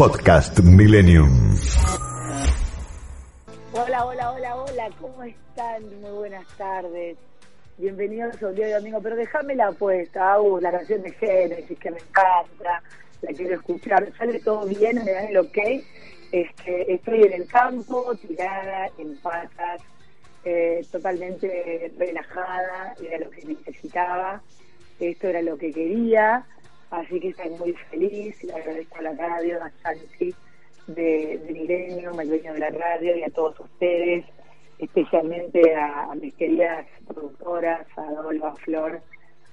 Podcast 0.00 0.58
Millennium. 0.60 1.28
Hola, 3.74 4.06
hola, 4.06 4.30
hola, 4.32 4.56
hola, 4.56 4.90
¿cómo 4.98 5.22
están? 5.24 6.00
Muy 6.00 6.10
buenas 6.12 6.46
tardes. 6.56 7.18
Bienvenidos 7.76 8.42
a 8.42 8.46
un 8.46 8.54
día 8.54 8.68
de 8.68 8.74
domingo, 8.76 9.02
pero 9.02 9.14
déjame 9.14 9.54
la 9.56 9.68
apuesta, 9.68 10.38
la 10.62 10.70
canción 10.70 11.02
de 11.02 11.10
Génesis 11.10 11.78
que 11.78 11.90
me 11.90 11.98
encanta, 11.98 12.82
la 13.20 13.32
quiero 13.34 13.56
escuchar, 13.56 14.10
sale 14.16 14.40
todo 14.40 14.64
bien, 14.64 15.04
me 15.04 15.12
dan 15.12 15.26
el 15.26 15.36
ok. 15.36 15.58
Este, 16.32 16.94
estoy 16.94 17.24
en 17.24 17.34
el 17.34 17.46
campo, 17.46 18.14
tirada, 18.26 18.88
en 18.96 19.18
patas, 19.18 19.82
eh, 20.46 20.80
totalmente 20.90 21.92
relajada, 21.98 22.94
era 23.06 23.18
lo 23.18 23.30
que 23.30 23.44
necesitaba, 23.44 24.40
esto 24.98 25.28
era 25.28 25.42
lo 25.42 25.58
que 25.58 25.70
quería, 25.70 26.46
así 26.90 27.20
que 27.20 27.28
estoy 27.28 27.50
muy 27.50 27.72
feliz, 27.90 28.42
le 28.44 28.52
agradezco 28.52 28.98
a 28.98 29.02
la 29.02 29.12
radio, 29.12 29.62
a 29.62 29.70
Santi 29.82 30.34
de, 30.86 31.38
de 31.38 31.52
Milenio, 31.52 32.18
el 32.20 32.28
dueño 32.28 32.52
de 32.52 32.58
la 32.58 32.70
radio 32.70 33.16
y 33.16 33.22
a 33.22 33.30
todos 33.30 33.58
ustedes, 33.60 34.24
especialmente 34.78 35.74
a, 35.74 36.14
mis 36.14 36.34
queridas 36.34 36.86
productoras, 37.06 37.86
a 37.96 38.02
Adolfo, 38.02 38.46
a 38.46 38.56
Flor, 38.56 39.00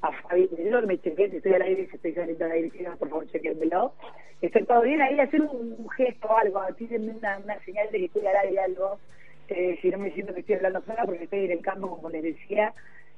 a 0.02 0.12
Fabi, 0.12 0.50
yo 0.58 0.82
me 0.84 1.00
chequé, 1.00 1.30
si 1.30 1.38
estoy 1.38 1.54
al 1.54 1.62
aire, 1.63 1.88
si 1.90 1.96
estoy 1.96 2.13
saliendo 2.13 2.46
al 2.46 2.52
aire, 2.52 2.72
por 2.98 3.10
favor 3.10 3.27
chequenmelo. 3.27 3.94
Estoy 4.41 4.63
todo 4.66 4.82
bien 4.82 5.02
ahí, 5.02 5.20
hacer 5.20 5.41
un, 5.41 5.90
gesto 5.90 6.27
o 6.27 6.38
algo, 6.38 6.62
tírenme 6.77 7.12
una, 7.12 7.40
una 7.40 7.60
señal 7.63 7.90
de 7.91 7.99
que 7.99 8.05
estoy 8.05 8.26
al 8.27 8.35
aire 8.35 8.60
algo, 8.60 8.99
eh, 9.49 9.77
si 9.82 9.90
no 9.90 9.98
me 9.98 10.12
siento 10.12 10.34
que 10.34 10.41
estoy 10.41 10.55
hablando 10.55 10.82
sola 10.82 11.04
porque 11.05 11.24
estoy 11.24 11.46
en 11.46 11.52
el 11.52 11.62
campo, 11.62 11.90
como 11.90 12.10
les 12.10 12.24
decía, 12.24 12.74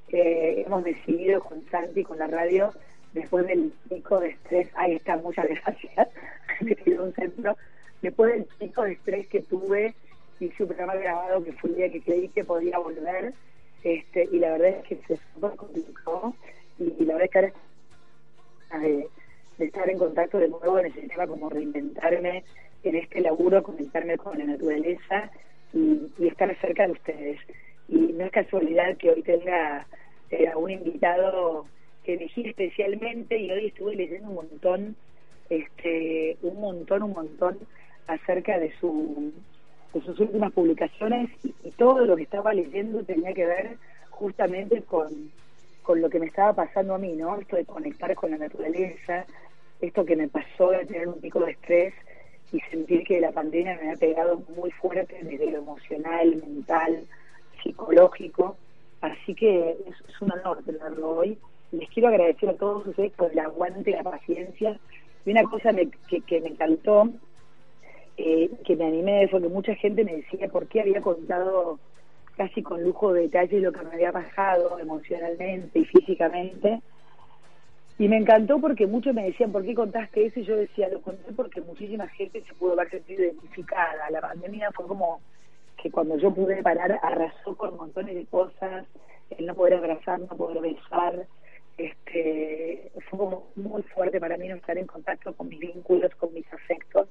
eh, 0.08 0.64
hemos 0.66 0.84
decidido 0.84 1.40
con 1.40 1.62
Santi, 1.70 2.04
con 2.04 2.18
la 2.18 2.26
radio, 2.26 2.72
después 3.12 3.46
del 3.46 3.72
pico 3.88 4.20
de 4.20 4.30
estrés, 4.30 4.68
ahí 4.74 4.96
está, 4.96 5.16
muchas 5.16 5.46
gracias, 5.48 6.08
me 6.60 6.98
un 6.98 7.12
centro, 7.14 7.56
después 8.02 8.32
del 8.32 8.44
pico 8.58 8.82
de 8.82 8.92
estrés 8.92 9.26
que 9.28 9.40
tuve, 9.40 9.94
hice 10.38 10.62
un 10.62 10.68
programa 10.68 10.94
grabado 10.94 11.44
que 11.44 11.52
fue 11.52 11.70
el 11.70 11.76
día 11.76 11.92
que 11.92 12.00
creí 12.00 12.28
que 12.28 12.44
podía 12.44 12.78
volver, 12.78 13.34
este, 13.82 14.28
y 14.30 14.38
la 14.38 14.52
verdad 14.52 14.68
es 14.68 14.84
que 14.86 14.96
se 15.06 15.16
súper 15.34 15.56
complicó, 15.56 16.34
y, 16.78 17.04
la 17.04 17.14
verdad 17.14 17.24
es 17.24 17.30
que 17.30 17.38
ahora 18.70 18.88
de, 18.88 19.08
de 19.58 19.64
estar 19.64 19.90
en 19.90 19.98
contacto 19.98 20.38
de 20.38 20.48
nuevo 20.48 20.80
necesitaba 20.80 21.26
como 21.26 21.50
reinventarme 21.50 22.44
en 22.82 22.96
este 22.96 23.20
laburo, 23.20 23.62
conectarme 23.62 24.16
con 24.16 24.38
la 24.38 24.44
naturaleza, 24.44 25.30
y, 25.72 26.26
estar 26.26 26.54
cerca 26.60 26.86
de 26.86 26.92
ustedes. 26.92 27.40
Y 27.88 27.98
no 27.98 28.24
es 28.24 28.30
casualidad 28.30 28.96
que 28.96 29.10
hoy 29.10 29.22
tenga 29.22 29.86
eh, 30.30 30.48
a 30.48 30.56
un 30.56 30.70
invitado 30.70 31.66
elegí 32.14 32.48
especialmente 32.48 33.38
y 33.38 33.50
hoy 33.50 33.66
estuve 33.66 33.96
leyendo 33.96 34.28
un 34.28 34.34
montón, 34.36 34.96
este, 35.48 36.36
un 36.42 36.60
montón, 36.60 37.02
un 37.02 37.12
montón 37.12 37.58
acerca 38.06 38.58
de 38.58 38.72
su 38.78 39.32
de 39.94 40.00
sus 40.02 40.20
últimas 40.20 40.52
publicaciones 40.52 41.30
y, 41.42 41.52
todo 41.72 42.04
lo 42.04 42.14
que 42.14 42.22
estaba 42.24 42.52
leyendo 42.52 43.02
tenía 43.02 43.32
que 43.32 43.46
ver 43.46 43.76
justamente 44.10 44.82
con, 44.82 45.08
con 45.82 46.00
lo 46.00 46.10
que 46.10 46.20
me 46.20 46.26
estaba 46.26 46.52
pasando 46.52 46.94
a 46.94 46.98
mí, 46.98 47.12
¿no? 47.14 47.38
Esto 47.38 47.56
de 47.56 47.64
conectar 47.64 48.14
con 48.14 48.30
la 48.30 48.36
naturaleza, 48.36 49.24
esto 49.80 50.04
que 50.04 50.16
me 50.16 50.28
pasó 50.28 50.70
de 50.70 50.84
tener 50.86 51.08
un 51.08 51.20
pico 51.20 51.40
de 51.40 51.52
estrés 51.52 51.94
y 52.52 52.60
sentir 52.70 53.04
que 53.04 53.20
la 53.20 53.32
pandemia 53.32 53.78
me 53.82 53.92
ha 53.92 53.96
pegado 53.96 54.42
muy 54.56 54.70
fuerte 54.72 55.18
desde 55.22 55.50
lo 55.50 55.58
emocional, 55.58 56.36
mental, 56.36 57.04
psicológico. 57.62 58.56
Así 59.00 59.34
que 59.34 59.76
es, 59.86 60.20
un 60.20 60.32
honor 60.32 60.62
tenerlo 60.64 61.10
hoy. 61.16 61.38
Les 61.72 61.88
quiero 61.90 62.08
agradecer 62.08 62.48
a 62.48 62.54
todos 62.54 62.86
ustedes 62.86 63.12
por 63.12 63.32
el 63.32 63.38
aguante, 63.38 63.90
la 63.90 64.02
paciencia. 64.02 64.78
Y 65.24 65.30
una 65.30 65.42
cosa 65.44 65.72
que, 65.74 66.20
que 66.20 66.40
me 66.40 66.48
encantó, 66.48 67.10
eh, 68.16 68.50
que 68.64 68.76
me 68.76 68.86
animé, 68.86 69.28
fue 69.28 69.40
que 69.40 69.48
mucha 69.48 69.74
gente 69.74 70.04
me 70.04 70.16
decía 70.16 70.48
por 70.48 70.66
qué 70.66 70.80
había 70.80 71.00
contado 71.00 71.78
casi 72.36 72.62
con 72.62 72.82
lujo 72.82 73.12
de 73.12 73.22
detalle 73.22 73.60
lo 73.60 73.72
que 73.72 73.82
me 73.82 73.94
había 73.94 74.12
pasado 74.12 74.78
emocionalmente 74.78 75.78
y 75.78 75.84
físicamente 75.84 76.80
y 78.00 78.08
me 78.08 78.16
encantó 78.16 78.58
porque 78.58 78.86
muchos 78.86 79.12
me 79.14 79.24
decían, 79.24 79.52
¿por 79.52 79.62
qué 79.62 79.74
contaste 79.74 80.24
eso? 80.24 80.40
Y 80.40 80.44
yo 80.44 80.56
decía, 80.56 80.88
lo 80.88 81.02
conté 81.02 81.34
porque 81.34 81.60
muchísima 81.60 82.08
gente 82.08 82.42
se 82.48 82.54
pudo 82.54 82.72
haber 82.72 82.88
sentido 82.88 83.24
identificada. 83.24 84.08
La 84.08 84.22
pandemia 84.22 84.70
fue 84.72 84.86
como 84.86 85.20
que 85.76 85.90
cuando 85.90 86.16
yo 86.16 86.32
pude 86.32 86.62
parar, 86.62 86.98
arrasó 87.02 87.54
con 87.58 87.76
montones 87.76 88.14
de 88.14 88.24
cosas, 88.24 88.86
el 89.36 89.44
no 89.44 89.54
poder 89.54 89.74
abrazar, 89.74 90.18
no 90.18 90.28
poder 90.28 90.62
besar. 90.62 91.26
Este, 91.84 92.90
fue 93.08 93.18
como 93.18 93.46
muy 93.56 93.82
fuerte 93.82 94.20
para 94.20 94.36
mí 94.36 94.48
no 94.48 94.56
estar 94.56 94.76
en 94.76 94.86
contacto 94.86 95.34
con 95.34 95.48
mis 95.48 95.60
vínculos, 95.60 96.14
con 96.16 96.32
mis 96.34 96.50
afectos. 96.52 97.08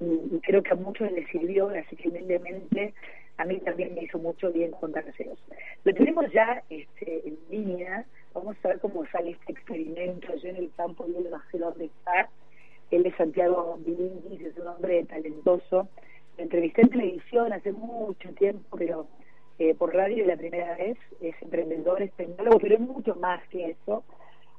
Y, 0.00 0.38
creo 0.40 0.62
que 0.62 0.72
a 0.72 0.76
muchos 0.76 1.10
les 1.12 1.28
sirvió, 1.28 1.68
así 1.68 1.96
que 1.96 2.08
humildemente 2.08 2.94
a 3.36 3.44
mí 3.44 3.58
también 3.60 3.94
me 3.94 4.04
hizo 4.04 4.18
mucho 4.18 4.50
bien 4.52 4.70
contárselos. 4.72 5.38
Lo 5.84 5.92
tenemos 5.94 6.30
ya 6.32 6.62
este, 6.70 7.28
en 7.28 7.38
línea 7.50 8.06
Vamos 8.32 8.56
a 8.62 8.68
ver 8.68 8.78
cómo 8.78 9.04
sale 9.06 9.30
este 9.30 9.52
experimento. 9.52 10.34
Yo 10.36 10.48
en 10.50 10.56
el 10.56 10.70
campo 10.76 11.04
y 11.08 11.16
él 11.16 11.28
no 11.30 11.40
sé 11.50 11.58
dónde 11.58 11.86
está. 11.86 12.28
Él 12.90 13.06
es 13.06 13.14
Santiago 13.16 13.78
Bilingis, 13.84 14.40
es 14.40 14.56
un 14.56 14.68
hombre 14.68 15.04
talentoso. 15.04 15.88
Lo 16.36 16.44
entrevisté 16.44 16.82
en 16.82 16.90
televisión 16.90 17.52
hace 17.52 17.72
mucho 17.72 18.32
tiempo, 18.34 18.76
pero 18.76 19.06
eh, 19.60 19.74
por 19.74 19.94
radio 19.94 20.24
la 20.24 20.36
primera 20.36 20.74
vez. 20.74 20.96
Es 21.20 21.34
emprendedor, 21.42 22.00
es 22.00 22.12
tecnólogo, 22.14 22.58
pero 22.58 22.74
es 22.76 22.80
mucho 22.80 23.14
más 23.16 23.46
que 23.48 23.70
eso. 23.70 24.02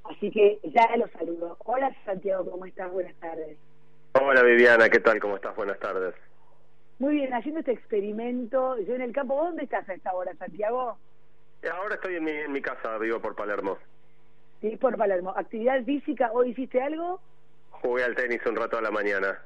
Así 0.03 0.29
que 0.29 0.59
ya 0.63 0.95
lo 0.95 1.07
saludo. 1.07 1.57
Hola 1.65 1.91
Santiago, 2.05 2.49
¿cómo 2.49 2.65
estás? 2.65 2.91
Buenas 2.91 3.15
tardes. 3.15 3.57
Hola 4.13 4.43
Viviana, 4.43 4.89
¿qué 4.89 4.99
tal? 4.99 5.19
¿Cómo 5.19 5.37
estás? 5.37 5.55
Buenas 5.55 5.79
tardes. 5.79 6.13
Muy 6.99 7.15
bien, 7.15 7.33
haciendo 7.33 7.61
este 7.61 7.71
experimento. 7.71 8.77
Yo 8.79 8.93
en 8.93 9.01
el 9.01 9.11
campo, 9.11 9.35
¿dónde 9.35 9.63
estás 9.63 9.89
a 9.89 9.93
esta 9.95 10.13
hora, 10.13 10.35
Santiago? 10.35 10.97
Ahora 11.73 11.95
estoy 11.95 12.17
en 12.17 12.23
mi, 12.23 12.31
en 12.31 12.51
mi 12.51 12.61
casa, 12.61 12.97
vivo 12.99 13.19
por 13.19 13.35
Palermo. 13.35 13.79
Sí, 14.61 14.77
por 14.77 14.97
Palermo. 14.97 15.33
¿Actividad 15.35 15.83
física? 15.83 16.29
¿Hoy 16.31 16.51
hiciste 16.51 16.79
algo? 16.79 17.19
Jugué 17.71 18.03
al 18.03 18.15
tenis 18.15 18.45
un 18.45 18.55
rato 18.55 18.77
a 18.77 18.81
la 18.81 18.91
mañana. 18.91 19.41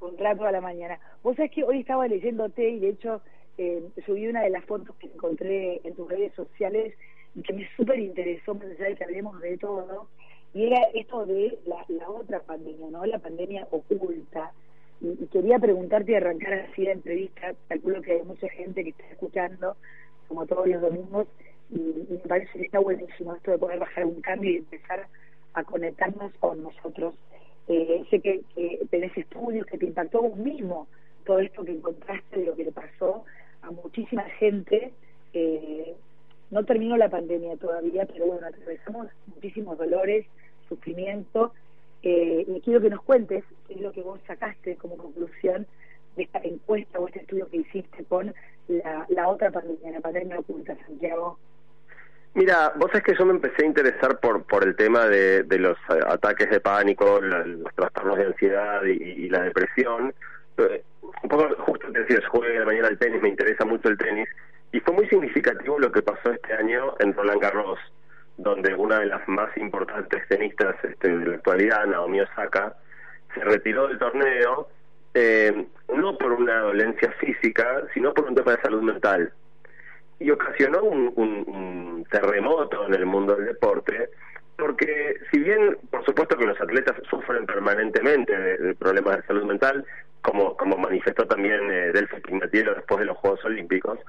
Un 0.00 0.18
rato 0.18 0.44
a 0.44 0.50
la 0.50 0.60
mañana. 0.60 0.98
Vos 1.22 1.36
sabés 1.36 1.52
que 1.52 1.62
hoy 1.62 1.80
estaba 1.80 2.08
leyéndote 2.08 2.68
y 2.68 2.80
de 2.80 2.88
hecho 2.88 3.22
eh, 3.58 3.82
subí 4.04 4.26
una 4.28 4.42
de 4.42 4.50
las 4.50 4.64
fotos 4.64 4.94
que 4.96 5.06
encontré 5.06 5.80
en 5.84 5.94
tus 5.94 6.08
redes 6.08 6.32
sociales 6.34 6.94
y 7.34 7.42
que 7.42 7.52
me 7.52 7.68
súper 7.76 7.98
interesó, 7.98 8.54
más 8.54 8.64
allá 8.64 8.86
de 8.86 8.96
que 8.96 9.04
hablemos 9.04 9.40
de 9.40 9.56
todo, 9.58 10.08
y 10.54 10.66
era 10.66 10.80
esto 10.94 11.26
de 11.26 11.58
la, 11.66 12.10
otra 12.10 12.40
pandemia, 12.40 12.88
¿no? 12.90 13.04
La 13.04 13.18
pandemia 13.18 13.66
oculta. 13.70 14.52
Y, 15.00 15.26
quería 15.26 15.58
preguntarte 15.58 16.12
y 16.12 16.14
arrancar 16.14 16.54
así 16.54 16.84
la 16.84 16.92
entrevista, 16.92 17.54
calculo 17.68 18.00
que 18.00 18.12
hay 18.12 18.22
mucha 18.22 18.48
gente 18.48 18.82
que 18.82 18.90
está 18.90 19.04
escuchando, 19.10 19.76
como 20.28 20.46
todos 20.46 20.66
los 20.66 20.80
domingos, 20.80 21.26
y, 21.70 22.06
me 22.10 22.18
parece 22.18 22.58
que 22.58 22.64
está 22.64 22.78
buenísimo 22.78 23.34
esto 23.34 23.50
de 23.50 23.58
poder 23.58 23.78
bajar 23.78 24.06
un 24.06 24.20
cambio 24.22 24.50
y 24.50 24.56
empezar 24.56 25.06
a 25.54 25.64
conectarnos 25.64 26.32
con 26.40 26.62
nosotros. 26.62 27.14
Eh, 27.68 28.04
sé 28.10 28.20
que, 28.20 28.42
tenés 28.90 29.16
estudios, 29.16 29.66
que 29.66 29.76
te 29.76 29.86
impactó 29.86 30.22
vos 30.22 30.36
mismo 30.36 30.86
todo 31.26 31.40
esto 31.40 31.64
que 31.64 31.72
encontraste 31.72 32.38
de 32.38 32.46
lo 32.46 32.54
que 32.54 32.64
le 32.64 32.72
pasó 32.72 33.24
a 33.62 33.70
muchísima 33.70 34.22
gente. 34.38 34.92
Eh, 35.32 35.94
no 36.50 36.64
terminó 36.64 36.96
la 36.96 37.08
pandemia 37.08 37.56
todavía, 37.56 38.06
pero 38.06 38.26
bueno, 38.26 38.46
atravesamos 38.46 39.08
muchísimos 39.26 39.76
dolores, 39.78 40.26
sufrimiento, 40.68 41.52
eh, 42.02 42.44
y 42.46 42.60
quiero 42.60 42.80
que 42.80 42.90
nos 42.90 43.02
cuentes 43.02 43.44
qué 43.66 43.74
es 43.74 43.80
lo 43.80 43.92
que 43.92 44.02
vos 44.02 44.20
sacaste 44.26 44.76
como 44.76 44.96
conclusión 44.96 45.66
de 46.16 46.22
esta 46.22 46.38
encuesta 46.38 46.98
o 46.98 47.08
este 47.08 47.20
estudio 47.20 47.48
que 47.48 47.58
hiciste 47.58 48.04
con 48.04 48.32
la, 48.68 49.06
la 49.08 49.28
otra 49.28 49.50
pandemia, 49.50 49.90
la 49.90 50.00
pandemia 50.00 50.38
oculta, 50.38 50.76
Santiago? 50.86 51.38
Mira, 52.36 52.74
vos 52.76 52.90
es 52.94 53.02
que 53.02 53.14
yo 53.18 53.24
me 53.24 53.32
empecé 53.32 53.64
a 53.64 53.66
interesar 53.66 54.20
por 54.20 54.44
por 54.44 54.62
el 54.62 54.76
tema 54.76 55.06
de, 55.06 55.42
de 55.44 55.58
los 55.58 55.78
eh, 55.88 55.98
ataques 56.06 56.50
de 56.50 56.60
pánico, 56.60 57.18
los 57.18 57.74
trastornos 57.74 58.18
de 58.18 58.26
ansiedad 58.26 58.82
y, 58.84 59.28
la 59.30 59.40
depresión. 59.40 60.12
Eh, 60.58 60.82
un 61.22 61.28
poco, 61.28 61.48
justo 61.58 61.90
te 61.92 62.00
decía, 62.00 62.20
jugué 62.28 62.58
de 62.58 62.64
mañana 62.64 62.88
al 62.88 62.98
tenis, 62.98 63.22
me 63.22 63.28
interesa 63.28 63.64
mucho 63.64 63.88
el 63.88 63.98
tenis, 63.98 64.28
y 64.72 64.80
fue 64.80 64.94
muy 64.94 65.08
significativo 65.08 65.78
lo 65.78 65.92
que 65.92 66.02
pasó 66.02 66.32
este 66.32 66.52
año 66.54 66.94
en 66.98 67.14
Roland 67.14 67.40
Garros, 67.40 67.78
donde 68.36 68.74
una 68.74 69.00
de 69.00 69.06
las 69.06 69.26
más 69.28 69.56
importantes 69.56 70.26
tenistas 70.28 70.76
este, 70.82 71.16
de 71.16 71.26
la 71.26 71.34
actualidad, 71.36 71.86
Naomi 71.86 72.20
Osaka, 72.20 72.76
se 73.34 73.40
retiró 73.40 73.88
del 73.88 73.98
torneo 73.98 74.68
eh, 75.18 75.66
no 75.94 76.18
por 76.18 76.32
una 76.32 76.60
dolencia 76.60 77.10
física, 77.12 77.84
sino 77.94 78.12
por 78.12 78.26
un 78.26 78.34
tema 78.34 78.52
de 78.52 78.60
salud 78.60 78.82
mental. 78.82 79.32
Y 80.18 80.30
ocasionó 80.30 80.82
un, 80.82 82.06
terremoto 82.10 82.86
en 82.86 82.94
el 82.94 83.06
mundo 83.06 83.34
del 83.34 83.46
deporte, 83.46 84.10
porque 84.56 85.16
si 85.30 85.40
bien, 85.40 85.78
por 85.90 86.04
supuesto 86.04 86.36
que 86.36 86.44
los 86.44 86.60
atletas 86.60 86.96
sufren 87.10 87.46
permanentemente 87.46 88.36
de, 88.36 88.74
problemas 88.74 89.16
de 89.16 89.22
salud 89.22 89.44
mental, 89.44 89.84
como, 90.26 90.56
como 90.56 90.76
manifestó 90.76 91.24
también 91.24 91.70
eh, 91.70 91.92
Delphi 91.92 92.20
después 92.50 92.98
de 92.98 93.04
los 93.04 93.16
Juegos 93.18 93.44
Olímpicos, 93.44 94.00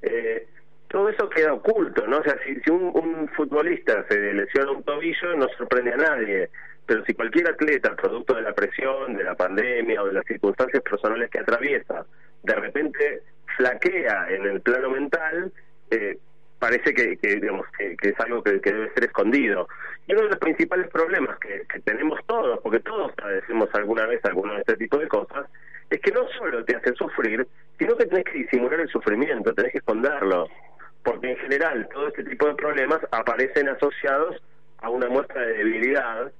eh, 0.00 0.48
todo 0.88 1.10
eso 1.10 1.28
queda 1.28 1.52
oculto, 1.52 2.06
¿no? 2.06 2.18
O 2.18 2.22
sea, 2.22 2.34
si, 2.44 2.70
un, 2.70 3.28
futbolista 3.36 4.06
se 4.08 4.32
lesiona 4.32 4.70
un 4.70 4.82
tobillo, 4.84 5.36
no 5.36 5.46
sorprende 5.58 5.92
a 5.92 5.96
nadie, 5.96 6.48
pero 6.86 7.04
si 7.04 7.12
cualquier 7.12 7.48
atleta, 7.48 7.94
producto 7.94 8.34
de 8.34 8.42
la 8.42 8.54
presión, 8.54 9.16
de 9.16 9.24
la 9.24 9.34
pandemia 9.34 10.02
o 10.02 10.06
de 10.06 10.14
las 10.14 10.24
circunstancias 10.24 10.82
personales 10.82 11.28
que 11.28 11.40
atraviesa, 11.40 12.06
de 12.42 12.54
repente 12.54 13.22
flaquea 13.58 14.28
en 14.30 14.46
el 14.46 14.60
plano 14.62 14.90
mental, 14.90 15.52
eh, 15.90 16.16
parece 16.58 16.94
que, 16.94 17.18
digamos 17.20 17.66
que, 17.76 17.96
es 18.00 18.20
algo 18.20 18.42
que, 18.42 18.52
debe 18.52 18.92
ser 18.94 19.04
escondido. 19.04 19.68
Y 20.06 20.12
uno 20.12 20.22
de 20.22 20.28
los 20.30 20.38
principales 20.38 20.88
problemas 20.88 21.38
que, 21.38 21.64
tenemos 21.80 22.18
todos, 22.26 22.60
porque 22.60 22.80
todos 22.80 23.12
padecemos 23.12 23.68
alguna 23.74 24.06
vez 24.06 24.24
alguno 24.24 24.54
de 24.54 24.60
este 24.60 24.76
tipo 24.76 24.98
de 24.98 25.08
cosas, 25.08 25.46
que 26.06 26.12
no 26.12 26.24
solo 26.38 26.64
te 26.64 26.76
hacen 26.76 26.94
sufrir, 26.94 27.44
sino 27.76 27.96
que 27.96 28.06
tenés 28.06 28.24
que 28.24 28.38
disimular 28.38 28.78
el 28.78 28.88
sufrimiento, 28.88 29.52
tenés 29.52 29.72
que 29.72 29.78
esconderlo. 29.78 30.48
Porque 31.02 31.32
en 31.32 31.36
general 31.38 31.88
todo 31.92 32.06
este 32.06 32.22
tipo 32.22 32.46
de 32.46 32.54
problemas 32.54 33.00
aparecen 33.10 33.68
asociados 33.68 34.40
a 34.78 34.88
una 34.88 35.08
muestra 35.08 35.40
de 35.40 35.54
debilidad 35.54 36.30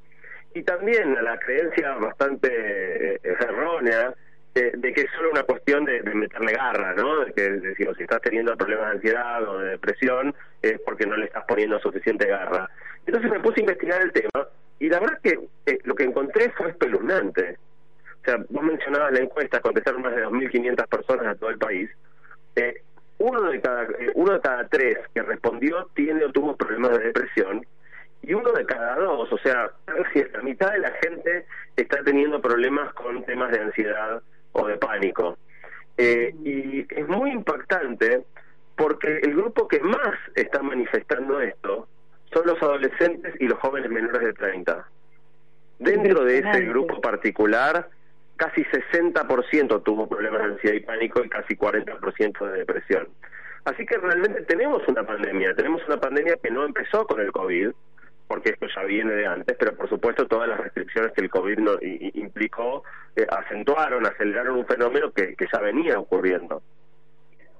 y 0.54 0.62
también 0.62 1.18
a 1.18 1.22
la 1.22 1.36
creencia 1.40 1.94
bastante 1.94 3.14
eh, 3.14 3.20
errónea 3.24 4.14
de, 4.54 4.92
que 4.94 5.00
es 5.00 5.10
solo 5.16 5.32
una 5.32 5.42
cuestión 5.42 5.84
de, 5.84 6.00
meterle 6.02 6.52
garra, 6.52 6.94
¿no? 6.94 7.24
De 7.24 7.32
que 7.32 7.74
si 7.76 8.02
estás 8.02 8.22
teniendo 8.22 8.56
problemas 8.56 8.86
de 8.86 8.92
ansiedad 8.92 9.48
o 9.48 9.58
de 9.58 9.70
depresión 9.70 10.32
es 10.62 10.80
porque 10.80 11.06
no 11.06 11.16
le 11.16 11.26
estás 11.26 11.44
poniendo 11.46 11.78
suficiente 11.80 12.26
garra. 12.26 12.70
Entonces 13.04 13.30
me 13.32 13.40
puse 13.40 13.60
a 13.60 13.64
investigar 13.64 14.00
el 14.00 14.12
tema 14.12 14.46
y 14.78 14.88
la 14.88 15.00
verdad 15.00 15.18
que 15.22 15.40
eh, 15.66 15.78
lo 15.82 15.94
que 15.96 16.04
encontré 16.04 16.50
fue 16.52 16.70
espeluznante. 16.70 17.58
O 18.26 18.28
sea, 18.28 18.44
vos 18.48 18.64
mencionabas 18.64 19.12
la 19.12 19.20
encuesta, 19.20 19.60
contestaron 19.60 20.02
más 20.02 20.16
de 20.16 20.26
2.500 20.26 20.88
personas 20.88 21.26
a 21.28 21.34
todo 21.36 21.50
el 21.50 21.58
país. 21.58 21.88
Eh, 22.56 22.82
uno 23.18 23.42
de 23.42 23.60
cada 23.60 23.84
eh, 23.84 24.10
uno 24.14 24.32
de 24.32 24.40
cada 24.40 24.66
tres 24.66 24.98
que 25.14 25.22
respondió 25.22 25.88
tiene 25.94 26.24
o 26.24 26.32
tuvo 26.32 26.56
problemas 26.56 26.98
de 26.98 27.04
depresión 27.04 27.64
y 28.22 28.34
uno 28.34 28.50
de 28.52 28.66
cada 28.66 28.96
dos, 28.96 29.32
o 29.32 29.38
sea, 29.38 29.70
la 29.86 30.42
mitad 30.42 30.72
de 30.72 30.80
la 30.80 30.90
gente 31.02 31.46
está 31.76 32.02
teniendo 32.02 32.42
problemas 32.42 32.92
con 32.94 33.22
temas 33.24 33.52
de 33.52 33.60
ansiedad 33.60 34.20
o 34.52 34.66
de 34.66 34.76
pánico. 34.76 35.38
Eh, 35.96 36.34
y 36.42 36.84
es 36.92 37.06
muy 37.06 37.30
impactante 37.30 38.24
porque 38.74 39.20
el 39.22 39.36
grupo 39.36 39.68
que 39.68 39.78
más 39.78 40.14
está 40.34 40.60
manifestando 40.62 41.40
esto 41.40 41.86
son 42.34 42.46
los 42.46 42.60
adolescentes 42.60 43.34
y 43.38 43.46
los 43.46 43.60
jóvenes 43.60 43.88
menores 43.88 44.22
de 44.22 44.32
30. 44.32 44.84
Dentro 45.78 46.24
de 46.24 46.38
ese 46.38 46.62
grupo 46.62 47.00
particular, 47.00 47.88
casi 48.36 48.62
60% 48.64 49.82
tuvo 49.82 50.08
problemas 50.08 50.40
de 50.40 50.46
ansiedad 50.46 50.76
y 50.76 50.80
pánico 50.80 51.24
y 51.24 51.28
casi 51.28 51.56
40% 51.56 52.50
de 52.50 52.58
depresión. 52.58 53.08
Así 53.64 53.84
que 53.84 53.98
realmente 53.98 54.42
tenemos 54.42 54.86
una 54.86 55.04
pandemia, 55.04 55.54
tenemos 55.54 55.82
una 55.86 55.98
pandemia 55.98 56.36
que 56.40 56.50
no 56.50 56.64
empezó 56.64 57.04
con 57.06 57.20
el 57.20 57.32
COVID, 57.32 57.72
porque 58.28 58.50
esto 58.50 58.66
ya 58.74 58.84
viene 58.84 59.12
de 59.12 59.26
antes, 59.26 59.56
pero 59.58 59.74
por 59.76 59.88
supuesto 59.88 60.26
todas 60.26 60.48
las 60.48 60.60
restricciones 60.60 61.12
que 61.12 61.22
el 61.22 61.30
COVID 61.30 61.58
no, 61.58 61.72
implicó 61.80 62.84
eh, 63.16 63.26
acentuaron, 63.28 64.06
aceleraron 64.06 64.58
un 64.58 64.66
fenómeno 64.66 65.12
que, 65.12 65.34
ya 65.52 65.60
venía 65.60 65.98
ocurriendo. 65.98 66.62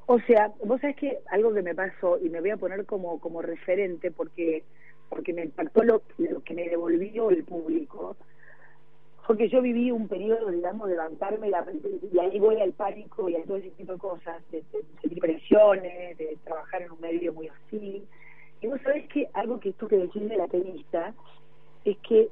O 0.07 0.21
sea, 0.21 0.53
vos 0.65 0.81
sabés 0.81 0.97
que 0.97 1.19
algo 1.31 1.53
que 1.53 1.63
me 1.63 1.75
pasó, 1.75 2.19
y 2.23 2.29
me 2.31 2.41
voy 2.41 2.51
a 2.51 2.57
poner 2.57 2.85
como, 2.85 3.19
como 3.19 3.43
referente 3.43 4.13
porque, 4.13 4.63
porque 5.09 5.33
me 5.33 5.43
impactó 5.43 5.83
lo, 5.83 6.03
lo 6.19 6.41
que 6.45 6.55
me 6.55 6.69
devolvió 6.69 7.31
el 7.31 7.43
público, 7.43 8.17
porque 9.27 9.49
yo 9.49 9.61
viví 9.61 9.91
un 9.91 10.07
periodo, 10.07 10.51
digamos, 10.51 10.89
de 10.89 10.95
levantarme 10.95 11.51
la, 11.51 11.67
y 12.13 12.19
ahí 12.19 12.39
voy 12.39 12.61
al 12.61 12.73
pánico 12.73 13.29
y 13.29 13.35
a 13.35 13.43
todo 13.43 13.57
ese 13.57 13.71
tipo 13.71 13.93
de 13.93 13.99
cosas, 13.99 14.43
de, 14.51 14.63
sentir 15.01 15.19
presiones, 15.19 16.17
de 16.17 16.37
trabajar 16.45 16.83
en 16.83 16.93
un 16.93 17.01
medio 17.01 17.33
muy 17.33 17.49
hostil, 17.49 18.07
y 18.61 18.67
vos 18.69 18.81
sabés 18.83 19.09
que 19.09 19.29
algo 19.35 19.59
que 19.59 19.71
esto 19.71 19.89
que 19.89 19.99
decís 19.99 20.29
de 20.29 20.37
la 20.37 20.47
tenista 20.47 21.13
es 21.85 21.97
que 21.99 22.29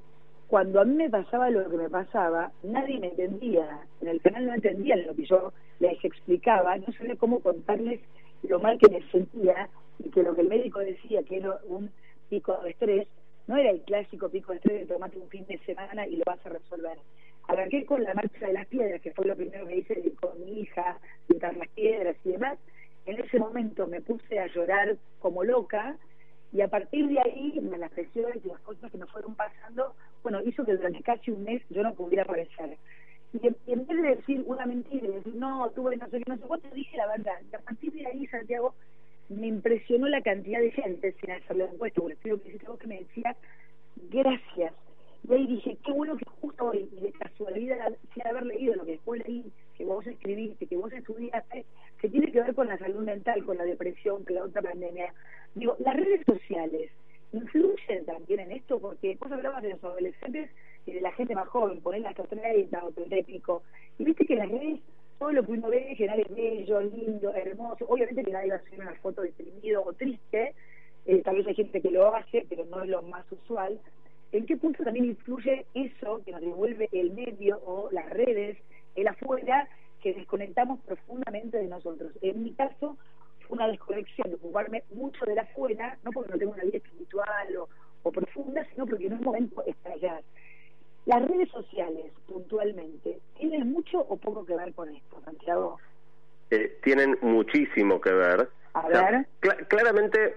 cuando 0.46 0.80
a 0.80 0.84
mí 0.84 0.94
me 0.94 1.10
pasaba 1.10 1.50
lo 1.50 1.68
que 1.68 1.76
me 1.76 1.90
pasaba, 1.90 2.52
nadie 2.62 2.98
me 2.98 3.08
entendía. 3.08 3.80
En 4.00 4.08
el 4.08 4.20
canal 4.20 4.46
no 4.46 4.54
entendían 4.54 5.04
lo 5.06 5.14
que 5.14 5.26
yo 5.26 5.52
les 5.80 6.02
explicaba, 6.04 6.76
no 6.76 6.92
sabía 6.92 7.16
cómo 7.16 7.40
contarles 7.40 8.00
lo 8.42 8.60
mal 8.60 8.78
que 8.78 8.90
me 8.90 9.02
sentía 9.10 9.68
y 9.98 10.10
que 10.10 10.22
lo 10.22 10.34
que 10.34 10.42
el 10.42 10.48
médico 10.48 10.78
decía 10.80 11.22
que 11.24 11.38
era 11.38 11.58
un 11.66 11.90
pico 12.28 12.56
de 12.62 12.70
estrés, 12.70 13.08
no 13.46 13.56
era 13.56 13.70
el 13.70 13.82
clásico 13.82 14.28
pico 14.28 14.52
de 14.52 14.58
estrés 14.58 14.80
de 14.80 14.94
tomate 14.94 15.18
un 15.18 15.28
fin 15.28 15.44
de 15.46 15.58
semana 15.58 16.06
y 16.06 16.16
lo 16.16 16.24
vas 16.26 16.44
a 16.46 16.48
resolver. 16.48 16.98
Arranqué 17.46 17.84
con 17.84 18.02
la 18.02 18.14
marcha 18.14 18.46
de 18.46 18.54
las 18.54 18.66
piedras, 18.66 19.02
que 19.02 19.12
fue 19.12 19.26
lo 19.26 19.36
primero 19.36 19.66
que 19.66 19.76
hice 19.76 20.12
con 20.20 20.42
mi 20.44 20.60
hija, 20.60 20.98
pintar 21.26 21.56
las 21.56 21.68
piedras 21.68 22.16
y 22.24 22.30
demás. 22.30 22.58
En 23.04 23.20
ese 23.20 23.38
momento 23.38 23.86
me 23.86 24.00
puse 24.00 24.38
a 24.38 24.46
llorar 24.46 24.96
como 25.18 25.44
loca 25.44 25.96
y 26.54 26.60
a 26.60 26.68
partir 26.68 27.08
de 27.08 27.18
ahí, 27.20 27.60
las 27.78 27.90
presiones 27.90 28.44
y 28.44 28.48
las 28.48 28.60
cosas 28.60 28.90
que 28.90 28.96
nos 28.96 29.10
fueron 29.10 29.34
pasando, 29.34 29.94
bueno, 30.22 30.40
hizo 30.42 30.64
que 30.64 30.76
durante 30.76 31.02
casi 31.02 31.32
un 31.32 31.42
mes 31.42 31.60
yo 31.68 31.82
no 31.82 31.94
pudiera 31.94 32.22
aparecer. 32.22 32.78
Y 33.32 33.48
en, 33.66 33.86
vez 33.86 34.02
de 34.02 34.14
decir 34.14 34.44
una 34.46 34.64
mentira 34.64 35.04
y 35.04 35.10
decir, 35.10 35.34
no, 35.34 35.68
tuve 35.70 35.96
no 35.96 36.08
sé 36.08 36.20
qué, 36.20 36.24
no 36.30 36.36
sé 36.36 36.44
cuánto, 36.46 36.68
dije 36.70 36.96
la 36.96 37.08
verdad. 37.08 37.34
Y 37.50 37.56
a 37.56 37.58
partir 37.58 37.92
de 37.92 38.06
ahí, 38.06 38.26
Santiago, 38.28 38.74
me 39.28 39.46
impresionó 39.46 40.08
la 40.08 40.22
cantidad 40.22 40.60
de 40.60 40.70
gente, 40.70 41.14
sin 41.20 41.30
hacerle 41.30 41.64
encuesta, 41.64 42.00
porque 42.00 42.16
creo 42.58 42.78
que 42.78 42.86
me 42.86 43.00
decía, 43.00 43.36
gracias. 44.10 44.74
Y 45.26 45.32
ahí 45.32 45.46
dije, 45.46 45.78
qué 45.84 45.92
bueno 45.92 46.16
que 46.18 46.26
justo 46.40 46.66
hoy, 46.66 46.88
de 47.00 47.10
casualidad, 47.12 47.96
sin 48.12 48.26
haber 48.26 48.44
leído 48.44 48.74
lo 48.74 48.84
que 48.84 48.92
después 48.92 49.26
leí, 49.26 49.44
que 49.76 49.84
vos 49.84 50.06
escribiste, 50.06 50.66
que 50.66 50.76
vos 50.76 50.92
estudiaste, 50.92 51.64
que 51.98 52.08
tiene 52.10 52.30
que 52.30 52.42
ver 52.42 52.54
con 52.54 52.66
la 52.66 52.76
salud 52.78 53.02
mental, 53.02 53.42
con 53.44 53.56
la 53.56 53.64
depresión, 53.64 54.22
con 54.24 54.34
la 54.34 54.44
otra 54.44 54.60
pandemia. 54.60 55.14
Digo, 55.54 55.76
las 55.78 55.96
redes 55.96 56.20
sociales 56.26 56.90
influyen 57.32 58.04
también 58.04 58.40
en 58.40 58.52
esto, 58.52 58.78
porque 58.78 59.16
vos 59.18 59.32
hablabas 59.32 59.62
de 59.62 59.70
los 59.70 59.82
adolescentes 59.82 60.50
y 60.86 60.92
de 60.92 61.00
la 61.00 61.12
gente 61.12 61.34
más 61.34 61.48
joven, 61.48 61.80
ponerla 61.80 62.10
hasta 62.10 62.24
30 62.24 62.84
o 62.84 62.92
30 62.92 63.18
y 63.18 63.22
pico, 63.22 63.62
y 63.98 64.04
viste 64.04 64.26
que 64.26 64.36
las 64.36 64.50
redes, 64.50 64.80
todo 65.18 65.32
lo 65.32 65.44
que 65.44 65.52
uno 65.52 65.68
ve 65.68 65.90
en 65.90 65.96
general 65.96 66.20
es 66.20 66.34
bello, 66.34 66.80
lindo, 66.80 67.34
hermoso, 67.34 67.86
obviamente 67.88 68.24
que 68.24 68.32
nadie 68.32 68.50
va 68.50 68.56
a 68.56 68.82
una 68.82 68.94
foto 69.00 69.22
deprimido 69.22 69.82
o 69.84 69.92
triste, 69.92 70.54
eh, 71.06 71.22
tal 71.22 71.36
vez 71.36 71.46
hay 71.46 71.54
gente 71.54 71.80
que 71.80 71.90
lo 71.90 72.14
hace, 72.14 72.46
pero 72.48 72.64
no 72.64 72.82
es 72.82 72.88
lo 72.88 73.02
más 73.02 73.24
usual. 73.30 73.78
¿En 74.32 74.46
qué 74.46 74.56
punto 74.56 74.82
también 74.82 75.04
influye 75.04 75.66
eso 75.74 76.22
que 76.24 76.32
nos 76.32 76.40
devuelve 76.40 76.88
el 76.92 77.12
medio 77.12 77.60
o 77.64 77.88
las 77.92 78.08
redes, 78.10 78.58
el 78.96 79.06
afuera, 79.06 79.68
que 80.02 80.14
desconectamos 80.14 80.80
profundamente 80.80 81.58
de 81.58 81.68
nosotros? 81.68 82.12
En 82.20 82.42
mi 82.42 82.52
caso, 82.52 82.96
una 83.48 83.68
desconexión, 83.68 84.28
de 84.28 84.36
ocuparme 84.36 84.82
mucho 84.90 85.24
de 85.24 85.34
la 85.34 85.42
afuera, 85.42 85.98
no 86.02 86.10
porque 86.10 86.32
no 86.32 86.38
tengo 86.38 86.52
una 86.52 86.64
vida 86.64 86.78
espiritual 86.78 87.56
o, 88.02 88.10
profunda, 88.10 88.66
sino 88.70 88.86
porque 88.86 89.06
en 89.06 89.14
un 89.14 89.22
momento 89.22 89.64
estallar. 89.64 90.22
Las 91.06 91.22
redes 91.28 91.50
sociales, 91.50 92.12
puntualmente, 92.26 93.18
¿tienen 93.38 93.70
mucho 93.70 94.00
o 94.00 94.16
poco 94.16 94.44
que 94.46 94.56
ver 94.56 94.72
con 94.72 94.88
esto, 94.88 95.20
Santiago? 95.24 95.78
Eh, 96.50 96.78
tienen 96.82 97.18
muchísimo 97.20 98.00
que 98.00 98.12
ver. 98.12 98.48
A 98.72 98.88
ver. 98.88 99.26
claramente 99.68 100.36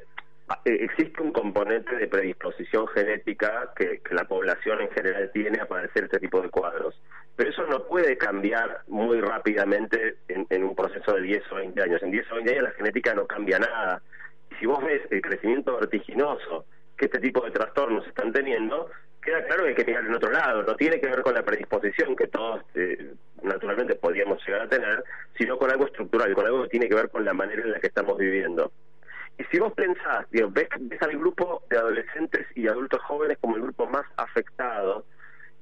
eh, 0.65 0.77
existe 0.81 1.21
un 1.21 1.31
componente 1.31 1.95
de 1.95 2.07
predisposición 2.07 2.87
genética 2.87 3.71
que, 3.75 4.01
la 4.11 4.25
población 4.25 4.81
en 4.81 4.89
general 4.91 5.29
tiene 5.33 5.59
a 5.59 5.67
padecer 5.67 6.05
este 6.05 6.19
tipo 6.19 6.41
de 6.41 6.49
cuadros. 6.49 6.99
Pero 7.35 7.49
eso 7.49 7.65
no 7.67 7.83
puede 7.85 8.17
cambiar 8.17 8.81
muy 8.87 9.21
rápidamente 9.21 10.17
en, 10.27 10.63
un 10.63 10.75
proceso 10.75 11.13
de 11.13 11.21
10 11.21 11.51
o 11.51 11.55
20 11.55 11.81
años. 11.81 12.01
En 12.03 12.11
10 12.11 12.31
o 12.31 12.35
20 12.35 12.51
años 12.51 12.63
la 12.63 12.71
genética 12.71 13.13
no 13.13 13.27
cambia 13.27 13.59
nada. 13.59 14.01
Y 14.51 14.55
si 14.55 14.65
vos 14.65 14.83
ves 14.83 15.01
el 15.11 15.21
crecimiento 15.21 15.77
vertiginoso 15.77 16.65
que 16.97 17.05
este 17.05 17.19
tipo 17.19 17.41
de 17.41 17.51
trastornos 17.51 18.07
están 18.07 18.31
teniendo, 18.31 18.89
queda 19.27 19.43
claro 19.43 19.63
que 19.63 19.69
hay 19.69 19.75
que 19.75 19.83
mirar 19.83 20.05
en 20.05 20.15
otro 20.15 20.31
lado. 20.31 20.63
No 20.63 20.75
tiene 20.77 21.01
que 21.01 21.07
ver 21.07 21.21
con 21.21 21.33
la 21.33 21.43
predisposición 21.43 22.15
que 22.15 22.27
todos 22.27 22.61
eh, 22.75 23.11
naturalmente 23.43 23.95
podríamos 23.95 24.41
llegar 24.47 24.61
a 24.61 24.69
tener, 24.69 25.03
sino 25.37 25.57
con 25.57 25.69
algo 25.69 25.85
estructural, 25.85 26.33
con 26.33 26.45
algo 26.45 26.63
que 26.63 26.69
tiene 26.69 26.87
que 26.87 26.95
ver 26.95 27.09
con 27.09 27.25
la 27.25 27.33
manera 27.33 27.61
en 27.61 27.71
la 27.71 27.79
que 27.81 27.87
estamos 27.87 28.17
viviendo. 28.17 28.71
Y 29.37 29.43
si 29.51 29.59
vos 29.59 29.73
pensás, 29.73 30.25
digo, 30.31 30.49
ves, 30.49 30.69
ves 30.79 31.01
al 31.01 31.17
grupo 31.17 31.61
de 31.69 31.77
adolescentes 31.77 32.47
y 32.55 32.69
adultos 32.69 33.01
jóvenes 33.03 33.37
como 33.41 33.57
el 33.57 33.63
grupo 33.63 33.85
más 33.87 34.05
afectado, 34.15 35.05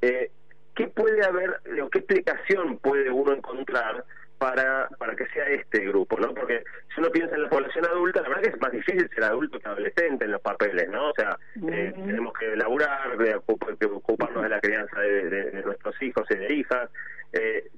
eh, 0.03 0.29
¿qué 0.75 0.87
puede 0.87 1.25
haber, 1.25 1.59
o 1.81 1.89
qué 1.89 1.99
explicación 1.99 2.77
puede 2.77 3.09
uno 3.09 3.33
encontrar 3.33 4.05
para, 4.37 4.87
para 4.97 5.15
que 5.15 5.25
sea 5.27 5.45
este 5.47 5.79
grupo, 5.85 6.19
¿no? 6.19 6.33
Porque 6.33 6.63
si 6.93 6.99
uno 6.99 7.09
piensa 7.09 7.35
en 7.35 7.43
la 7.43 7.49
población 7.49 7.85
adulta, 7.85 8.21
la 8.21 8.29
verdad 8.29 8.43
que 8.43 8.49
es 8.49 8.61
más 8.61 8.71
difícil 8.71 9.09
ser 9.09 9.23
adulto 9.23 9.59
que 9.59 9.67
adolescente 9.67 10.25
en 10.25 10.31
los 10.31 10.41
papeles, 10.41 10.89
¿no? 10.89 11.09
O 11.09 11.13
sea, 11.13 11.37
eh, 11.69 11.93
tenemos 11.95 12.33
que 12.33 12.55
laburar, 12.55 13.17
de, 13.17 13.35
ocuparnos 13.35 14.43
de 14.43 14.49
la 14.49 14.59
crianza 14.59 14.99
de, 14.99 15.63
nuestros 15.63 16.01
hijos 16.01 16.25
y 16.29 16.35
de 16.35 16.53
hijas. 16.53 16.89
Eh, 17.33 17.69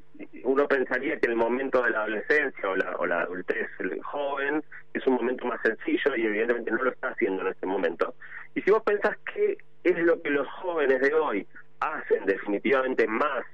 uno 0.43 0.67
pensaría 0.67 1.19
que 1.19 1.27
el 1.27 1.35
momento 1.35 1.83
de 1.83 1.91
la 1.91 1.99
adolescencia 2.01 2.69
o 2.69 2.75
la, 2.75 2.95
o 2.97 3.05
la 3.05 3.21
adultez 3.21 3.69
joven 4.03 4.63
es 4.93 5.05
un 5.05 5.13
momento 5.13 5.45
más 5.45 5.61
sencillo 5.61 6.15
y 6.15 6.25
evidentemente 6.25 6.71
no 6.71 6.83
lo 6.83 6.91
está 6.91 7.09
haciendo 7.09 7.43
en 7.43 7.49
este 7.49 7.65
momento. 7.67 8.15
Y 8.55 8.61
si 8.61 8.71
vos 8.71 8.81
pensás 8.83 9.15
qué 9.33 9.57
es 9.83 9.97
lo 9.99 10.21
que 10.21 10.31
los 10.31 10.47
jóvenes 10.47 11.01
de 11.01 11.13
hoy 11.13 11.47
hacen 11.79 12.25
definitivamente 12.25 13.07
más 13.07 13.45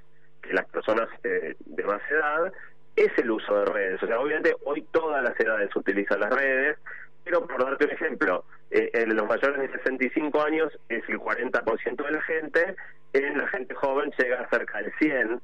que 0.42 0.52
las 0.52 0.66
personas 0.66 1.08
eh, 1.24 1.54
de 1.58 1.84
más 1.84 2.00
edad, 2.10 2.52
es 2.96 3.10
el 3.18 3.30
uso 3.30 3.58
de 3.60 3.64
redes. 3.66 4.02
O 4.02 4.06
sea, 4.06 4.20
obviamente 4.20 4.54
hoy 4.64 4.82
todas 4.92 5.22
las 5.22 5.38
edades 5.38 5.74
utilizan 5.74 6.20
las 6.20 6.32
redes, 6.32 6.78
pero 7.24 7.46
por 7.46 7.64
darte 7.64 7.86
un 7.86 7.90
ejemplo, 7.90 8.44
eh, 8.70 8.90
en 8.92 9.14
los 9.16 9.26
mayores 9.26 9.60
de 9.60 9.78
65 9.78 10.42
años 10.42 10.72
es 10.88 11.02
el 11.08 11.18
40% 11.18 12.04
de 12.04 12.10
la 12.10 12.22
gente, 12.22 12.76
en 13.12 13.38
la 13.38 13.48
gente 13.48 13.74
joven 13.74 14.12
llega 14.18 14.48
cerca 14.50 14.78
del 14.78 14.92
100, 14.98 15.40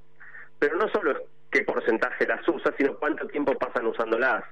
pero 0.58 0.76
no 0.76 0.88
solo 0.88 1.12
es 1.12 1.18
qué 1.50 1.62
porcentaje 1.62 2.26
las 2.26 2.46
usa, 2.48 2.72
sino 2.76 2.96
cuánto 2.96 3.26
tiempo 3.28 3.54
pasan 3.54 3.86
usándolas. 3.86 4.44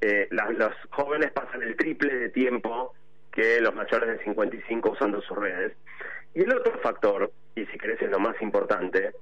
Eh, 0.00 0.28
los 0.30 0.74
jóvenes 0.90 1.32
pasan 1.32 1.62
el 1.62 1.76
triple 1.76 2.14
de 2.14 2.28
tiempo 2.28 2.94
que 3.32 3.60
los 3.60 3.74
mayores 3.74 4.18
de 4.18 4.24
55 4.24 4.90
usando 4.90 5.20
sus 5.22 5.36
redes. 5.36 5.72
Y 6.34 6.42
el 6.42 6.54
otro 6.54 6.78
factor, 6.80 7.32
y 7.54 7.64
si 7.66 7.78
querés 7.78 8.00
es 8.02 8.10
lo 8.10 8.18
más 8.18 8.40
importante, 8.42 9.12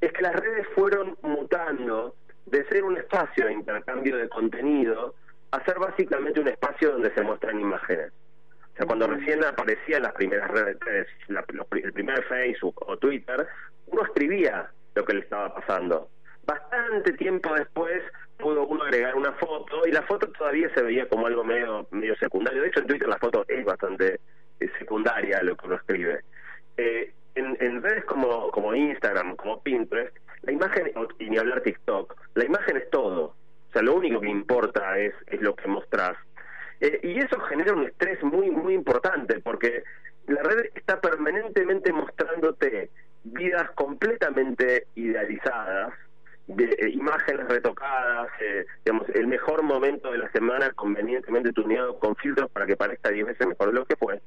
es 0.00 0.12
que 0.12 0.22
las 0.22 0.34
redes 0.34 0.66
fueron 0.74 1.16
mutando 1.22 2.14
de 2.46 2.64
ser 2.68 2.84
un 2.84 2.96
espacio 2.96 3.46
de 3.46 3.52
intercambio 3.52 4.16
de 4.16 4.28
contenido 4.28 5.14
a 5.52 5.64
ser 5.64 5.78
básicamente 5.78 6.40
un 6.40 6.48
espacio 6.48 6.92
donde 6.92 7.12
se 7.14 7.22
muestran 7.22 7.60
imágenes. 7.60 8.12
O 8.72 8.76
sea, 8.76 8.86
cuando 8.86 9.06
recién 9.06 9.44
aparecían 9.44 10.02
las 10.02 10.12
primeras 10.14 10.50
redes, 10.50 11.06
el 11.28 11.92
primer 11.92 12.24
Facebook 12.24 12.74
o 12.86 12.96
Twitter, 12.96 13.46
uno 13.86 14.02
escribía 14.02 14.70
lo 14.94 15.04
que 15.04 15.14
le 15.14 15.20
estaba 15.20 15.54
pasando. 15.54 16.08
Bastante 16.44 17.12
tiempo 17.12 17.54
después 17.54 18.02
pudo 18.38 18.66
uno 18.66 18.82
agregar 18.82 19.14
una 19.14 19.32
foto 19.34 19.86
y 19.86 19.92
la 19.92 20.02
foto 20.02 20.26
todavía 20.32 20.72
se 20.74 20.82
veía 20.82 21.06
como 21.08 21.26
algo 21.26 21.44
medio 21.44 21.86
medio 21.90 22.16
secundario. 22.16 22.62
De 22.62 22.68
hecho, 22.68 22.80
en 22.80 22.86
Twitter 22.86 23.08
la 23.08 23.18
foto 23.18 23.44
es 23.46 23.64
bastante 23.64 24.20
eh, 24.58 24.70
secundaria 24.78 25.42
lo 25.42 25.54
que 25.56 25.66
uno 25.66 25.76
escribe. 25.76 26.20
Eh, 26.78 27.12
en, 27.34 27.56
en 27.60 27.82
redes 27.82 28.04
como, 28.06 28.50
como 28.50 28.74
Instagram, 28.74 29.36
como 29.36 29.62
Pinterest, 29.62 30.16
la 30.42 30.52
imagen, 30.52 30.92
y 31.18 31.30
ni 31.30 31.38
hablar 31.38 31.62
TikTok, 31.62 32.16
la 32.34 32.44
imagen 32.44 32.76
es 32.76 32.90
todo. 32.90 33.34
O 33.68 33.72
sea, 33.72 33.82
lo 33.82 33.94
único 33.94 34.20
que 34.20 34.28
importa 34.28 34.98
es, 34.98 35.14
es 35.26 35.40
lo 35.40 35.54
que 35.54 35.68
mostrás. 35.68 36.16
Eh, 36.80 37.00
y 37.02 37.18
eso 37.18 37.38
genera 37.40 37.72
un 37.72 37.84
estrés 37.84 38.22
muy, 38.22 38.50
muy 38.50 38.74
importante, 38.74 39.40
porque 39.40 39.84
la 40.26 40.42
red 40.42 40.66
está 40.74 41.00
permanentemente 41.00 41.92
mostrándote 41.92 42.90
vidas 43.24 43.70
completamente 43.72 44.86
idealizadas, 44.94 45.94
de 46.48 46.64
eh, 46.64 46.90
imágenes 46.90 47.48
retocadas, 47.48 48.28
eh, 48.40 48.66
digamos, 48.84 49.08
el 49.10 49.28
mejor 49.28 49.62
momento 49.62 50.10
de 50.10 50.18
la 50.18 50.30
semana 50.32 50.70
convenientemente 50.72 51.52
tuneado 51.52 51.98
con 51.98 52.16
filtros 52.16 52.50
para 52.50 52.66
que 52.66 52.76
parezca 52.76 53.10
10 53.10 53.26
veces 53.26 53.46
mejor 53.46 53.68
de 53.68 53.74
lo 53.74 53.84
que 53.84 53.96
fue. 53.96 54.20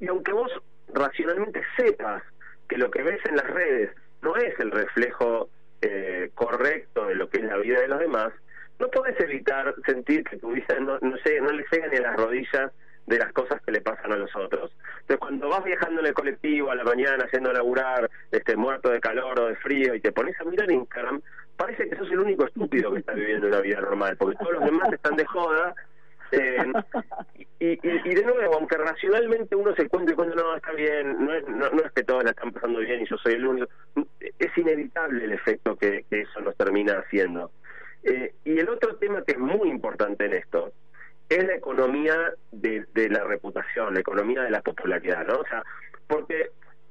Y 0.00 0.08
aunque 0.08 0.32
vos 0.32 0.50
racionalmente 0.92 1.62
sepas 1.76 2.22
que 2.68 2.76
lo 2.76 2.90
que 2.90 3.02
ves 3.02 3.20
en 3.26 3.36
las 3.36 3.46
redes 3.46 3.90
no 4.22 4.36
es 4.36 4.58
el 4.58 4.70
reflejo 4.70 5.50
eh, 5.80 6.30
correcto 6.34 7.06
de 7.06 7.14
lo 7.14 7.28
que 7.28 7.38
es 7.38 7.44
la 7.44 7.56
vida 7.58 7.80
de 7.80 7.88
los 7.88 7.98
demás, 7.98 8.32
no 8.78 8.88
podés 8.88 9.18
evitar 9.20 9.74
sentir 9.86 10.24
que 10.24 10.38
tu 10.38 10.52
vida 10.52 10.78
no, 10.80 10.98
no, 11.00 11.10
no 11.10 11.52
le 11.52 11.64
llega 11.70 11.88
ni 11.88 11.96
a 11.98 12.02
las 12.02 12.16
rodillas 12.16 12.72
de 13.06 13.18
las 13.18 13.32
cosas 13.32 13.60
que 13.62 13.72
le 13.72 13.80
pasan 13.80 14.12
a 14.12 14.16
los 14.16 14.34
otros. 14.36 14.70
Entonces, 15.00 15.18
cuando 15.18 15.48
vas 15.48 15.64
viajando 15.64 16.00
en 16.00 16.06
el 16.06 16.14
colectivo 16.14 16.70
a 16.70 16.74
la 16.74 16.84
mañana, 16.84 17.24
haciendo 17.24 17.50
a 17.50 17.52
laburar, 17.52 18.08
este, 18.30 18.56
muerto 18.56 18.90
de 18.90 19.00
calor 19.00 19.40
o 19.40 19.48
de 19.48 19.56
frío, 19.56 19.94
y 19.94 20.00
te 20.00 20.12
pones 20.12 20.40
a 20.40 20.44
mirar 20.44 20.70
Instagram, 20.70 21.20
parece 21.56 21.88
que 21.88 21.96
sos 21.96 22.10
el 22.10 22.20
único 22.20 22.46
estúpido 22.46 22.92
que 22.92 23.00
está 23.00 23.12
viviendo 23.12 23.48
una 23.48 23.60
vida 23.60 23.80
normal, 23.80 24.16
porque 24.16 24.36
todos 24.36 24.52
los 24.52 24.64
demás 24.64 24.92
están 24.92 25.16
de 25.16 25.26
joda. 25.26 25.74
Eh, 26.32 26.72
y, 27.60 27.76
de 28.14 28.22
nuevo, 28.24 28.54
aunque 28.54 28.76
racionalmente 28.76 29.54
uno 29.54 29.74
se 29.76 29.88
cuente 29.88 30.14
cuando 30.14 30.34
no 30.34 30.56
está 30.56 30.72
bien, 30.72 31.24
no 31.24 31.32
es, 31.32 31.46
no, 31.46 31.66
es 31.66 31.92
que 31.92 32.02
todos 32.02 32.24
la 32.24 32.30
están 32.30 32.52
pasando 32.52 32.80
bien 32.80 33.02
y 33.02 33.06
yo 33.06 33.16
soy 33.18 33.34
el 33.34 33.46
único, 33.46 33.68
es 34.38 34.58
inevitable 34.58 35.24
el 35.24 35.32
efecto 35.32 35.76
que, 35.76 36.04
eso 36.10 36.40
nos 36.40 36.56
termina 36.56 36.98
haciendo. 36.98 37.52
Eh, 38.02 38.34
y 38.44 38.58
el 38.58 38.68
otro 38.68 38.96
tema 38.96 39.22
que 39.22 39.32
es 39.32 39.38
muy 39.38 39.68
importante 39.68 40.24
en 40.24 40.32
esto 40.32 40.72
es 41.28 41.46
la 41.46 41.54
economía 41.54 42.32
de, 42.50 42.84
de 42.94 43.08
la 43.08 43.24
reputación, 43.24 43.94
la 43.94 44.00
economía 44.00 44.42
de 44.42 44.50
la 44.50 44.60
popularidad, 44.60 45.24
¿no? 45.26 45.34
O 45.34 45.46
sea, 45.46 45.62
porque 46.08 46.50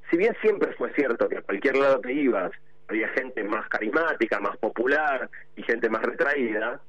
si 0.10 0.18
bien 0.18 0.36
siempre 0.42 0.74
fue 0.74 0.94
cierto 0.94 1.28
que 1.28 1.38
a 1.38 1.42
cualquier 1.42 1.78
lado 1.78 2.02
que 2.02 2.14
ibas, 2.14 2.52
había 2.88 3.08
gente 3.10 3.44
más 3.44 3.68
carismática, 3.70 4.40
más 4.40 4.58
popular 4.58 5.30
y 5.56 5.64
gente 5.64 5.90
más 5.90 6.02
retraída, 6.02 6.82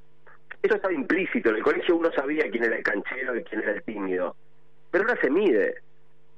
eso 0.62 0.76
estaba 0.76 0.94
implícito. 0.94 1.50
En 1.50 1.56
el 1.56 1.62
colegio 1.62 1.96
uno 1.96 2.12
sabía 2.12 2.48
quién 2.50 2.64
era 2.64 2.76
el 2.76 2.82
canchero 2.82 3.36
y 3.36 3.44
quién 3.44 3.62
era 3.62 3.72
el 3.72 3.82
tímido. 3.82 4.36
Pero 4.90 5.04
ahora 5.04 5.20
se 5.20 5.30
mide, 5.30 5.76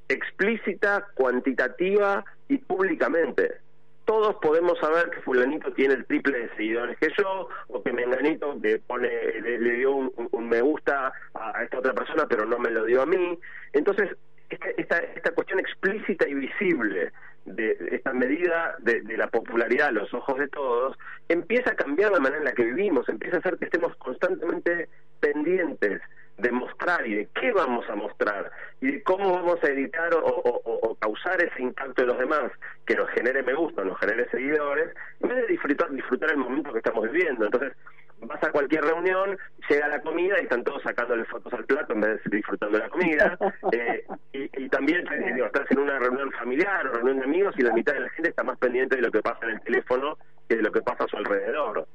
explícita, 0.09 1.07
cuantitativa 1.15 2.25
y 2.49 2.59
públicamente. 2.59 3.59
Todos 4.05 4.37
podemos 4.37 4.79
saber 4.79 5.11
que 5.11 5.21
fulanito 5.23 5.73
tiene 5.73 5.95
el 5.95 6.05
triple 6.05 6.39
de 6.39 6.57
seguidores 6.57 6.99
que 6.99 7.09
yo, 7.17 7.49
o 7.69 7.83
que 7.83 7.93
menganito 7.93 8.59
le, 8.63 8.79
pone, 8.79 9.09
le, 9.41 9.73
dio 9.77 9.93
un, 9.95 10.49
me 10.49 10.61
gusta 10.61 11.13
a 11.35 11.63
esta 11.63 11.79
otra 11.79 11.95
persona, 11.95 12.27
pero 12.29 12.45
no 12.45 12.59
me 12.59 12.71
lo 12.71 12.85
dio 12.85 13.03
a 13.03 13.07
mí. 13.07 13.39
Entonces, 13.73 14.11
esta, 14.51 14.69
esta, 14.77 14.99
esta 14.99 15.31
cuestión 15.33 15.59
explícita 15.59 16.29
y 16.29 16.35
visible 16.35 17.13
de 17.45 17.77
esta 17.93 18.13
medida 18.13 18.77
de, 18.81 19.03
la 19.17 19.29
popularidad 19.29 19.89
a 19.89 19.93
los 19.93 20.13
ojos 20.15 20.39
de 20.39 20.49
todos, 20.49 20.97
empieza 21.29 21.71
a 21.71 21.77
cambiar 21.77 22.13
la 22.13 22.21
manera 22.21 22.39
en 22.39 22.45
la 22.45 22.53
que 22.53 22.65
vivimos, 22.65 23.09
empieza 23.09 23.37
a 23.37 23.41
hacer 23.41 23.59
que 23.59 23.67
estemos 23.67 23.95
constantemente 23.97 24.89
pendientes 25.21 26.01
de 26.39 26.51
mostrar 26.51 27.07
y 27.07 27.15
de 27.15 27.29
qué 27.41 27.53
vamos 27.53 27.89
a 27.89 27.95
mostrar 27.95 28.51
y 28.81 28.93
de 28.93 29.03
cómo 29.03 29.33
vamos 29.33 29.63
a 29.63 29.69
editar 29.69 30.11
o, 30.15 30.97
causar 31.01 31.43
ese 31.43 31.63
impacto 31.63 32.03
de 32.03 32.09
los 32.09 32.19
demás 32.19 32.51
que 32.87 32.95
nos 32.95 33.09
genere 33.11 33.43
me 33.43 33.55
gusta, 33.55 33.85
nos 33.85 33.99
genere 34.01 34.29
seguidores, 34.31 34.95
en 35.21 35.29
vez 35.29 35.39
de 35.39 35.47
disfrutar, 35.49 35.91
disfrutar 35.91 36.31
el 36.31 36.39
momento 36.39 36.73
que 36.73 36.79
estamos 36.79 37.11
viviendo. 37.11 37.45
Entonces, 37.45 37.75
vas 38.21 38.43
a 38.43 38.51
cualquier 38.51 38.85
reunión, 38.85 39.37
llega 39.69 39.89
la 39.89 40.01
comida 40.01 40.37
y 40.39 40.45
están 40.45 40.65
todos 40.65 40.83
sacándole 40.83 41.25
fotos 41.25 41.53
al 41.53 41.65
plato 41.65 41.93
en 41.93 42.01
vez 42.01 42.23
de 42.25 42.37
disfrutando 42.37 42.79
de 42.79 42.85
la 42.85 42.91
comida. 42.91 43.39
Eh, 43.73 44.05
y, 44.33 44.69
también 44.69 45.05
estás 45.45 45.71
en 45.71 45.79
una 45.79 45.99
reunión 45.99 46.31
familiar 46.33 46.87
o 46.87 46.93
reunión 46.93 47.19
de 47.19 47.25
amigos 47.25 47.55
y 47.59 47.63
la 47.63 47.73
mitad 47.73 47.93
de 47.93 48.01
la 48.01 48.11
gente 48.11 48.31
está 48.31 48.43
más 48.43 48.59
pendiente 48.59 48.97
de 48.97 49.03
lo 49.03 49.11
que 49.11 49.23
pasa 49.23 49.45
en 49.45 49.51
el 49.51 49.61
teléfono 49.63 50.19
que 50.49 50.57
de 50.57 50.63
lo 50.63 50.73
que 50.73 50.83
pasa 50.83 51.05
a 51.05 51.09
su 51.09 51.17
alrededor. 51.17 51.87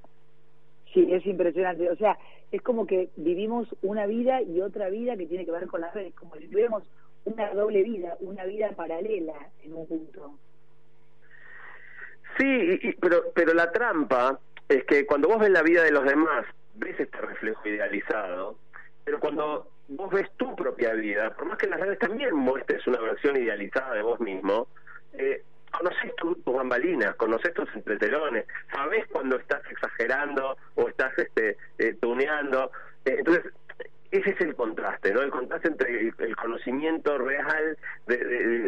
Sí, 0.93 1.07
es 1.11 1.25
impresionante. 1.25 1.89
O 1.89 1.95
sea, 1.95 2.17
es 2.51 2.61
como 2.61 2.87
que 2.87 3.09
vivimos 3.15 3.67
una 3.81 4.07
vida 4.07 4.41
y 4.41 4.61
otra 4.61 4.89
vida 4.89 5.15
que 5.17 5.27
tiene 5.27 5.45
que 5.45 5.51
ver 5.51 5.67
con 5.67 5.81
las 5.81 5.93
redes, 5.93 6.13
como 6.15 6.35
si 6.35 6.47
tuviéramos 6.47 6.83
una 7.25 7.53
doble 7.53 7.83
vida, 7.83 8.15
una 8.21 8.45
vida 8.45 8.71
paralela 8.71 9.33
en 9.63 9.73
un 9.73 9.87
punto. 9.87 10.33
Sí, 12.37 12.95
pero, 13.01 13.31
pero 13.33 13.53
la 13.53 13.71
trampa 13.71 14.39
es 14.69 14.83
que 14.85 15.05
cuando 15.05 15.27
vos 15.27 15.39
ves 15.39 15.49
la 15.49 15.63
vida 15.63 15.83
de 15.83 15.91
los 15.91 16.05
demás, 16.05 16.45
ves 16.75 16.97
este 16.99 17.17
reflejo 17.17 17.67
idealizado, 17.67 18.57
pero 19.03 19.19
cuando 19.19 19.67
vos 19.89 20.11
ves 20.11 20.29
tu 20.37 20.55
propia 20.55 20.93
vida, 20.93 21.31
por 21.35 21.47
más 21.47 21.57
que 21.57 21.65
en 21.65 21.71
las 21.71 21.79
redes 21.79 21.99
también 21.99 22.35
muestres 22.35 22.85
una 22.85 22.99
versión 22.99 23.35
idealizada 23.35 23.95
de 23.95 24.03
vos 24.03 24.19
mismo, 24.19 24.67
eh, 25.13 25.43
conoces 25.71 26.15
tus 26.15 26.43
tu 26.43 26.53
bambalinas, 26.53 27.15
conoces 27.15 27.53
tus 27.55 27.67
entretelones, 27.75 28.45
sabes 28.71 29.07
cuando 29.07 29.37
estás 29.37 29.61
exagerando 29.71 30.55
o 30.75 30.87
estás 30.87 31.17
este, 31.17 31.57
eh, 31.79 31.95
tuneando. 31.99 32.71
Eh, 33.05 33.15
entonces, 33.17 33.51
ese 34.11 34.29
es 34.29 34.41
el 34.41 34.55
contraste, 34.55 35.13
¿no? 35.13 35.21
El 35.21 35.31
contraste 35.31 35.67
entre 35.67 36.13
el, 36.17 36.35
conocimiento 36.35 37.17
real 37.17 37.77
de, 38.07 38.17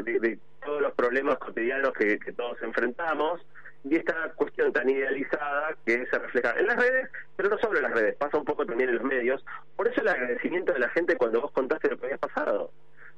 de, 0.04 0.40
todos 0.64 0.82
los 0.82 0.94
problemas 0.94 1.38
cotidianos 1.40 1.94
que 1.94 2.18
todos 2.36 2.62
enfrentamos 2.62 3.42
y 3.84 3.96
esta 3.96 4.32
cuestión 4.36 4.72
tan 4.72 4.90
idealizada 4.90 5.76
que 5.86 6.06
se 6.06 6.20
refleja 6.20 6.54
en 6.58 6.68
las 6.68 6.78
redes, 6.78 7.10
pero 7.36 7.50
no 7.50 7.58
solo 7.58 7.78
en 7.78 7.84
las 7.84 7.94
redes, 7.94 8.16
pasa 8.16 8.38
un 8.38 8.46
poco 8.46 8.66
también 8.66 8.90
en 8.90 8.96
los 8.96 9.04
medios. 9.04 9.44
Por 9.76 9.88
eso 9.88 10.02
el 10.02 10.08
agradecimiento 10.08 10.74
de 10.74 10.80
la 10.80 10.90
gente 10.90 11.16
cuando 11.18 11.42
vos 11.42 11.52
contaste 11.52 11.90
lo 11.90 11.98
que 11.98 12.06
había 12.06 12.18
pasado. 12.18 12.72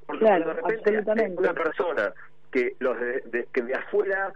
Porque 0.05 0.25
claro, 0.25 0.47
de 0.47 0.53
repente 0.53 1.31
una 1.37 1.53
persona 1.53 2.13
que 2.51 2.75
los 2.79 2.99
de, 2.99 3.47
que 3.51 3.61
de 3.61 3.73
afuera 3.73 4.33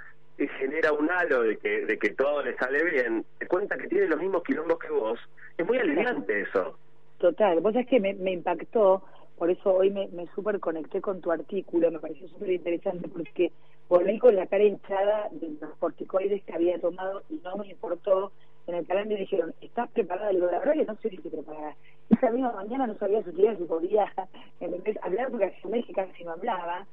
genera 0.60 0.92
un 0.92 1.10
halo 1.10 1.44
de 1.44 1.58
que, 1.58 1.86
de 1.86 1.98
que 1.98 2.10
todo 2.12 2.44
le 2.44 2.56
sale 2.58 2.84
bien, 2.84 3.26
te 3.40 3.48
cuenta 3.48 3.78
que 3.78 3.88
tiene 3.88 4.08
los 4.08 4.20
mismos 4.20 4.44
quilombos 4.44 4.80
que 4.80 4.90
vos, 4.90 5.20
es 5.58 5.66
muy 5.66 5.78
aliviante 5.78 6.42
eso. 6.42 6.78
Total, 7.18 7.60
vos 7.62 7.74
sabés 7.74 7.88
que 7.88 8.00
me, 8.00 8.14
me 8.14 8.32
impactó, 8.32 9.04
por 9.38 9.50
eso 9.50 9.74
hoy 9.74 9.90
me, 9.90 10.08
me 10.10 10.28
súper 10.36 10.60
conecté 10.60 11.02
con 11.02 11.22
tu 11.22 11.32
artículo, 11.32 11.90
me 11.90 12.00
pareció 12.00 12.28
súper 12.28 12.52
interesante 12.52 13.08
porque 13.08 13.52
volví 13.90 14.20
con 14.20 14.36
la 14.36 14.48
cara 14.48 14.64
hinchada 14.64 15.30
de 15.32 15.50
los 15.62 15.76
corticoides 15.78 16.44
que 16.44 16.54
había 16.54 16.80
tomado 16.80 17.24
y 17.30 17.36
no 17.44 17.58
me 17.58 17.68
importó. 17.68 18.32
En 18.68 18.76
el 18.76 18.86
canal 18.86 19.08
me 19.08 19.16
dijeron, 19.16 19.54
¿estás 19.62 19.90
preparada? 19.92 20.32
Le 20.32 20.40
digo, 20.40 20.52
la 20.52 20.60
verdad 20.60 20.74
que 20.74 20.86
no 20.86 20.96
sé 20.98 21.10
si 21.10 21.16
estoy 21.16 21.32
preparada. 21.32 21.76
Esa 22.10 22.32
misma 22.32 22.52
mañana 22.52 22.88
no 22.88 22.98
sabía 22.98 23.24
si 23.24 23.32
podía 23.64 24.12
hablar 25.02 25.32
porque 25.32 25.54
mes 25.70 25.86
que 25.86 25.94
casi 25.94 26.24
no 26.24 26.32
hablaba. 26.32 26.86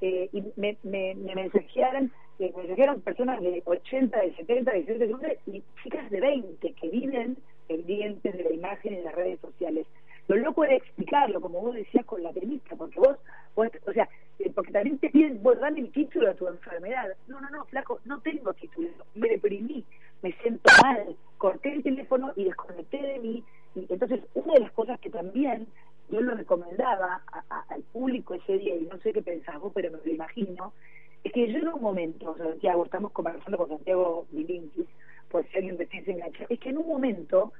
Eh, 0.00 0.28
y 0.32 0.42
me, 0.56 0.76
me, 0.84 1.14
me 1.16 1.34
mensajearon, 1.34 2.12
me 2.38 2.52
mensajearon 2.56 3.00
personas 3.00 3.40
de 3.40 3.62
80, 3.64 4.18
de 4.20 4.34
70, 4.36 4.70
de 4.70 4.86
60, 4.86 5.28
y 5.46 5.62
chicas 5.82 6.08
de 6.10 6.20
20 6.20 6.72
que 6.72 6.88
viven 6.88 7.36
pendientes 7.66 8.36
de 8.36 8.44
la 8.44 8.52
imagen 8.52 8.94
en 8.94 9.04
las 9.04 9.14
redes 9.14 9.40
sociales. 9.40 9.86
Lo 10.28 10.36
loco 10.36 10.64
era 10.64 10.76
explicarlo, 10.76 11.40
como 11.40 11.60
vos 11.60 11.74
decías 11.74 12.04
con 12.04 12.22
la 12.22 12.32
premisa, 12.32 12.76
porque 12.76 13.00
vos, 13.00 13.16
o 13.54 13.92
sea, 13.92 14.08
eh, 14.38 14.52
porque 14.54 14.72
también 14.72 14.98
te 14.98 15.08
piden, 15.08 15.42
vos 15.42 15.58
dale 15.58 15.80
el 15.80 15.90
título 15.90 16.30
a 16.30 16.34
tu 16.34 16.46
enfermedad. 16.46 17.08
No, 17.26 17.40
no, 17.40 17.48
no, 17.48 17.64
flaco, 17.64 18.00
no 18.04 18.20
tengo 18.20 18.52
título, 18.52 18.88
me 19.14 19.28
deprimí, 19.28 19.84
me 20.22 20.32
siento 20.42 20.70
mal, 20.82 21.16
corté 21.38 21.72
el 21.72 21.82
teléfono 21.82 22.32
y 22.36 22.44
desconecté 22.44 22.98
de 22.98 23.18
mí. 23.20 23.44
Y 23.74 23.86
entonces, 23.88 24.20
una 24.34 24.52
de 24.52 24.60
las 24.60 24.72
cosas 24.72 25.00
que 25.00 25.08
también 25.08 25.66
yo 26.10 26.20
lo 26.20 26.34
recomendaba 26.34 27.22
al 27.68 27.82
público 27.84 28.34
ese 28.34 28.58
día, 28.58 28.76
y 28.76 28.82
no 28.82 28.98
sé 28.98 29.14
qué 29.14 29.22
pensás 29.22 29.58
vos, 29.58 29.72
pero 29.74 29.90
me 29.90 29.98
lo 30.04 30.12
imagino, 30.12 30.74
es 31.24 31.32
que 31.32 31.50
yo 31.50 31.58
en 31.58 31.68
un 31.68 31.80
momento, 31.80 32.36
Santiago, 32.36 32.84
estamos 32.84 33.12
conversando 33.12 33.56
con 33.56 33.68
Santiago 33.68 34.26
Bilinkis, 34.30 34.86
por 35.30 35.46
si 35.48 35.56
alguien 35.56 35.76
me 35.76 35.86
piensa 35.86 36.10
enganchar, 36.10 36.46
es 36.48 36.60
que 36.60 36.70
en 36.70 36.78
un 36.78 36.88
momento 36.88 37.52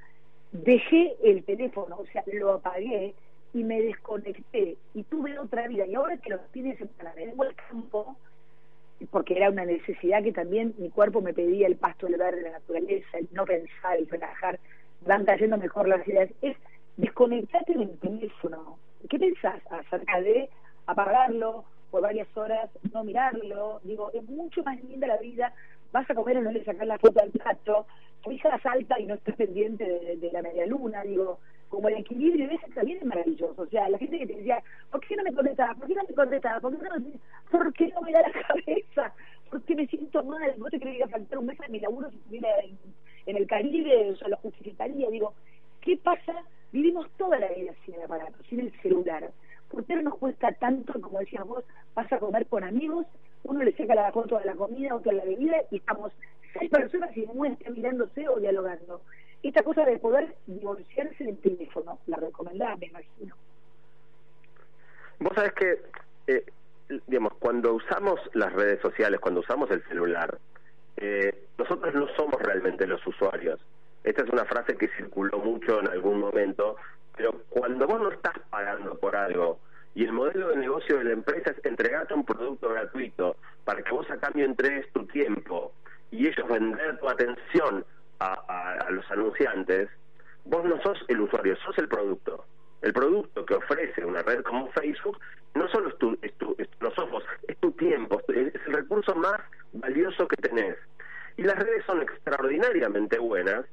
dejé 0.51 1.15
el 1.23 1.43
teléfono, 1.43 1.97
o 1.97 2.05
sea, 2.07 2.23
lo 2.33 2.53
apagué 2.53 3.13
y 3.53 3.63
me 3.63 3.81
desconecté 3.81 4.77
y 4.93 5.03
tuve 5.03 5.37
otra 5.39 5.67
vida. 5.67 5.85
Y 5.85 5.95
ahora 5.95 6.17
que 6.17 6.29
los 6.29 6.41
de 6.53 6.77
semana 6.77 7.13
me 7.15 7.27
vengo 7.27 7.43
al 7.43 7.55
campo, 7.55 8.15
porque 9.11 9.37
era 9.37 9.49
una 9.49 9.65
necesidad 9.65 10.23
que 10.23 10.33
también 10.33 10.73
mi 10.77 10.89
cuerpo 10.89 11.21
me 11.21 11.33
pedía 11.33 11.67
el 11.67 11.75
pasto, 11.75 12.07
el 12.07 12.17
verde, 12.17 12.41
la 12.41 12.51
naturaleza, 12.51 13.17
el 13.17 13.27
no 13.31 13.45
pensar, 13.45 13.97
el 13.97 14.07
relajar, 14.07 14.59
van 15.05 15.25
cayendo 15.25 15.57
mejor 15.57 15.87
las 15.87 16.05
ideas, 16.07 16.29
es 16.41 16.57
desconectarte 16.97 17.73
del 17.73 17.97
teléfono. 17.99 18.77
¿Qué 19.09 19.17
pensás 19.17 19.61
acerca 19.69 20.21
de 20.21 20.49
apagarlo 20.85 21.63
por 21.89 22.01
varias 22.01 22.27
horas, 22.35 22.69
no 22.93 23.03
mirarlo? 23.03 23.79
Digo, 23.83 24.11
es 24.13 24.23
mucho 24.23 24.63
más 24.63 24.83
linda 24.83 25.07
la 25.07 25.17
vida, 25.17 25.53
vas 25.91 26.09
a 26.09 26.15
comer 26.15 26.37
o 26.37 26.41
no 26.41 26.51
le 26.51 26.63
sacas 26.63 26.87
la 26.87 26.97
foto 26.97 27.21
al 27.21 27.31
plato, 27.31 27.85
tu 28.23 28.31
hija 28.31 28.59
salta 28.59 28.99
y 28.99 29.05
no 29.05 29.15
estás 29.15 29.35
pendiente 29.35 29.83
de, 29.85 30.31
la 30.31 30.41
media 30.41 30.65
luna, 30.65 31.03
digo, 31.03 31.39
como 31.69 31.87
el 31.87 31.97
equilibrio 31.97 32.47
de 32.47 32.55
veces 32.55 32.73
también 32.73 32.97
es 32.97 33.05
maravilloso. 33.05 33.61
O 33.61 33.67
sea, 33.67 33.89
la 33.89 33.97
gente 33.97 34.19
que 34.19 34.27
te 34.27 34.35
decía, 34.35 34.61
¿por 34.91 34.99
qué 35.01 35.15
no 35.15 35.23
me 35.23 35.33
contestaba? 35.33 35.75
¿Por 35.75 35.87
qué 35.87 35.95
no 35.95 36.03
me 36.07 36.15
contestaba? 36.15 36.59
¿Por 36.59 36.77
qué 36.77 36.89
no 36.89 36.99
me, 36.99 37.11
¿Por 37.51 37.73
qué 37.73 37.87
no 37.89 38.01
me 38.01 38.11
da 38.11 38.21
la 38.21 38.31
cabeza? 38.47 39.13
¿Por 39.49 39.61
qué 39.63 39.75
me 39.75 39.87
siento 39.87 40.23
mal? 40.23 40.53
¿Vos 40.57 40.71
te 40.71 40.79
crees 40.79 40.97
que 40.97 41.03
a 41.03 41.07
faltar 41.07 41.39
un 41.39 41.45
mes 41.45 41.59
a 41.61 41.67
mi 41.67 41.79
laburo 41.79 42.09
si 42.09 42.17
estuviera 42.17 42.49
en, 42.59 42.77
en, 43.25 43.37
el 43.37 43.47
Caribe? 43.47 44.11
O 44.11 44.15
sea, 44.15 44.27
lo 44.27 44.37
justificaría. 44.37 45.09
Digo, 45.09 45.33
¿qué 45.81 45.97
pasa? 45.97 46.43
Vivimos 46.71 47.09
toda 47.17 47.39
la 47.39 47.47
vida 47.49 47.73
sin 47.85 47.95
el 47.95 48.03
aparato, 48.03 48.43
sin 48.49 48.59
el 48.59 48.71
celular. 48.81 49.31
¿Por 49.69 49.85
qué 49.85 49.95
no 49.95 50.03
nos 50.03 50.17
cuesta 50.17 50.51
tanto, 50.53 50.99
como 50.99 51.19
decías 51.19 51.45
vos, 51.45 51.63
vas 51.93 52.11
a 52.11 52.19
comer 52.19 52.47
con 52.47 52.63
amigos, 52.63 53.05
uno 53.49 53.63
le 53.63 53.71
saca 53.73 53.95
la 53.95 54.11
foto 54.11 54.37
de 54.37 54.45
la 54.45 54.55
comida, 54.55 54.95
otro 54.95 55.11
de 55.11 55.17
la 55.17 55.25
bebida, 55.25 55.57
y 55.71 55.77
estamos 55.77 56.11
seis 56.53 56.69
personas 56.69 57.15
y 57.17 57.25
no 57.25 57.45
están 57.45 57.73
mirándose 57.73 58.27
o 58.29 58.39
dialogando? 58.39 59.01
Esta 59.41 59.63
cosa 59.63 59.85
de 59.85 59.97
poder 59.97 60.35
divorciarse 60.45 61.23
del 61.23 61.37
teléfono, 61.37 61.99
la 62.07 62.17
recomendada, 62.17 62.75
me 62.77 62.87
imagino. 62.87 63.35
Vos 65.19 65.33
sabés 65.33 65.53
que, 65.53 65.81
eh, 66.27 66.45
digamos, 67.07 67.33
cuando 67.39 67.73
usamos 67.73 68.19
las 68.33 68.53
redes 68.53 68.79
sociales, 68.81 69.19
cuando 69.19 69.39
usamos 69.41 69.71
el 69.71 69.83
celular, 69.85 70.37
eh, 70.97 71.47
nosotros 71.57 71.93
no 71.95 72.07
somos 72.15 72.41
realmente 72.41 72.85
los 72.85 73.05
usuarios. 73.07 73.59
Esta 74.03 74.23
es 74.23 74.29
una 74.29 74.45
frase 74.45 74.77
que 74.77 74.89
circuló 74.89 75.39
mucho 75.39 75.79
en 75.79 75.87
algún 75.89 76.19
momento, 76.19 76.75
pero 77.17 77.33
cuando 77.49 77.87
vos 77.87 77.99
no 77.99 78.11
estás 78.11 78.37
pagando 78.49 78.97
por 78.97 79.15
algo 79.15 79.59
y 79.99 80.05
el 80.05 80.13
modelo 80.13 80.47
de 80.47 80.55
negocio 80.55 80.97
de 80.97 81.03
la 81.03 81.11
empresa 81.11 81.51
es 81.51 81.65
entregarte 81.65 82.13
un 82.13 82.23
producto 82.23 82.69
gratuito 82.69 83.35
para 83.65 83.81
que 83.81 83.91
vos 83.91 84.09
a 84.09 84.15
cambio 84.15 84.45
entregues 84.45 84.89
tu 84.93 85.05
tiempo 85.07 85.73
y 86.09 86.25
ellos 86.25 86.47
vender 86.47 86.97
tu 86.99 87.09
atención 87.09 87.83
a, 88.21 88.87
los 88.91 89.11
anunciantes, 89.11 89.89
vos 90.45 90.63
no 90.63 90.81
sos 90.81 91.03
el 91.09 91.19
usuario, 91.19 91.57
sos 91.57 91.77
el 91.79 91.89
producto. 91.89 92.45
El 92.81 92.93
producto 92.93 93.45
que 93.45 93.55
ofrece 93.55 94.05
una 94.05 94.21
red 94.21 94.41
como 94.43 94.71
Facebook 94.71 95.19
no 95.53 95.67
solo 95.67 95.89
es 95.89 95.97
tu, 95.97 96.17
es 96.21 96.31
tu, 96.37 96.55
sos 96.95 97.23
es 97.49 97.57
tu 97.57 97.71
tiempo, 97.73 98.21
es 98.29 98.55
el 98.67 98.73
recurso 98.73 99.13
más 99.15 99.41
valioso 99.73 100.29
que 100.29 100.37
tenés. 100.37 100.77
Y 101.35 101.43
las 101.43 101.59
redes 101.59 101.83
son 101.85 102.01
extraordinariamente 102.01 103.19
buenas 103.19 103.65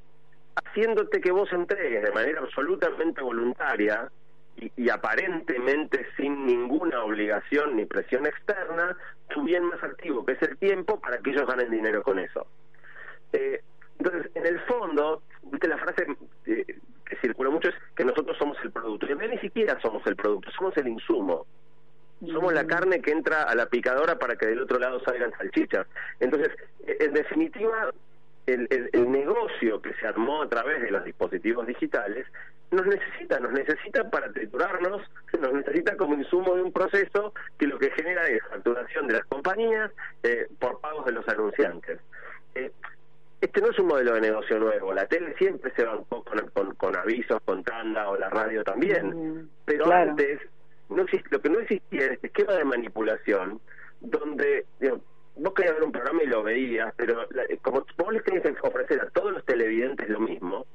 haciéndote 0.57 1.21
que 1.21 1.31
vos 1.31 1.53
entregues 1.53 2.03
de 2.03 2.11
manera 2.11 2.41
absolutamente 2.41 3.23
voluntaria 3.23 4.11
y, 4.57 4.89
aparentemente 4.89 6.07
sin 6.17 6.47
ninguna 6.47 7.03
obligación 7.03 7.77
ni 7.77 7.85
presión 7.85 8.27
externa, 8.27 8.97
tu 9.29 9.45
bien 9.45 9.65
más 9.65 9.83
activo, 9.83 10.25
que 10.25 10.33
es 10.33 10.43
el 10.43 10.57
tiempo, 10.57 10.99
para 11.01 11.19
que 11.19 11.31
ellos 11.31 11.47
ganen 11.47 11.71
dinero 11.71 12.03
con 12.03 12.19
eso. 12.19 12.47
Eh, 13.33 13.61
entonces, 13.99 14.31
en 14.35 14.47
el 14.47 14.61
fondo, 14.61 15.23
viste 15.45 15.69
la 15.69 15.79
frase 15.79 16.07
eh, 16.47 16.65
que 17.05 17.17
circula 17.17 17.51
mucho 17.51 17.69
es 17.69 17.75
que 17.95 18.05
nosotros 18.05 18.37
somos 18.39 18.57
el 18.63 18.71
producto. 18.71 19.07
Y 19.07 19.13
en 19.13 19.31
ni 19.31 19.39
siquiera 19.39 19.79
somos 19.81 20.07
el 20.07 20.17
producto, 20.17 20.51
somos 20.53 20.77
el 20.77 20.89
insumo. 20.89 21.47
Somos 22.27 22.53
la 22.55 22.67
carne 22.67 23.03
que 23.03 23.11
entra 23.11 23.43
a 23.43 23.55
la 23.55 23.67
picadora 23.67 24.19
para 24.19 24.37
que 24.37 24.47
del 24.47 24.63
otro 24.63 24.79
lado 24.79 25.01
salgan 25.01 25.33
salchichas. 25.37 25.87
Entonces, 26.19 26.51
en 26.87 27.13
definitiva, 27.13 27.91
el, 28.47 28.69
el, 28.93 29.11
negocio 29.11 29.83
que 29.83 29.93
se 29.95 30.07
armó 30.07 30.43
a 30.43 30.49
través 30.49 30.81
de 30.83 30.91
los 30.91 31.05
dispositivos 31.05 31.67
digitales 31.67 32.27
nos 32.71 32.87
necesita, 32.87 33.41
nos 33.41 33.53
necesita 33.53 34.09
para 34.11 34.33
triturarnos, 34.33 35.03
nos 35.41 35.53
necesita 35.53 35.97
como 35.97 36.15
insumo 36.15 36.55
de 36.55 36.63
un 36.63 36.73
proceso 36.73 37.33
que 37.59 37.67
lo 37.67 37.79
que 37.79 37.91
genera 37.91 38.27
es 38.29 38.43
facturación 38.45 39.07
de 39.09 39.15
las 39.15 39.25
compañías 39.27 39.91
eh, 40.23 40.47
por 40.59 40.81
pagos 40.81 41.07
de 41.07 41.13
los 41.13 41.29
anunciantes. 41.29 42.01
Eh, 42.55 42.71
este 43.41 43.61
no 43.61 43.71
es 43.71 43.79
un 43.79 43.87
modelo 43.87 44.15
de 44.15 44.23
negocio 44.23 44.59
nuevo, 44.59 44.95
la 44.95 45.07
tele 45.07 45.35
siempre 45.37 45.73
se 45.77 45.85
va 45.85 46.01
con, 46.09 46.23
con, 46.23 46.75
con 46.75 46.97
avisos, 46.97 47.41
con 47.45 47.63
tanda 47.63 48.09
o 48.09 48.17
la 48.17 48.31
radio 48.31 48.65
también, 48.65 49.09
mm, 49.09 49.49
pero 49.65 49.93
antes 49.93 50.41
no 50.89 51.05
lo 51.31 51.41
que 51.41 51.51
no 51.51 51.59
existía 51.61 52.05
era 52.05 52.15
este 52.15 52.29
esquema 52.29 52.55
de 52.55 52.65
manipulación 52.65 53.61
donde 54.01 54.65
vos 55.37 55.55
querías 55.55 55.75
ver 55.75 55.85
un 55.85 55.93
programa 55.93 56.23
y 56.23 56.27
lo 56.27 56.43
veías, 56.43 56.93
pero 56.97 57.29
como 57.63 57.87
vos 57.97 58.13
les 58.13 58.25
tenías 58.25 58.43
que 58.43 58.55
ofrecer 58.63 59.01
a 59.01 59.11
todos 59.11 59.33
los 59.33 59.45
televidentes 59.45 60.09
lo 60.09 60.21
mismo, 60.21 60.67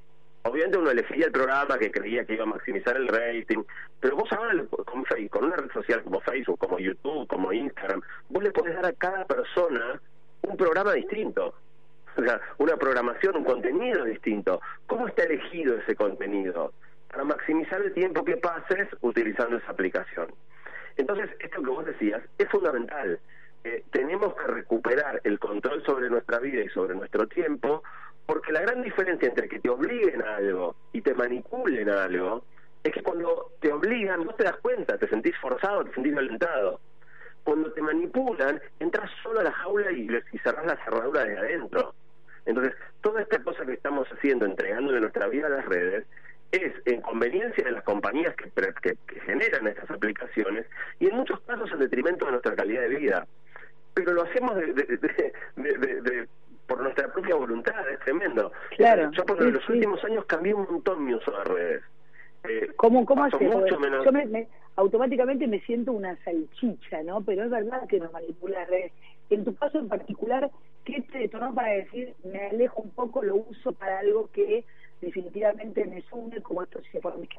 obviamente 0.43 0.78
uno 0.78 0.91
elegía 0.91 1.26
el 1.26 1.32
programa 1.32 1.78
que 1.78 1.91
creía 1.91 2.26
que 2.26 2.34
iba 2.34 2.43
a 2.43 2.47
maximizar 2.47 2.95
el 2.95 3.08
rating, 3.08 3.63
pero 4.00 4.15
vos 4.15 4.32
ahora 4.32 4.63
con, 4.69 5.04
con 5.30 5.43
una 5.45 5.56
red 5.56 5.71
social 5.71 6.04
como 6.04 6.21
Facebook, 6.21 6.60
como 6.60 6.80
YouTube, 6.80 7.28
como 7.28 7.52
Instagram, 7.52 8.02
vos 8.30 8.43
le 8.43 8.52
podés 8.52 8.76
dar 8.76 8.86
a 8.86 8.93
cada 8.93 9.26
persona 9.26 10.00
un 10.43 10.58
programa 10.58 10.93
distinto. 10.93 11.54
O 12.17 12.21
sea, 12.21 12.41
una 12.58 12.76
programación, 12.76 13.38
un 13.38 13.45
contenido 13.45 14.04
distinto. 14.04 14.60
¿Cómo 14.86 15.08
está 15.08 15.24
elegido 15.24 15.78
ese 15.78 15.95
contenido? 15.95 16.74
Para 17.08 17.24
maximizar 17.24 17.82
el 17.82 17.93
tiempo 17.93 18.26
que 18.26 18.36
pases 18.36 18.89
utilizando 19.00 19.56
esa 19.56 19.71
aplicación. 19.71 20.28
Entonces, 20.97 21.30
esto 21.39 21.62
que 21.63 21.69
vos 21.69 21.86
decías 21.86 22.21
es 22.38 22.50
fundamental. 22.50 23.17
Eh, 23.63 23.84
tenemos 23.91 24.34
que 24.34 24.47
recuperar 24.47 25.21
el 25.24 25.38
control 25.38 25.84
sobre 25.86 26.10
nuestra 26.10 26.39
vida 26.39 26.62
y 26.63 26.69
sobre 26.69 26.95
nuestro 26.95 27.28
tiempo, 27.28 27.84
porque 28.26 28.52
la 28.52 28.62
gran 28.62 28.82
diferencia 28.82 29.28
entre 29.28 29.47
que 29.47 29.60
te 29.60 29.69
obliguen 29.69 30.24
a 30.24 30.38
algo 30.38 30.76
y 30.93 31.02
te 31.02 31.13
manipulen 31.13 31.89
a 31.89 32.06
algo 32.06 32.43
es 32.84 32.91
que 32.91 33.04
cuando 33.04 33.52
te 33.60 33.71
obligan 33.71 34.26
no 34.26 34.34
te 34.34 34.45
das 34.45 34.58
cuenta, 34.58 34.97
te 34.97 35.08
sentís 35.08 35.38
forzado, 35.38 35.86
te 35.86 35.93
sentís 35.93 36.13
violentado. 36.13 36.80
Cuando 37.43 37.71
te 37.71 37.82
manipulan, 37.82 38.60
entras 38.80 39.12
solo 39.21 39.41
a 39.41 39.43
la 39.43 39.52
jaula 39.52 39.91
y, 39.91 40.08
y 40.32 40.38
cerrás 40.39 40.65
la 40.65 40.84
cerradura 40.84 41.24
de 41.26 41.38
adentro. 41.38 41.93
Entonces, 42.45 42.74
toda 43.02 43.21
esta 43.21 43.43
cosa 43.43 43.65
que 43.65 43.74
estamos 43.74 44.08
haciendo, 44.08 44.45
entregándole 44.45 45.00
nuestra 45.00 45.28
vida 45.28 45.45
a 45.47 45.52
las 45.52 45.65
redes, 45.65 46.06
es 46.52 46.74
en 46.86 47.02
conveniencia 47.02 47.63
de 47.63 47.71
las 47.71 47.84
compañías 47.84 48.36
que, 48.36 48.50
que 48.52 49.19
generan 49.21 49.67
estas 49.67 49.89
aplicaciones 49.89 50.65
y 51.00 51.08
en 51.08 51.15
muchos 51.15 51.39
casos 51.41 51.71
en 51.71 51.80
detrimento 51.80 52.26
de 52.26 52.32
nuestra 52.32 52.56
calidad 52.56 52.82
de 52.82 52.89
vida 52.89 53.28
pero 53.93 54.13
lo 54.13 54.23
hacemos 54.23 54.56
de, 54.56 56.27
por 56.67 56.82
nuestra 56.82 57.12
propia 57.12 57.36
voluntad, 57.36 57.89
es 57.89 57.99
tremendo. 57.99 58.51
Claro. 58.77 59.12
Yo 59.12 59.25
por 59.25 59.41
los 59.41 59.67
últimos 59.69 60.04
años 60.04 60.25
cambié 60.25 60.54
un 60.54 60.65
montón 60.69 61.04
mi 61.06 61.13
uso 61.13 61.32
de 61.32 61.43
redes. 61.43 61.84
Eh, 62.43 62.71
¿Cómo, 62.77 63.06
cómo 63.06 63.25
haces? 63.25 63.39
Yo 63.41 64.12
me, 64.12 64.47
automáticamente 64.75 65.47
me 65.47 65.60
siento 65.62 65.91
una 65.91 66.15
salchicha, 66.23 67.04
¿no? 67.04 67.21
Pero 67.21 67.43
es 67.43 67.51
verdad 67.51 67.88
que 67.88 67.99
me 67.99 68.10
manipula 68.10 68.60
las 68.60 68.69
redes. 68.69 68.91
En 69.30 69.43
tu 69.43 69.54
caso 69.56 69.80
en 69.80 69.89
particular, 69.89 70.49
¿qué 70.86 71.01
te 71.12 71.19
detonó 71.19 71.54
para 71.54 71.71
decir, 71.71 72.13
me 72.23 72.47
alejo 72.47 72.82
un 72.82 72.91
poco, 72.91 73.21
lo 73.21 73.36
uso 73.36 73.73
para 73.73 73.99
algo 73.99 74.30
que 74.32 74.65
definitivamente 75.01 75.86
me 75.86 76.01
sume, 76.04 76.41
como 76.41 76.63
esto 76.63 76.80
se 76.91 76.99
por 76.99 77.17
mis 77.17 77.30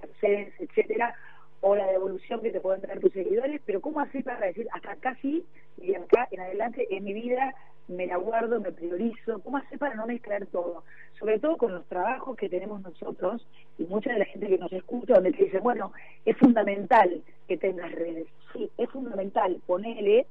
etcétera? 0.59 1.15
o 1.63 1.77
la 1.77 1.87
devolución 1.87 2.41
que 2.41 2.51
te 2.51 2.61
pueden 2.61 2.81
traer 2.83 3.01
tus 3.01 3.13
seguidores, 3.13 3.61
pero 3.65 3.81
¿cómo 3.81 4.01
hacer 4.01 4.25
para 4.25 4.47
decir, 4.47 4.67
hasta 4.73 4.93
acá 4.93 5.17
sí, 5.23 5.45
y 5.83 5.95
acá 5.95 6.29
en 6.31 6.41
adelante 6.41 6.87
en 6.91 7.05
mi 7.05 7.13
vida 7.13 7.55
me 7.89 8.07
la 8.07 8.17
guardo, 8.17 8.61
me 8.61 8.73
priorizo? 8.73 9.41
¿Cómo 9.41 9.59
hacer 9.59 9.79
para 9.79 9.95
no 9.95 10.07
mezclar 10.07 10.47
todo? 10.47 10.85
Sobre 11.19 11.39
todo 11.39 11.57
con 11.57 11.73
los 11.73 11.87
trabajos 11.87 12.37
que 12.37 12.49
tenemos 12.49 12.81
nosotros 12.83 13.47
y 13.79 13.85
mucha 13.85 14.13
de 14.13 14.21
la 14.21 14.25
gente 14.25 14.49
que 14.49 14.59
nos 14.59 14.73
escucha, 14.73 15.15
donde 15.15 15.33
te 15.33 15.45
dice, 15.45 15.59
bueno, 15.59 15.93
es 16.25 16.37
fundamental 16.37 17.23
que 17.49 17.57
tengas 17.57 17.93
redes. 17.93 18.27
Sí, 18.53 18.71
es 18.79 18.91
fundamental, 18.91 19.61
ponele, 19.67 20.27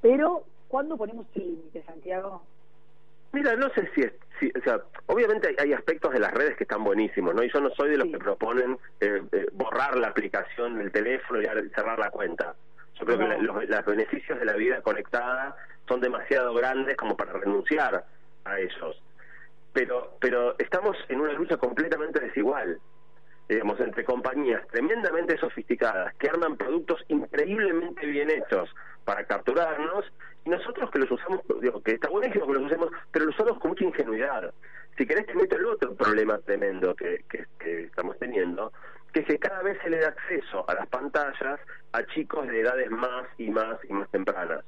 pero 0.00 0.44
¿cuándo 0.68 0.96
ponemos 0.96 1.26
límites, 1.34 1.84
Santiago? 1.84 2.42
Mira, 3.32 3.56
no 3.56 3.68
sé 3.70 3.88
si 3.94 4.02
es, 4.02 4.12
o 4.56 4.62
sea, 4.62 4.80
obviamente 5.06 5.54
hay, 5.58 5.72
aspectos 5.72 6.12
de 6.12 6.20
las 6.20 6.32
redes 6.32 6.56
que 6.56 6.64
están 6.64 6.84
buenísimos, 6.84 7.34
¿no? 7.34 7.42
Y 7.42 7.50
yo 7.52 7.60
no 7.60 7.70
soy 7.70 7.90
de 7.90 7.96
los 7.96 8.08
que 8.08 8.18
proponen 8.18 8.78
eh, 9.00 9.22
eh, 9.32 9.46
borrar 9.52 9.96
la 9.96 10.08
aplicación 10.08 10.78
del 10.78 10.92
teléfono 10.92 11.40
y 11.40 11.46
cerrar 11.70 11.98
la 11.98 12.10
cuenta. 12.10 12.54
Yo 12.98 13.06
creo 13.06 13.18
que 13.18 13.42
los, 13.42 13.84
beneficios 13.86 14.38
de 14.38 14.44
la 14.44 14.54
vida 14.54 14.80
conectada 14.82 15.56
son 15.88 16.00
demasiado 16.00 16.54
grandes 16.54 16.96
como 16.96 17.16
para 17.16 17.32
renunciar 17.32 18.04
a 18.44 18.58
ellos. 18.58 19.02
Pero, 19.72 20.16
pero 20.20 20.54
estamos 20.58 20.96
en 21.08 21.20
una 21.20 21.32
lucha 21.32 21.56
completamente 21.56 22.20
desigual. 22.20 22.78
digamos, 23.48 23.78
entre 23.80 24.04
compañías 24.04 24.66
tremendamente 24.68 25.36
sofisticadas 25.38 26.14
que 26.14 26.28
arman 26.28 26.56
productos 26.56 27.04
increíblemente 27.08 28.06
bien 28.06 28.30
hechos 28.30 28.74
para 29.04 29.24
capturarnos 29.24 30.04
y 30.44 30.50
nosotros 30.50 30.90
que 30.90 30.98
los 30.98 31.10
usamos, 31.10 31.40
digo, 31.60 31.82
que 31.82 31.92
está 31.92 32.08
buenísimo 32.08 32.46
que 32.46 32.52
los 32.54 32.64
usemos, 32.64 32.90
pero 33.10 33.24
los 33.24 33.34
usamos 33.34 33.58
con 33.58 33.70
mucha 33.70 33.84
ingenuidad. 33.84 34.52
Si 34.96 35.06
querés 35.06 35.26
te 35.26 35.34
meto 35.34 35.56
el 35.56 35.66
otro 35.66 35.94
problema 35.94 36.38
tremendo 36.38 36.94
que, 36.94 37.24
que, 37.28 37.84
estamos 37.84 38.18
teniendo, 38.18 38.72
que 39.14 39.24
que 39.24 39.38
cada 39.38 39.62
vez 39.62 39.78
se 39.82 39.90
le 39.90 40.00
da 40.00 40.08
acceso 40.08 40.68
a 40.68 40.74
las 40.74 40.88
pantallas 40.88 41.60
a 41.92 42.02
chicos 42.06 42.48
de 42.48 42.60
edades 42.60 42.90
más 42.90 43.26
y 43.38 43.48
más 43.48 43.78
y 43.88 43.92
más 43.92 44.10
tempranas. 44.10 44.64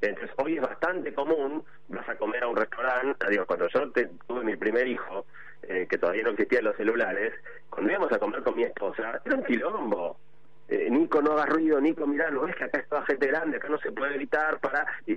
Entonces, 0.00 0.30
hoy 0.38 0.56
es 0.56 0.62
bastante 0.62 1.14
común, 1.14 1.62
vas 1.88 2.08
a 2.08 2.16
comer 2.16 2.42
a 2.42 2.48
un 2.48 2.56
restaurante, 2.56 3.30
digo, 3.30 3.46
cuando 3.46 3.68
yo 3.68 3.92
tuve 4.26 4.44
mi 4.44 4.56
primer 4.56 4.88
hijo, 4.88 5.24
eh, 5.62 5.86
que 5.88 5.98
todavía 5.98 6.24
no 6.24 6.30
existían 6.30 6.64
los 6.64 6.76
celulares, 6.76 7.32
cuando 7.68 7.92
íbamos 7.92 8.10
a 8.10 8.18
comer 8.18 8.42
con 8.42 8.56
mi 8.56 8.64
esposa, 8.64 9.20
era 9.24 9.36
un 9.36 9.44
quilombo. 9.44 10.16
Eh, 10.68 10.88
Nico, 10.90 11.20
no 11.22 11.32
hagas 11.32 11.50
ruido, 11.50 11.80
Nico, 11.80 12.06
mirá, 12.06 12.30
no 12.30 12.42
ves 12.42 12.56
que 12.56 12.64
acá 12.64 12.80
es 12.80 12.88
toda 12.88 13.04
gente 13.04 13.26
grande, 13.26 13.58
acá 13.58 13.68
no 13.68 13.78
se 13.78 13.92
puede 13.92 14.14
gritar, 14.14 14.58
para... 14.58 14.84
Y, 15.06 15.16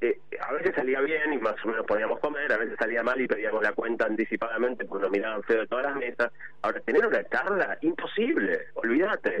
eh, 0.00 0.20
a 0.40 0.52
veces 0.52 0.74
salía 0.76 1.00
bien 1.00 1.32
y 1.32 1.38
más 1.38 1.56
o 1.64 1.68
menos 1.68 1.84
podíamos 1.84 2.20
comer, 2.20 2.52
a 2.52 2.56
veces 2.56 2.76
salía 2.78 3.02
mal 3.02 3.20
y 3.20 3.26
pedíamos 3.26 3.62
la 3.62 3.72
cuenta 3.72 4.06
anticipadamente 4.06 4.84
porque 4.84 5.02
nos 5.02 5.10
miraban 5.10 5.42
feo 5.42 5.60
de 5.60 5.66
todas 5.66 5.86
las 5.86 5.96
mesas. 5.96 6.32
Ahora, 6.62 6.80
tener 6.80 7.04
una 7.04 7.24
charla, 7.28 7.78
imposible, 7.80 8.66
olvídate. 8.74 9.36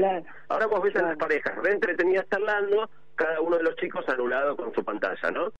Ahora 0.48 0.66
vos 0.66 0.82
ves 0.82 0.96
a 0.96 1.02
las 1.02 1.16
parejas 1.16 1.54
re 1.62 1.72
entretenidas 1.72 2.28
charlando, 2.28 2.90
cada 3.14 3.40
uno 3.40 3.56
de 3.56 3.62
los 3.62 3.76
chicos 3.76 4.08
anulado 4.08 4.56
con 4.56 4.74
su 4.74 4.84
pantalla, 4.84 5.30
¿no? 5.30 5.52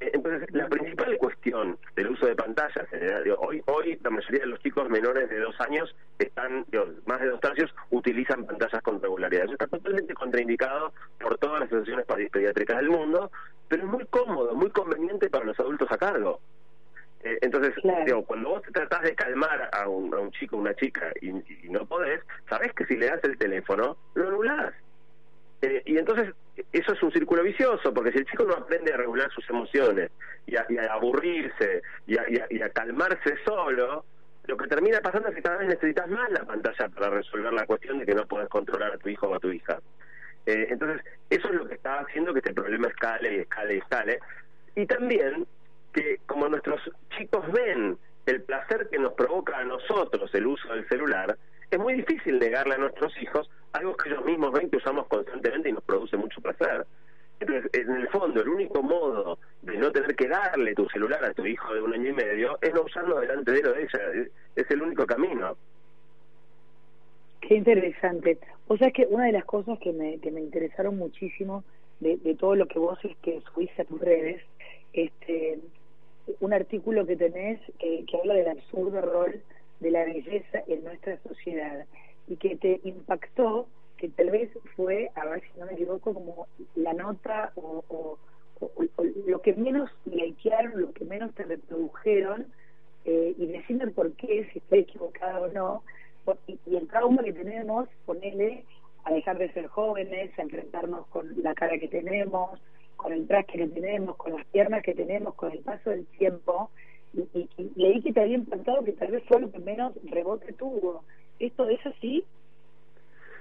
Eh, 0.00 0.10
entonces, 0.14 0.48
la 0.52 0.68
principal 0.68 1.16
cuestión 1.16 1.78
del 1.94 2.10
uso 2.10 2.26
de 2.26 2.34
pantallas, 2.34 2.86
hoy, 3.38 3.62
hoy 3.66 3.98
la 4.02 4.10
mayoría 4.10 4.40
de 4.40 4.46
los 4.46 4.60
chicos 4.60 4.88
menores 4.90 5.30
de 5.30 5.38
dos 5.38 5.58
años 5.60 5.94
están, 6.18 6.66
más 7.06 7.20
de 7.20 7.28
dos 7.28 7.40
tercios, 7.40 7.74
utilizan 7.90 8.44
pantallas 8.44 8.82
con 8.82 9.00
regularidad. 9.00 9.44
Eso 9.44 9.52
está 9.52 9.66
totalmente 9.66 10.12
contraindicado 10.14 10.92
por 11.20 11.38
todas 11.38 11.60
las 11.60 11.68
asociaciones 11.68 12.30
pediátricas 12.30 12.76
del 12.78 12.90
mundo, 12.90 13.30
pero 13.72 13.84
es 13.84 13.90
muy 13.90 14.04
cómodo, 14.04 14.54
muy 14.54 14.68
conveniente 14.68 15.30
para 15.30 15.46
los 15.46 15.58
adultos 15.58 15.90
a 15.90 15.96
cargo. 15.96 16.40
Eh, 17.24 17.38
entonces, 17.40 17.72
cuando 18.26 18.50
vos 18.50 18.62
tratás 18.70 19.00
de 19.00 19.14
calmar 19.14 19.70
a 19.72 19.88
un, 19.88 20.12
a 20.12 20.18
un 20.18 20.30
chico 20.30 20.56
o 20.56 20.60
una 20.60 20.74
chica 20.74 21.10
y, 21.22 21.30
y, 21.30 21.70
no 21.70 21.86
podés, 21.86 22.20
sabés 22.50 22.74
que 22.74 22.84
si 22.84 22.96
le 22.96 23.06
das 23.06 23.24
el 23.24 23.38
teléfono, 23.38 23.96
lo 24.12 24.28
anulás. 24.28 24.74
Eh, 25.62 25.82
y 25.86 25.96
entonces 25.96 26.34
eso 26.70 26.92
es 26.92 27.02
un 27.02 27.12
círculo 27.12 27.42
vicioso, 27.44 27.94
porque 27.94 28.12
si 28.12 28.18
el 28.18 28.26
chico 28.26 28.44
no 28.44 28.52
aprende 28.52 28.92
a 28.92 28.98
regular 28.98 29.30
sus 29.30 29.48
emociones 29.48 30.10
y 30.44 30.56
a, 30.56 30.66
aburrirse 30.90 31.80
y 32.06 32.18
a, 32.18 32.68
calmarse 32.74 33.38
solo, 33.42 34.04
lo 34.44 34.56
que 34.58 34.66
termina 34.66 35.00
pasando 35.00 35.30
es 35.30 35.34
que 35.34 35.42
cada 35.42 35.56
vez 35.56 35.68
necesitas 35.68 36.10
más 36.10 36.30
la 36.30 36.44
pantalla 36.44 36.90
para 36.90 37.08
resolver 37.08 37.54
la 37.54 37.64
cuestión 37.64 38.00
de 38.00 38.04
que 38.04 38.14
no 38.14 38.26
puedes 38.26 38.50
controlar 38.50 38.92
a 38.92 38.98
tu 38.98 39.08
hijo 39.08 39.28
o 39.28 39.34
a 39.34 39.40
tu 39.40 39.50
hija. 39.50 39.80
Eh, 40.46 40.66
entonces, 40.70 41.04
eso 41.30 41.48
es 41.48 41.54
lo 41.54 41.66
que 41.66 41.74
está 41.74 42.00
haciendo 42.00 42.32
que 42.32 42.40
este 42.40 42.54
problema 42.54 42.88
escale 42.88 43.36
y 43.36 43.38
escale 43.40 43.74
y 43.74 43.78
escale. 43.78 44.18
Y 44.76 44.86
también 44.86 45.46
que 45.92 46.18
como 46.26 46.48
nuestros 46.48 46.80
chicos 47.16 47.44
ven 47.52 47.98
el 48.26 48.42
placer 48.42 48.88
que 48.90 48.98
nos 48.98 49.12
provoca 49.12 49.58
a 49.58 49.64
nosotros 49.64 50.34
el 50.34 50.46
uso 50.46 50.72
del 50.72 50.88
celular, 50.88 51.36
es 51.70 51.78
muy 51.78 51.94
difícil 51.94 52.38
negarle 52.38 52.74
a 52.74 52.78
nuestros 52.78 53.12
hijos 53.20 53.50
algo 53.72 53.96
que 53.96 54.08
ellos 54.08 54.24
mismos 54.24 54.52
ven 54.52 54.70
que 54.70 54.76
usamos 54.76 55.06
constantemente 55.06 55.68
y 55.68 55.72
nos 55.72 55.84
produce 55.84 56.16
mucho 56.16 56.40
placer. 56.40 56.86
Entonces, 57.40 57.70
en 57.72 57.90
el 57.96 58.08
fondo, 58.08 58.40
el 58.40 58.48
único 58.48 58.82
modo 58.82 59.38
de 59.62 59.76
no 59.76 59.90
tener 59.90 60.14
que 60.14 60.28
darle 60.28 60.74
tu 60.74 60.88
celular 60.90 61.24
a 61.24 61.32
tu 61.32 61.44
hijo 61.44 61.74
de 61.74 61.82
un 61.82 61.92
año 61.92 62.10
y 62.10 62.12
medio 62.12 62.58
es 62.60 62.72
no 62.72 62.82
usarlo 62.82 63.18
delante 63.18 63.50
de 63.50 63.58
él 63.58 63.74
de 63.74 63.82
ella. 63.82 64.28
Es 64.54 64.70
el 64.70 64.82
único 64.82 65.06
camino. 65.06 65.56
Qué 67.40 67.56
interesante. 67.56 68.38
O 68.68 68.76
sea, 68.76 68.88
es 68.88 68.94
que 68.94 69.06
una 69.06 69.26
de 69.26 69.32
las 69.32 69.44
cosas 69.44 69.78
que 69.78 69.92
me, 69.92 70.18
que 70.18 70.30
me 70.30 70.40
interesaron 70.40 70.96
muchísimo 70.96 71.64
de, 72.00 72.16
de 72.16 72.34
todo 72.34 72.54
lo 72.54 72.66
que 72.66 72.78
vos 72.78 72.98
es 73.04 73.16
que 73.18 73.40
subiste 73.52 73.82
a 73.82 73.84
tus 73.84 74.00
redes, 74.00 74.40
este, 74.92 75.60
un 76.40 76.52
artículo 76.52 77.06
que 77.06 77.16
tenés 77.16 77.60
que, 77.78 78.04
que 78.06 78.16
habla 78.18 78.34
del 78.34 78.48
absurdo 78.48 79.00
rol 79.00 79.40
de 79.80 79.90
la 79.90 80.04
belleza 80.04 80.62
en 80.66 80.84
nuestra 80.84 81.18
sociedad 81.22 81.86
y 82.28 82.36
que 82.36 82.56
te 82.56 82.80
impactó, 82.84 83.66
que 83.96 84.08
tal 84.08 84.30
vez 84.30 84.50
fue, 84.76 85.10
a 85.14 85.26
ver 85.26 85.42
si 85.42 85.60
no 85.60 85.66
me 85.66 85.72
equivoco, 85.72 86.14
como 86.14 86.46
la 86.76 86.92
nota 86.92 87.52
o, 87.56 88.18
lo 89.26 89.42
que 89.42 89.54
menos 89.54 89.90
likearon, 90.04 90.80
lo 90.80 90.92
que 90.92 91.04
menos 91.04 91.34
te 91.34 91.42
reprodujeron, 91.42 92.46
eh, 93.04 93.34
y 93.36 93.46
decirme 93.46 93.88
por 93.88 94.12
qué, 94.12 94.48
si 94.52 94.60
estoy 94.60 94.80
equivocada 94.80 95.40
o 95.40 95.48
no, 95.48 95.82
y, 96.46 96.76
el 96.76 96.88
trauma 96.88 97.22
que 97.22 97.32
tenemos, 97.32 97.88
ponerle 98.04 98.64
a 99.04 99.12
dejar 99.12 99.38
de 99.38 99.52
ser 99.52 99.66
jóvenes, 99.66 100.36
a 100.38 100.42
enfrentarnos 100.42 101.06
con 101.08 101.42
la 101.42 101.54
cara 101.54 101.78
que 101.78 101.88
tenemos, 101.88 102.60
con 102.96 103.12
el 103.12 103.26
traje 103.26 103.58
que 103.58 103.68
tenemos, 103.68 104.16
con 104.16 104.34
las 104.34 104.46
piernas 104.46 104.82
que 104.82 104.94
tenemos, 104.94 105.34
con 105.34 105.52
el 105.52 105.58
paso 105.58 105.90
del 105.90 106.06
tiempo, 106.06 106.70
y, 107.12 107.48
leí 107.76 108.00
que 108.02 108.12
te 108.12 108.20
había 108.20 108.36
impactado 108.36 108.84
que 108.84 108.92
tal 108.92 109.10
vez 109.10 109.22
fue 109.26 109.40
lo 109.40 109.50
que 109.50 109.58
menos 109.58 109.92
rebote 110.04 110.52
tuvo. 110.52 111.04
¿Esto 111.38 111.68
es 111.68 111.84
así? 111.84 112.24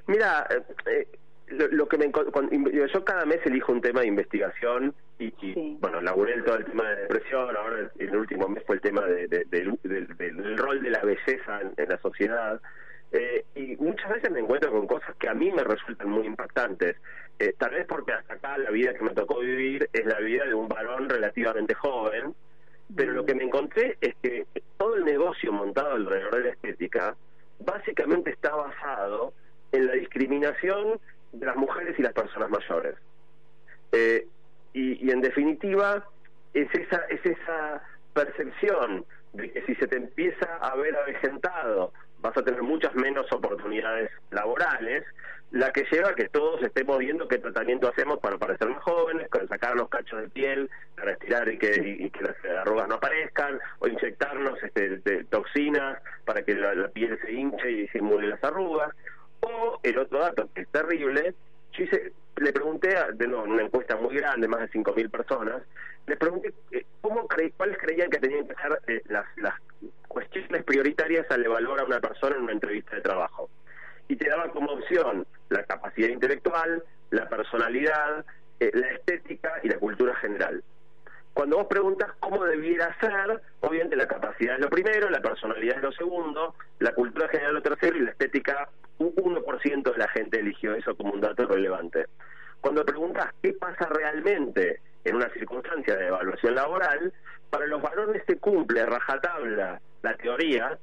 Mira, 0.08 0.48
eh, 0.88 1.08
eh, 1.52 1.68
lo, 1.72 1.88
que 1.88 1.98
me 1.98 2.12
yo 2.12 3.04
cada 3.04 3.26
mes 3.26 3.40
elijo 3.46 3.72
un 3.72 3.82
tema 3.82 4.02
de 4.02 4.08
investigación 4.08 4.94
y, 5.20 5.78
bueno, 5.80 6.02
laburé 6.02 6.42
todo 6.42 6.56
el 6.58 6.66
tema 6.66 6.90
de 6.90 7.02
depresión, 7.02 7.56
ahora 7.56 7.92
el, 7.98 8.16
último 8.16 8.48
mes 8.48 8.64
fue 8.66 8.76
el 8.76 8.82
tema 8.82 9.06
de, 9.06 9.28
del, 9.28 10.58
rol 10.58 10.82
de 10.82 10.90
la 10.90 11.02
belleza 11.02 11.62
en, 11.78 11.90
la 11.90 11.98
sociedad. 12.00 12.60
Eh, 13.12 13.44
y 13.56 13.76
muchas 13.76 14.10
veces 14.10 14.32
me 14.32 14.40
encuentro 14.40 14.72
con 14.72 14.88
cosas 14.88 15.16
que 15.18 15.30
a 15.30 15.34
mí 15.34 15.52
me 15.52 15.64
resultan 15.64 16.10
muy 16.10 16.26
impactantes. 16.26 16.96
tal 17.58 17.72
vez 17.72 17.86
porque 17.86 18.14
hasta 18.14 18.36
acá 18.36 18.58
la 18.58 18.72
vida 18.72 18.94
que 18.94 19.04
me 19.04 19.12
tocó 19.12 19.40
vivir 19.40 19.90
es 19.94 20.06
la 20.06 20.20
vida 20.20 20.46
de 20.46 20.54
un 20.54 20.68
varón 20.68 21.10
relativamente 21.10 21.76
joven, 21.76 22.34
pero 22.96 23.12
lo 23.12 23.26
que 23.26 23.36
me 23.36 23.44
encontré 23.44 23.98
es 24.02 24.16
que 24.24 24.46
todo 24.78 24.96
el 24.96 25.06
negocio 25.06 25.52
montado 25.52 25.92
alrededor 25.92 26.36
de 26.36 26.44
la 26.46 26.50
estética 26.52 27.16
básicamente 27.60 28.32
está 28.32 28.56
basado 28.56 29.34
en 29.72 29.88
la 29.88 29.94
discriminación 29.94 31.00
de 31.32 31.46
las 31.46 31.56
mujeres 31.56 31.98
y 31.98 32.02
las 32.02 32.14
personas 32.14 32.50
mayores. 32.50 32.96
Eh, 33.92 34.28
y, 34.74 35.06
y, 35.06 35.12
en 35.12 35.22
definitiva 35.22 36.06
es 36.54 36.74
esa, 36.74 36.98
es 37.10 37.26
esa 37.26 37.84
percepción 38.14 39.06
de 39.34 39.52
que 39.52 39.62
si 39.64 39.76
se 39.76 39.88
te 39.88 39.98
empieza 39.98 40.58
a 40.62 40.76
ver 40.76 40.96
avejentado 40.96 41.92
vas 42.22 42.38
a 42.38 42.44
tener 42.44 42.62
muchas 42.62 42.94
menos 42.96 43.32
oportunidades 43.32 44.12
laborales, 44.30 45.04
la 45.52 45.72
que 45.74 45.86
lleva 45.92 46.10
a 46.10 46.16
que 46.16 46.30
todos 46.30 46.62
estemos 46.64 46.98
viendo 46.98 47.28
qué 47.28 47.38
tratamiento 47.38 47.90
hacemos 47.90 48.20
para 48.20 48.38
parecer 48.38 48.70
más 48.70 48.82
jóvenes, 48.84 49.28
para 49.28 49.48
sacar 49.48 49.76
los 49.76 49.90
cachos 49.90 50.22
de 50.22 50.30
piel, 50.30 50.70
para 50.96 51.12
estirar 51.12 51.50
y 51.50 51.58
que, 51.58 52.10
que 52.12 52.24
las 52.24 52.36
arrugas 52.62 52.88
no 52.88 52.96
aparezcan, 52.96 53.60
o 53.80 53.88
inyectarnos 53.88 54.58
este, 54.64 55.24
toxinas 55.26 56.02
para 56.26 56.44
que 56.44 56.56
la, 56.56 56.88
piel 56.90 57.20
se 57.22 57.34
hinche 57.34 57.70
y 57.70 57.88
simule 57.90 58.28
las 58.28 58.44
arrugas. 58.44 58.96
O 59.42 59.80
el 59.84 59.98
otro 59.98 60.20
dato 60.20 60.50
que 60.54 60.62
es 60.62 60.68
terrible, 60.70 61.34
yo 61.74 61.86
le 62.38 62.54
pregunté, 62.54 62.98
a, 62.98 63.12
de 63.12 63.28
una 63.28 63.64
encuesta 63.64 63.96
muy 63.96 64.16
grande, 64.16 64.48
más 64.48 64.62
de 64.62 64.70
5.000 64.70 65.10
personas, 65.10 65.62
le 66.08 66.18
pregunté 66.18 66.54
eh, 66.72 66.86
cómo 67.02 67.28
cuáles 67.58 67.78
creían 67.78 68.10
que 68.10 68.20
tenían 68.20 68.48
que 68.48 68.56
ser 68.56 68.82
eh, 68.88 69.02
las, 69.10 69.26
las 69.38 69.54
cuestiones 70.08 70.64
prioritarias 70.64 71.26
al 71.30 71.46
evaluar 71.46 71.82
a 71.82 71.86
una 71.86 72.00
persona 72.00 72.36
en 72.36 72.44
una 72.44 72.54
entrevista 72.54 72.96
de 72.96 73.02
trabajo 73.02 73.50
y 74.08 74.16
te 74.18 74.30
daba 74.30 74.50
como 74.52 74.74
opción 74.74 75.26
la 75.50 75.64
capacidad 75.64 76.10
intelectual, 76.10 76.84
la 77.12 77.30
personalidad, 77.30 78.26
eh, 78.60 78.72
la 78.74 78.88
estética 78.90 79.54
y 79.64 79.70
la 79.70 79.78
cultura 79.78 80.14
general. 80.16 80.62
Cuando 81.34 81.58
vos 81.58 81.68
preguntas 81.68 82.12
cómo 82.20 82.44
debiera 82.44 82.96
ser, 83.00 83.42
obviamente 83.62 83.96
la 83.96 84.08
capacidad 84.08 84.56
es 84.56 84.62
lo 84.62 84.70
primero, 84.70 85.10
la 85.10 85.22
personalidad 85.22 85.78
es 85.78 85.84
lo 85.84 85.92
segundo, 85.94 86.56
la 86.80 86.94
cultura 86.94 87.30
general 87.30 87.56
lo 87.56 87.62
tercero 87.62 87.98
y 87.98 88.02
la 88.02 88.12
estética, 88.12 88.70
un 88.98 89.16
1% 89.16 89.92
de 89.92 89.98
la 89.98 90.08
gente 90.10 90.40
eligió 90.40 90.76
eso 90.76 90.96
como 90.96 91.14
un 91.14 91.22
dato 91.22 91.46
relevante. 91.46 92.08
Cuando 92.60 92.86
preguntas 92.86 93.34
qué 93.42 93.54
pasa 93.54 93.88
realmente 93.90 94.82
en 95.04 95.16
una 95.16 95.30
circunstancia 95.30 95.96
de 95.96 96.08
evaluación 96.08 96.54
laboral, 96.54 97.14
para 97.50 97.66
los 97.66 97.82
varones 97.82 98.24
se 98.28 98.38
cumple 98.38 98.86
rajatabla 98.86 99.82
la 100.04 100.16
teoría, 100.18 100.78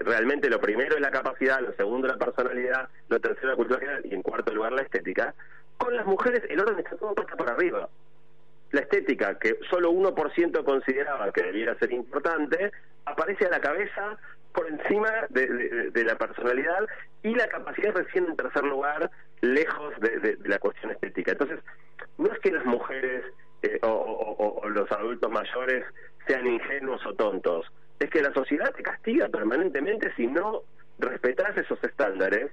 realmente 0.00 0.50
lo 0.50 0.60
primero 0.60 0.96
es 0.96 1.00
la 1.00 1.10
capacidad, 1.10 1.60
lo 1.60 1.72
segundo 1.74 2.08
la 2.08 2.16
personalidad, 2.16 2.88
lo 3.08 3.20
tercero 3.20 3.50
la 3.50 3.56
cultura 3.56 3.80
general 3.80 4.02
y 4.04 4.14
en 4.14 4.22
cuarto 4.22 4.52
lugar 4.52 4.72
la 4.72 4.82
estética. 4.82 5.34
Con 5.78 5.96
las 5.96 6.04
mujeres 6.04 6.42
el 6.48 6.60
orden 6.60 6.78
está 6.78 6.96
todo 6.96 7.14
puesto 7.14 7.36
por 7.36 7.48
arriba. 7.48 7.88
La 8.72 8.80
estética, 8.80 9.38
que 9.38 9.58
solo 9.70 9.92
1% 9.92 10.64
consideraba 10.64 11.32
que 11.32 11.42
debiera 11.42 11.78
ser 11.78 11.92
importante, 11.92 12.70
aparece 13.06 13.46
a 13.46 13.50
la 13.50 13.60
cabeza 13.60 14.18
por 14.52 14.68
encima 14.68 15.10
de, 15.30 16.04
la 16.04 16.16
personalidad 16.16 16.86
y 17.22 17.34
la 17.34 17.46
capacidad 17.48 17.94
recién 17.94 18.26
en 18.26 18.36
tercer 18.36 18.64
lugar, 18.64 19.10
lejos 19.40 19.94
de, 20.00 20.36
la 20.44 20.58
cuestión 20.58 20.90
estética. 20.90 21.32
Entonces, 21.32 21.60
no 22.18 22.30
es 22.32 22.38
que 22.40 22.50
las 22.50 22.64
mujeres 22.64 23.24
eh, 23.62 23.78
o 23.82 24.62
los 24.68 24.90
adultos 24.92 25.30
mayores 25.30 25.84
sean 26.26 26.46
ingenuos 26.46 27.04
o 27.06 27.14
tontos, 27.14 27.66
es 27.98 28.10
que 28.10 28.22
la 28.22 28.32
sociedad 28.32 28.72
te 28.74 28.82
castiga 28.82 29.28
permanentemente 29.28 30.12
si 30.14 30.26
no 30.26 30.62
respetás 30.98 31.56
esos 31.56 31.82
estándares 31.82 32.50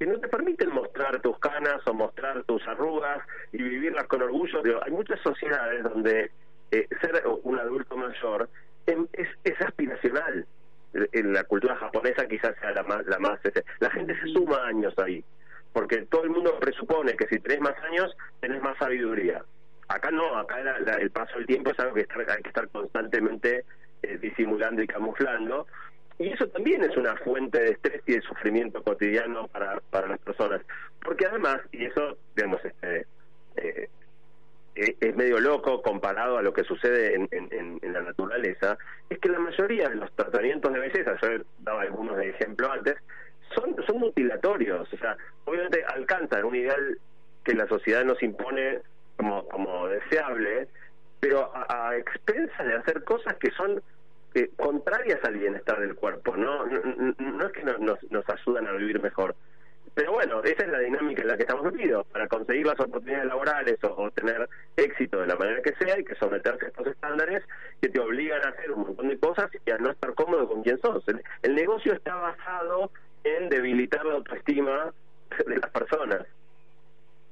que 0.00 0.06
no 0.06 0.18
te 0.18 0.28
permiten 0.28 0.70
mostrar 0.70 1.20
tus 1.20 1.38
canas 1.40 1.86
o 1.86 1.92
mostrar 1.92 2.42
tus 2.44 2.66
arrugas 2.66 3.18
y 3.52 3.62
vivirlas 3.62 4.06
con 4.06 4.22
orgullo. 4.22 4.62
hay 4.82 4.90
muchas 4.90 5.20
sociedades 5.20 5.82
donde 5.82 6.30
eh, 6.70 6.88
ser 7.02 7.22
un 7.42 7.58
adulto 7.58 7.98
mayor 7.98 8.48
es, 8.86 9.28
es 9.44 9.60
aspiracional. 9.60 10.46
En 10.94 11.34
la 11.34 11.44
cultura 11.44 11.76
japonesa 11.76 12.26
quizás 12.26 12.56
sea 12.60 12.72
la 12.72 12.82
más, 12.82 13.04
la 13.06 13.18
más... 13.18 13.40
La 13.78 13.90
gente 13.90 14.18
se 14.18 14.28
suma 14.32 14.64
años 14.64 14.94
ahí, 14.98 15.22
porque 15.74 15.98
todo 16.06 16.24
el 16.24 16.30
mundo 16.30 16.58
presupone 16.58 17.14
que 17.14 17.26
si 17.26 17.38
tenés 17.38 17.60
más 17.60 17.76
años, 17.84 18.16
tenés 18.40 18.62
más 18.62 18.78
sabiduría. 18.78 19.44
Acá 19.88 20.10
no, 20.10 20.34
acá 20.38 20.60
el 20.98 21.10
paso 21.10 21.36
del 21.36 21.46
tiempo 21.46 21.72
es 21.72 21.78
algo 21.78 21.94
que 21.94 22.06
hay 22.26 22.42
que 22.42 22.48
estar 22.48 22.66
constantemente 22.70 23.66
eh, 24.02 24.16
disimulando 24.16 24.82
y 24.82 24.86
camuflando. 24.86 25.66
Y 26.20 26.28
eso 26.28 26.46
también 26.48 26.84
es 26.84 26.94
una 26.98 27.16
fuente 27.16 27.58
de 27.58 27.70
estrés 27.70 28.02
y 28.04 28.12
de 28.12 28.20
sufrimiento 28.20 28.82
cotidiano 28.82 29.48
para, 29.48 29.80
para 29.88 30.06
las 30.06 30.18
personas. 30.18 30.60
Porque 31.02 31.24
además, 31.24 31.60
y 31.72 31.86
eso, 31.86 32.18
digamos, 32.36 32.62
este, 32.62 33.06
eh, 33.56 33.88
eh, 34.74 34.96
es 35.00 35.16
medio 35.16 35.40
loco 35.40 35.80
comparado 35.80 36.36
a 36.36 36.42
lo 36.42 36.52
que 36.52 36.62
sucede 36.64 37.14
en, 37.14 37.26
en, 37.32 37.92
la 37.94 38.02
naturaleza, 38.02 38.76
es 39.08 39.18
que 39.18 39.30
la 39.30 39.38
mayoría 39.38 39.88
de 39.88 39.94
los 39.94 40.12
tratamientos 40.12 40.70
de 40.70 40.80
belleza, 40.80 41.16
yo 41.22 41.42
daba 41.60 41.80
algunos 41.80 42.18
de 42.18 42.28
ejemplo 42.28 42.70
antes, 42.70 42.96
son, 43.54 43.74
son 43.86 44.00
mutilatorios. 44.00 44.92
O 44.92 44.96
sea, 44.98 45.16
obviamente 45.46 45.82
alcanzan 45.86 46.44
un 46.44 46.54
ideal 46.54 46.98
que 47.44 47.54
la 47.54 47.66
sociedad 47.66 48.04
nos 48.04 48.22
impone 48.22 48.80
como, 49.16 49.48
como 49.48 49.88
deseable, 49.88 50.68
pero 51.18 51.50
a, 51.54 51.96
expensas 51.96 52.66
de 52.66 52.74
hacer 52.74 53.04
cosas 53.04 53.36
que 53.36 53.50
son 53.52 53.82
eh, 54.34 54.50
contrarias 54.56 55.18
al 55.24 55.36
bienestar 55.38 55.80
del 55.80 55.94
cuerpo, 55.94 56.36
¿no? 56.36 56.66
No, 56.66 57.46
es 57.46 57.52
que 57.52 57.64
nos, 57.64 58.02
nos 58.10 58.28
ayudan 58.28 58.66
a 58.66 58.72
vivir 58.72 59.00
mejor. 59.00 59.34
Pero 59.94 60.12
bueno, 60.12 60.42
esa 60.44 60.62
es 60.62 60.68
la 60.68 60.78
dinámica 60.78 61.22
en 61.22 61.28
la 61.28 61.36
que 61.36 61.42
estamos 61.42 61.64
metidos. 61.64 62.06
Para 62.06 62.28
conseguir 62.28 62.66
las 62.66 62.78
oportunidades 62.78 63.26
laborales 63.26 63.78
o, 63.82 64.10
tener 64.12 64.48
éxito 64.76 65.20
de 65.20 65.26
la 65.26 65.36
manera 65.36 65.60
que 65.62 65.74
sea, 65.74 65.94
hay 65.94 66.04
que 66.04 66.14
someterse 66.14 66.66
a 66.66 66.68
estos 66.68 66.86
estándares 66.86 67.42
que 67.82 67.88
te 67.88 67.98
obligan 67.98 68.44
a 68.44 68.50
hacer 68.50 68.70
un 68.70 68.82
montón 68.82 69.08
de 69.08 69.18
cosas 69.18 69.50
y 69.66 69.70
a 69.70 69.78
no 69.78 69.90
estar 69.90 70.14
cómodo 70.14 70.48
con 70.48 70.62
quien 70.62 70.78
sos. 70.78 71.04
el 71.42 71.54
negocio 71.54 71.92
está 71.92 72.14
basado 72.14 72.92
en 73.24 73.48
debilitar 73.48 74.04
la 74.06 74.14
autoestima 74.14 74.92
de 75.46 75.58
las 75.58 75.70
personas 75.70 76.26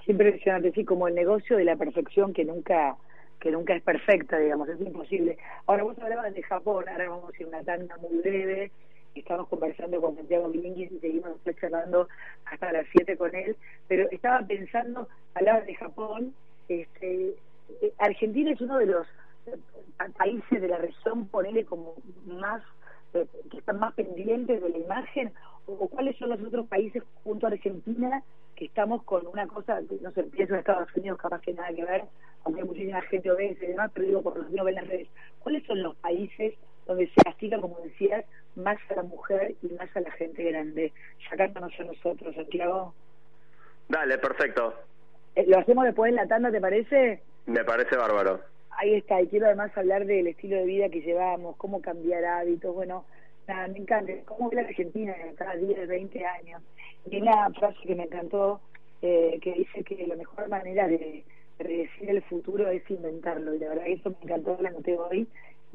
impresionante, 0.08 0.72
sí, 0.72 0.84
como 0.84 1.06
el 1.06 1.14
negocio 1.14 1.56
de 1.56 1.64
la 1.64 1.76
perfección 1.76 2.32
que 2.32 2.44
nunca 2.44 2.96
que 3.40 3.50
nunca 3.50 3.74
es 3.74 3.82
perfecta, 3.82 4.38
digamos, 4.38 4.68
es 4.68 4.80
imposible. 4.80 5.38
Ahora 5.66 5.84
vos 5.84 5.98
hablabas 5.98 6.34
de 6.34 6.42
Japón, 6.42 6.88
ahora 6.88 7.08
vamos 7.08 7.32
a 7.32 7.42
ir 7.42 7.48
una 7.48 7.62
tanda 7.62 7.96
muy 7.98 8.18
breve, 8.18 8.70
estamos 9.14 9.48
conversando 9.48 10.00
con 10.00 10.16
Santiago 10.16 10.48
Milinguis 10.48 10.92
y 10.92 10.98
seguimos 10.98 11.32
charlando 11.60 12.08
hasta 12.46 12.72
las 12.72 12.86
7 12.92 13.16
con 13.16 13.34
él, 13.34 13.56
pero 13.86 14.08
estaba 14.10 14.46
pensando, 14.46 15.08
hablabas 15.34 15.66
de 15.66 15.74
Japón, 15.74 16.34
este, 16.68 17.34
eh, 17.80 17.92
Argentina 17.98 18.52
es 18.52 18.60
uno 18.60 18.78
de 18.78 18.86
los 18.86 19.06
eh, 19.46 19.56
países 20.16 20.60
de 20.60 20.68
la 20.68 20.78
región, 20.78 21.26
ponele 21.28 21.64
como 21.64 21.94
más, 22.26 22.62
eh, 23.14 23.26
que 23.50 23.58
están 23.58 23.78
más 23.78 23.94
pendientes 23.94 24.62
de 24.62 24.68
la 24.68 24.78
imagen, 24.78 25.32
o 25.66 25.88
cuáles 25.88 26.16
son 26.16 26.30
los 26.30 26.42
otros 26.42 26.66
países 26.66 27.02
junto 27.24 27.46
a 27.46 27.50
Argentina 27.50 28.22
que 28.58 28.64
estamos 28.64 29.04
con 29.04 29.24
una 29.28 29.46
cosa, 29.46 29.80
no 30.00 30.10
sé, 30.10 30.24
pienso 30.24 30.54
en 30.54 30.58
Estados 30.58 30.88
Unidos, 30.96 31.16
capaz 31.18 31.40
que 31.40 31.52
nada 31.52 31.72
que 31.72 31.84
ver, 31.84 32.02
aunque 32.42 32.60
hay 32.60 32.66
muchísima 32.66 33.00
gente 33.02 33.30
obesa 33.30 33.64
y 33.64 33.68
demás, 33.68 33.92
pero 33.94 34.06
digo, 34.06 34.22
por 34.22 34.36
lo 34.36 34.48
que 34.50 34.62
ven 34.62 34.74
las 34.74 34.88
redes, 34.88 35.08
¿cuáles 35.38 35.64
son 35.64 35.80
los 35.80 35.94
países 35.96 36.54
donde 36.84 37.06
se 37.06 37.22
castiga, 37.22 37.60
como 37.60 37.78
decías, 37.84 38.24
más 38.56 38.76
a 38.90 38.96
la 38.96 39.04
mujer 39.04 39.54
y 39.62 39.68
más 39.74 39.96
a 39.96 40.00
la 40.00 40.10
gente 40.10 40.42
grande? 40.42 40.92
Sacándonos 41.30 41.72
a 41.78 41.84
nosotros, 41.84 42.34
Santiago. 42.34 42.94
Dale, 43.88 44.18
perfecto. 44.18 44.74
Eh, 45.36 45.44
¿Lo 45.46 45.60
hacemos 45.60 45.84
después 45.84 46.08
en 46.08 46.16
la 46.16 46.26
tanda, 46.26 46.50
te 46.50 46.60
parece? 46.60 47.22
Me 47.46 47.64
parece 47.64 47.96
bárbaro. 47.96 48.40
Ahí 48.70 48.94
está, 48.94 49.22
y 49.22 49.28
quiero 49.28 49.46
además 49.46 49.70
hablar 49.76 50.04
del 50.04 50.26
estilo 50.26 50.56
de 50.56 50.64
vida 50.64 50.88
que 50.88 51.02
llevamos, 51.02 51.56
cómo 51.58 51.80
cambiar 51.80 52.24
hábitos, 52.24 52.74
bueno, 52.74 53.04
nada, 53.48 53.68
me 53.68 53.78
encanta, 53.78 54.12
cómo 54.26 54.50
ve 54.50 54.56
la 54.56 54.68
Argentina 54.68 55.14
cada 55.36 55.56
10, 55.56 55.88
20 55.88 56.26
años 56.26 56.62
y 57.10 57.20
una 57.20 57.50
frase 57.50 57.78
que 57.84 57.94
me 57.94 58.04
encantó 58.04 58.60
eh, 59.02 59.38
que 59.42 59.54
dice 59.54 59.82
que 59.82 60.06
la 60.06 60.16
mejor 60.16 60.48
manera 60.48 60.86
de 60.86 61.24
predecir 61.56 62.10
el 62.10 62.22
futuro 62.22 62.68
es 62.68 62.88
inventarlo 62.90 63.54
y 63.54 63.58
la 63.58 63.70
verdad 63.70 63.88
eso 63.88 64.10
me 64.10 64.16
encantó, 64.22 64.58
la 64.60 64.70
noté 64.70 64.96
hoy 64.96 65.26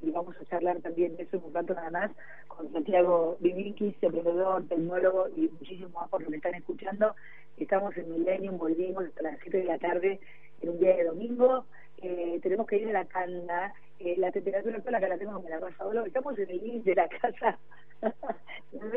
y 0.02 0.12
vamos 0.12 0.36
a 0.40 0.46
charlar 0.46 0.80
también 0.82 1.16
de 1.16 1.24
eso 1.24 1.38
en 1.38 1.44
un 1.46 1.54
rato 1.54 1.74
nada 1.74 1.90
más 1.90 2.12
con 2.48 2.72
Santiago 2.72 3.38
Viminkis, 3.40 3.96
emprendedor, 4.02 4.68
tecnólogo 4.68 5.28
y 5.36 5.50
muchísimo 5.50 5.90
más 5.90 6.10
por 6.10 6.22
lo 6.22 6.30
que 6.30 6.38
están 6.38 6.56
escuchando. 6.56 7.16
Estamos 7.58 7.96
en 7.98 8.12
Millennium, 8.12 8.58
volvimos 8.58 9.06
hasta 9.06 9.24
las 9.24 9.40
7 9.42 9.58
de 9.58 9.64
la 9.64 9.80
tarde 9.80 10.20
en 10.62 10.70
un 10.70 10.80
día 10.80 10.96
de 10.96 11.06
domingo. 11.06 11.66
Eh, 12.02 12.40
tenemos 12.44 12.68
que 12.68 12.78
ir 12.78 12.90
a 12.90 12.94
la 12.94 13.06
canda. 13.06 13.74
Eh, 14.06 14.16
la 14.18 14.32
temperatura 14.32 14.76
actual 14.76 14.96
acá 14.96 15.08
la 15.08 15.18
tengo 15.18 15.42
me 15.42 15.50
la 15.50 15.62
pasa 15.62 15.86
Estamos 16.06 16.38
en 16.38 16.50
el 16.50 16.68
índice 16.68 16.90
de 16.90 16.96
la 16.96 17.08
casa. 17.22 17.58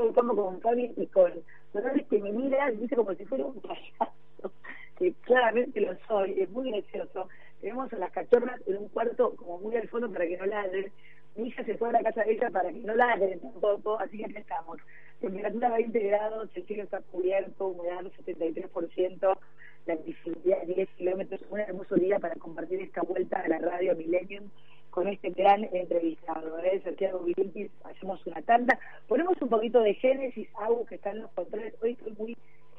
estamos 0.09 0.37
con 0.37 0.61
Fabi 0.61 0.93
y 0.97 1.07
con 1.07 1.33
Dolores 1.73 2.07
que 2.09 2.19
me 2.19 2.33
mira 2.33 2.73
dice 2.73 2.97
como 2.97 3.15
si 3.15 3.25
fuera 3.25 3.45
un 3.47 3.61
payaso, 3.61 4.53
que 4.99 5.13
claramente 5.23 5.81
lo 5.81 5.97
soy, 6.09 6.41
es 6.41 6.51
muy 6.51 6.73
gracioso. 6.73 7.29
Tenemos 7.61 7.93
a 7.93 7.99
las 7.99 8.11
cachorras 8.11 8.61
en 8.67 8.79
un 8.79 8.89
cuarto 8.89 9.37
como 9.37 9.61
muy 9.61 9.77
al 9.77 9.89
fondo 9.89 10.11
para 10.11 10.27
que 10.27 10.37
no 10.39 10.47
ladren. 10.47 10.91
Mi 11.37 11.49
hija 11.49 11.63
se 11.65 11.77
fue 11.77 11.91
a 11.91 11.93
la 11.93 12.03
casa 12.03 12.25
de 12.25 12.33
ella 12.33 12.51
para 12.51 12.73
que 12.73 12.81
no 12.81 12.95
ladren 12.97 13.39
tampoco, 13.39 14.01
así 14.01 14.19
que 14.19 14.25
aquí 14.25 14.39
estamos. 14.39 14.79
Temperatura 15.21 15.71
20 15.71 15.99
grados, 16.01 16.51
el 16.55 16.67
cielo 16.67 16.83
está 16.83 17.01
cubierto, 17.01 17.69
humedad 17.69 18.03
73%, 18.27 19.39
la 19.87 19.97
visibilidad 19.97 20.63
10 20.63 20.89
kilómetros. 20.97 21.43
Un 21.49 21.61
hermoso 21.61 21.95
día 21.95 22.19
para 22.19 22.35
compartir 22.35 22.81
esta 22.81 23.03
vuelta 23.03 23.41
a 23.41 23.49
la 23.49 23.59
radio 23.59 23.95
Millennium 23.95 24.51
con 24.97 25.09
este 25.09 25.29
gran 25.29 25.63
entrevistado, 25.75 26.59
¿eh? 26.61 26.81
Santiago 26.83 27.19
Vilimpis, 27.19 27.71
hacemos 27.85 28.27
una 28.27 28.41
tanda, 28.41 28.79
ponemos 29.07 29.37
un 29.43 29.51
poquito 29.51 29.83
de 29.83 29.93
Génesis, 29.93 30.49
algo 30.55 30.87
que 30.87 30.95
está 30.95 31.11
en 31.11 31.21
los 31.21 31.31
controles, 31.33 31.75
hoy 31.83 31.91
estoy 31.91 32.15
muy 32.19 32.37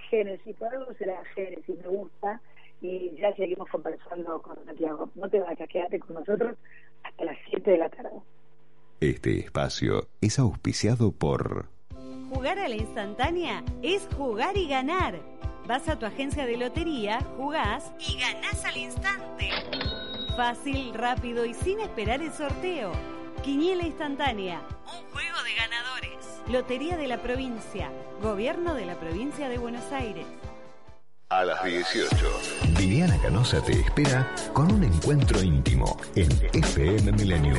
Génesis, 0.10 0.56
por 0.56 0.74
algo 0.74 0.92
será 0.96 1.24
Génesis, 1.36 1.78
me 1.78 1.88
gusta, 1.88 2.42
y 2.82 3.16
ya 3.22 3.36
seguimos 3.36 3.70
conversando 3.70 4.42
con 4.42 4.56
Santiago. 4.66 5.12
No 5.14 5.30
te 5.30 5.40
vayas, 5.40 5.70
quédate 5.70 6.00
con 6.00 6.16
nosotros 6.16 6.58
hasta 7.04 7.24
las 7.24 7.38
7 7.52 7.70
de 7.70 7.78
la 7.78 7.90
tarde. 7.90 8.10
Este 9.00 9.38
espacio 9.38 10.08
es 10.20 10.40
auspiciado 10.40 11.12
por... 11.12 11.66
Jugar 12.34 12.58
a 12.58 12.68
la 12.68 12.78
instantánea 12.78 13.64
es 13.84 14.10
jugar 14.18 14.58
y 14.58 14.68
ganar. 14.68 15.20
Vas 15.68 15.88
a 15.88 16.00
tu 16.00 16.08
agencia 16.08 16.48
de 16.48 16.58
lotería, 16.58 17.22
jugás 17.38 17.94
y 18.00 18.20
ganás 18.20 18.66
al 18.66 18.78
instante. 18.78 20.07
Fácil, 20.38 20.94
rápido 20.94 21.46
y 21.46 21.56
sin 21.56 21.80
esperar 21.80 22.22
el 22.22 22.32
sorteo. 22.32 22.92
Quiniela 23.44 23.82
instantánea. 23.82 24.62
Un 24.86 25.12
juego 25.12 25.36
de 25.44 25.56
ganadores. 25.56 26.42
Lotería 26.48 26.96
de 26.96 27.08
la 27.08 27.18
provincia. 27.24 27.92
Gobierno 28.22 28.76
de 28.76 28.86
la 28.86 29.00
provincia 29.00 29.50
de 29.50 29.58
Buenos 29.58 29.92
Aires. 29.92 30.28
A 31.30 31.44
las 31.44 31.64
18. 31.64 32.16
Viviana 32.78 33.20
Canosa 33.20 33.64
te 33.64 33.80
espera 33.80 34.32
con 34.54 34.72
un 34.72 34.84
encuentro 34.84 35.42
íntimo 35.42 35.98
en 36.14 36.30
FM 36.54 37.14
Millennium. 37.14 37.58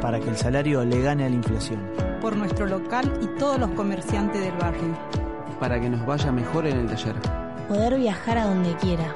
Para 0.00 0.18
que 0.20 0.28
el 0.28 0.36
salario 0.36 0.84
le 0.84 1.00
gane 1.00 1.24
a 1.24 1.30
la 1.30 1.34
inflación 1.34 2.13
por 2.24 2.38
nuestro 2.38 2.64
local 2.64 3.18
y 3.20 3.26
todos 3.38 3.60
los 3.60 3.68
comerciantes 3.72 4.40
del 4.40 4.56
barrio. 4.56 4.96
para 5.60 5.78
que 5.78 5.90
nos 5.90 6.06
vaya 6.06 6.32
mejor 6.32 6.66
en 6.66 6.78
el 6.78 6.86
taller. 6.86 7.14
Poder 7.68 7.98
viajar 7.98 8.38
a 8.38 8.46
donde 8.46 8.74
quiera. 8.76 9.14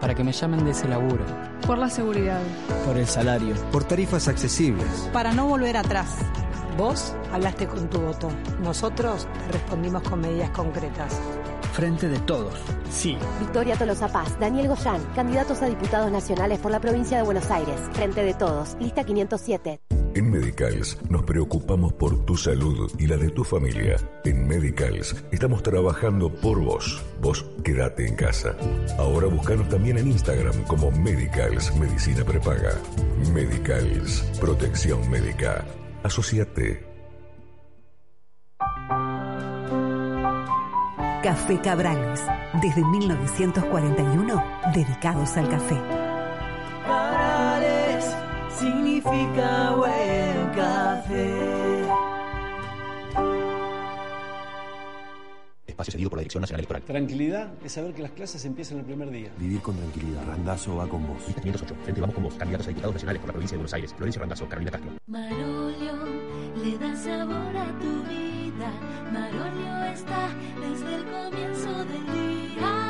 Para 0.00 0.12
que 0.12 0.24
me 0.24 0.32
llamen 0.32 0.64
de 0.64 0.72
ese 0.72 0.88
laburo. 0.88 1.24
Por 1.64 1.78
la 1.78 1.88
seguridad. 1.88 2.40
Por 2.84 2.98
el 2.98 3.06
salario. 3.06 3.54
Por 3.70 3.84
tarifas 3.84 4.26
accesibles. 4.26 5.08
Para 5.12 5.30
no 5.30 5.46
volver 5.46 5.76
atrás. 5.76 6.16
Vos 6.76 7.14
hablaste 7.32 7.68
con 7.68 7.88
tu 7.88 8.00
voto. 8.00 8.28
Nosotros 8.60 9.28
te 9.46 9.52
respondimos 9.52 10.02
con 10.02 10.20
medidas 10.20 10.50
concretas. 10.50 11.20
Frente 11.72 12.08
de 12.08 12.18
todos. 12.18 12.58
Sí. 12.90 13.16
Victoria 13.38 13.76
Tolosa 13.76 14.08
Paz, 14.08 14.36
Daniel 14.40 14.66
Goyán, 14.66 15.00
candidatos 15.14 15.62
a 15.62 15.66
diputados 15.66 16.10
nacionales 16.10 16.58
por 16.58 16.72
la 16.72 16.80
provincia 16.80 17.18
de 17.18 17.22
Buenos 17.22 17.48
Aires. 17.52 17.80
Frente 17.92 18.24
de 18.24 18.34
todos, 18.34 18.76
lista 18.80 19.04
507. 19.04 20.01
En 20.14 20.30
Medicals 20.30 20.98
nos 21.08 21.22
preocupamos 21.22 21.94
por 21.94 22.26
tu 22.26 22.36
salud 22.36 22.90
y 22.98 23.06
la 23.06 23.16
de 23.16 23.30
tu 23.30 23.44
familia. 23.44 23.96
En 24.24 24.46
Medicals 24.46 25.16
estamos 25.30 25.62
trabajando 25.62 26.28
por 26.30 26.60
vos. 26.60 27.02
Vos 27.22 27.46
quédate 27.64 28.06
en 28.06 28.16
casa. 28.16 28.54
Ahora 28.98 29.28
buscanos 29.28 29.70
también 29.70 29.96
en 29.96 30.08
Instagram 30.08 30.64
como 30.64 30.90
Medicals 30.90 31.74
Medicina 31.76 32.24
Prepaga. 32.24 32.78
Medicals, 33.32 34.22
protección 34.38 35.10
médica. 35.10 35.64
Asociate. 36.02 36.84
Café 41.22 41.60
Cabrales, 41.62 42.20
desde 42.60 42.84
1941, 42.84 44.44
dedicados 44.74 45.36
al 45.36 45.48
café. 45.48 45.76
Cabrales 46.84 48.04
significa 48.58 49.70
Espacio 55.82 55.92
cedido 55.98 56.10
por 56.10 56.18
la 56.18 56.22
Dirección 56.22 56.40
Nacional 56.42 56.60
Electoral. 56.60 56.82
Tranquilidad 56.82 57.52
es 57.64 57.72
saber 57.72 57.92
que 57.92 58.02
las 58.02 58.12
clases 58.12 58.44
empiezan 58.44 58.78
el 58.78 58.84
primer 58.84 59.10
día. 59.10 59.30
Vivir 59.38 59.60
con 59.60 59.76
tranquilidad. 59.76 60.24
Randazo 60.26 60.76
va 60.76 60.88
con 60.88 61.06
vos. 61.06 61.18
Lista 61.26 61.42
508. 61.42 61.74
Frente 61.82 62.00
Vamos 62.00 62.14
con 62.14 62.24
vos. 62.24 62.34
Candidatos 62.34 62.66
a 62.66 62.70
diputados 62.70 62.94
nacionales 62.94 63.20
por 63.20 63.28
la 63.28 63.32
provincia 63.32 63.54
de 63.54 63.58
Buenos 63.58 63.74
Aires. 63.74 63.94
Florencia 63.94 64.20
Randazo. 64.20 64.48
Carolina 64.48 64.70
Castro. 64.70 64.92
Marolio 65.06 65.92
le 66.62 66.78
da 66.78 66.96
sabor 66.96 67.56
a 67.56 67.66
tu 67.80 68.02
vida. 68.04 68.70
Marolio 69.12 69.92
está 69.92 70.28
desde 70.60 70.94
el 70.94 71.04
comienzo 71.04 71.84
del 71.84 72.06
día. 72.06 72.81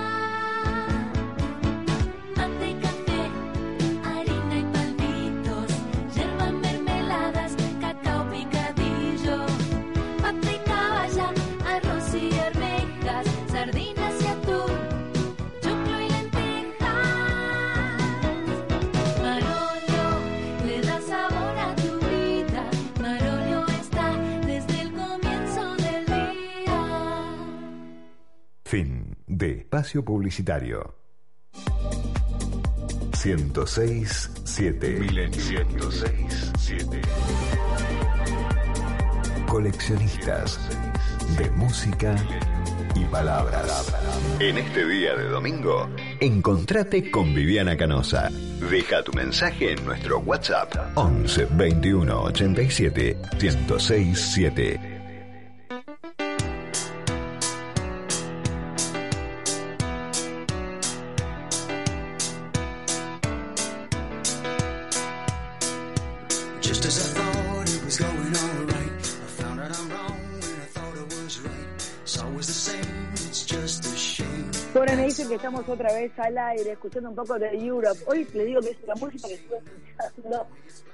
Fin 28.72 29.04
de 29.26 29.58
espacio 29.58 30.02
publicitario. 30.02 30.94
106.7 33.10 35.30
106.7 35.30 37.02
Coleccionistas 39.46 40.58
de 41.36 41.50
música 41.50 42.16
y 42.94 43.04
palabras. 43.04 43.94
En 44.40 44.56
este 44.56 44.86
día 44.86 45.16
de 45.16 45.28
domingo, 45.28 45.90
encontrate 46.18 47.10
con 47.10 47.34
Viviana 47.34 47.76
Canosa. 47.76 48.30
Deja 48.70 49.02
tu 49.02 49.12
mensaje 49.12 49.72
en 49.72 49.84
nuestro 49.84 50.20
WhatsApp 50.20 50.72
11 50.94 51.46
21 51.58 52.22
87 52.22 53.18
106.7. 53.36 54.91
otra 75.68 75.92
vez 75.92 76.18
al 76.18 76.36
aire, 76.38 76.72
escuchando 76.72 77.10
un 77.10 77.16
poco 77.16 77.38
de 77.38 77.48
Europe. 77.54 77.98
Hoy 78.06 78.26
les 78.32 78.46
digo 78.46 78.60
que 78.60 78.70
es 78.70 78.82
la 78.86 78.94
música 78.94 79.28
que 79.28 79.34
estuve 79.34 79.58
escuchando, 79.58 80.46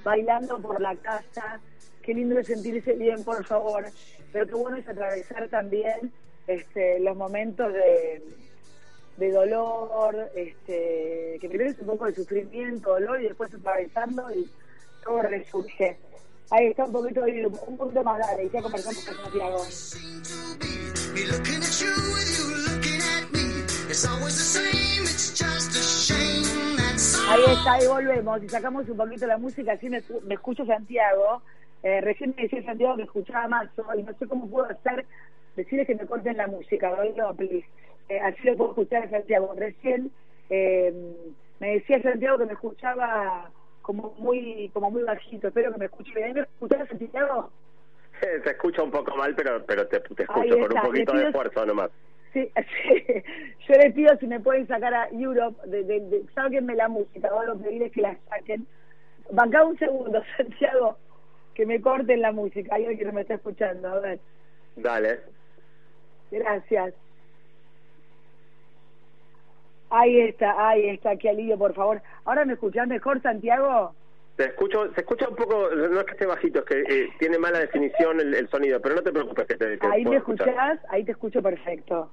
bailando 0.04 0.58
por 0.58 0.80
la 0.80 0.94
casa. 0.96 1.60
Qué 2.02 2.14
lindo 2.14 2.38
es 2.38 2.46
sentirse 2.46 2.92
bien, 2.94 3.22
por 3.24 3.44
favor. 3.44 3.84
Pero 4.32 4.46
qué 4.46 4.54
bueno 4.54 4.76
es 4.76 4.88
atravesar 4.88 5.48
también 5.48 6.12
este, 6.46 7.00
los 7.00 7.16
momentos 7.16 7.72
de, 7.72 8.22
de 9.16 9.30
dolor, 9.30 10.30
este, 10.34 11.38
que 11.40 11.48
primero 11.48 11.70
es 11.70 11.78
un 11.80 11.86
poco 11.86 12.06
de 12.06 12.14
sufrimiento, 12.14 12.90
dolor, 12.90 13.20
y 13.20 13.28
después 13.28 13.52
atravesando 13.52 14.30
y 14.34 14.50
todo 15.04 15.22
resurge. 15.22 15.98
Ahí 16.50 16.68
está 16.68 16.84
un 16.84 16.92
poquito 16.92 17.22
un 17.66 17.76
poquito 17.76 18.02
más 18.02 18.18
dale, 18.18 18.44
y 18.44 18.50
ya 18.50 18.62
conversamos 18.62 19.04
con 19.04 19.14
Santiago. 19.16 19.64
Ahí 27.28 27.42
está, 27.48 27.72
ahí 27.72 27.86
volvemos 27.88 28.42
y 28.44 28.48
sacamos 28.48 28.88
un 28.88 28.96
poquito 28.96 29.26
la 29.26 29.38
música, 29.38 29.72
así 29.72 29.88
me, 29.88 30.00
me 30.24 30.34
escucho 30.34 30.64
Santiago. 30.64 31.42
Eh, 31.82 32.00
recién 32.00 32.32
me 32.36 32.44
decía 32.44 32.62
Santiago 32.64 32.96
que 32.96 33.02
escuchaba 33.02 33.48
Mazo 33.48 33.84
y 33.96 34.04
no 34.04 34.12
sé 34.16 34.28
cómo 34.28 34.48
puedo 34.48 34.66
hacer, 34.66 35.04
decirles 35.56 35.88
que 35.88 35.96
me 35.96 36.06
corten 36.06 36.36
la 36.36 36.46
música, 36.46 36.90
¿no? 36.90 37.34
please. 37.34 37.66
Eh, 38.08 38.20
así 38.20 38.38
lo 38.44 38.56
puedo 38.56 38.70
escuchar 38.70 39.02
a 39.02 39.10
Santiago. 39.10 39.52
Recién 39.56 40.12
eh, 40.48 40.94
me 41.58 41.74
decía 41.74 42.00
Santiago 42.00 42.38
que 42.38 42.46
me 42.46 42.52
escuchaba 42.52 43.50
como 43.82 44.14
muy 44.18 44.70
como 44.72 44.92
muy 44.92 45.02
bajito, 45.02 45.48
espero 45.48 45.72
que 45.72 45.78
me 45.78 45.86
escuche 45.86 46.12
bien. 46.14 46.34
¿Me 46.34 46.42
escuchás 46.42 46.88
Santiago? 46.88 47.50
Eh, 48.22 48.40
Se 48.44 48.50
escucha 48.50 48.82
un 48.84 48.92
poco 48.92 49.16
mal, 49.16 49.34
pero 49.34 49.64
pero 49.66 49.88
te, 49.88 49.96
escucho 49.96 50.24
con 50.28 50.76
un 50.76 50.82
poquito 50.82 51.12
de 51.14 51.26
esfuerzo 51.26 51.66
nomás. 51.66 51.90
Sí, 52.38 52.52
sí. 52.82 53.22
Yo 53.66 53.74
les 53.74 53.92
pido 53.94 54.16
si 54.18 54.26
me 54.26 54.40
pueden 54.40 54.66
sacar 54.66 54.94
a 54.94 55.08
Europe, 55.10 55.60
de, 55.66 55.82
de, 55.84 56.00
de- 56.00 56.24
sáquenme 56.34 56.74
la 56.74 56.88
música, 56.88 57.30
voy 57.32 57.46
a 57.48 57.54
pedirles 57.54 57.92
que 57.92 58.02
la 58.02 58.16
saquen. 58.28 58.66
Acá 59.36 59.64
un 59.64 59.78
segundo, 59.78 60.22
Santiago, 60.36 60.96
que 61.54 61.66
me 61.66 61.80
corten 61.80 62.20
la 62.22 62.32
música. 62.32 62.74
Hay 62.74 62.82
alguien 62.82 62.98
que 62.98 63.04
no 63.06 63.12
me 63.12 63.22
está 63.22 63.34
escuchando, 63.34 63.88
a 63.88 64.00
ver. 64.00 64.20
Dale. 64.76 65.20
Gracias. 66.30 66.94
Ahí 69.90 70.20
está, 70.20 70.68
ahí 70.68 70.88
está, 70.90 71.16
qué 71.16 71.30
alivio, 71.30 71.56
por 71.56 71.74
favor. 71.74 72.02
¿Ahora 72.26 72.44
me 72.44 72.52
escuchás 72.52 72.86
mejor, 72.86 73.22
Santiago? 73.22 73.94
Te 74.36 74.44
escucho, 74.44 74.92
se 74.94 75.00
escucha 75.00 75.28
un 75.28 75.34
poco, 75.34 75.70
no 75.74 75.98
es 75.98 76.04
que 76.04 76.12
esté 76.12 76.26
bajito, 76.26 76.60
es 76.60 76.64
que 76.66 76.80
eh, 76.82 77.08
tiene 77.18 77.38
mala 77.38 77.58
definición 77.58 78.20
el, 78.20 78.34
el 78.34 78.48
sonido, 78.50 78.80
pero 78.80 78.94
no 78.94 79.02
te 79.02 79.10
preocupes 79.10 79.46
que 79.46 79.56
te, 79.56 79.78
Ahí 79.80 80.04
me 80.04 80.16
escuchás, 80.16 80.78
ahí 80.90 81.04
te 81.04 81.12
escucho 81.12 81.42
perfecto. 81.42 82.12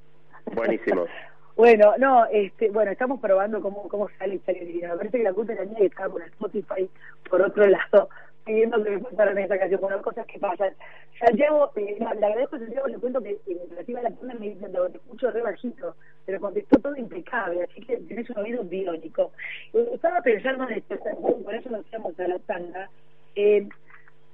Buenísimo. 0.54 1.06
Bueno, 1.56 1.94
no, 1.98 2.26
este, 2.26 2.70
bueno, 2.70 2.92
estamos 2.92 3.22
probando 3.22 3.62
cómo, 3.62 3.88
cómo 3.88 4.10
sale 4.20 4.36
Historia 4.36 4.66
Divina. 4.66 4.90
Me 4.90 4.98
parece 4.98 5.20
que 5.20 5.24
la 5.24 5.34
culpa 5.34 5.54
era 5.54 5.64
mía 5.64 5.78
que 5.78 5.86
estaba 5.86 6.10
con 6.10 6.22
Spotify 6.24 6.90
por 7.30 7.42
otro 7.42 7.66
lado, 7.66 8.10
pidiendo 8.44 8.84
que 8.84 8.90
me 8.90 9.00
pasaran 9.00 9.38
esta 9.38 9.58
canción, 9.58 9.80
por 9.80 9.92
las 9.92 10.02
cosas 10.02 10.26
que 10.26 10.38
pasan. 10.38 10.74
Santiago, 11.18 11.72
eh, 11.78 11.96
no, 12.02 12.14
le 12.14 12.26
agradezco 12.26 12.58
a 12.58 12.60
Santiago, 12.60 12.88
le 12.88 12.98
cuento 12.98 13.24
que 13.24 13.32
eh, 13.48 13.58
relativa 13.70 14.02
a 14.02 14.04
la 14.04 14.10
pandemia 14.10 14.40
me 14.40 14.50
dicen, 14.50 14.74
te 14.74 14.98
escucho 14.98 15.32
re 15.32 15.42
bajito, 15.42 15.96
pero 16.26 16.42
contestó 16.42 16.78
todo 16.80 16.96
impecable, 16.98 17.64
así 17.64 17.82
que 17.86 17.98
tenés 17.98 18.30
un 18.32 18.38
oído 18.40 18.64
biónico. 18.66 19.32
Eh, 19.74 19.92
Estaba 19.94 20.20
pensando 20.22 20.68
en 20.68 20.80
esto, 20.80 20.98
por 21.22 21.56
eso 21.56 21.70
nos 21.70 21.88
íbamos 21.88 22.20
a 22.20 22.28
la 22.28 22.40
tanda. 22.40 22.90
Eh, 23.34 23.66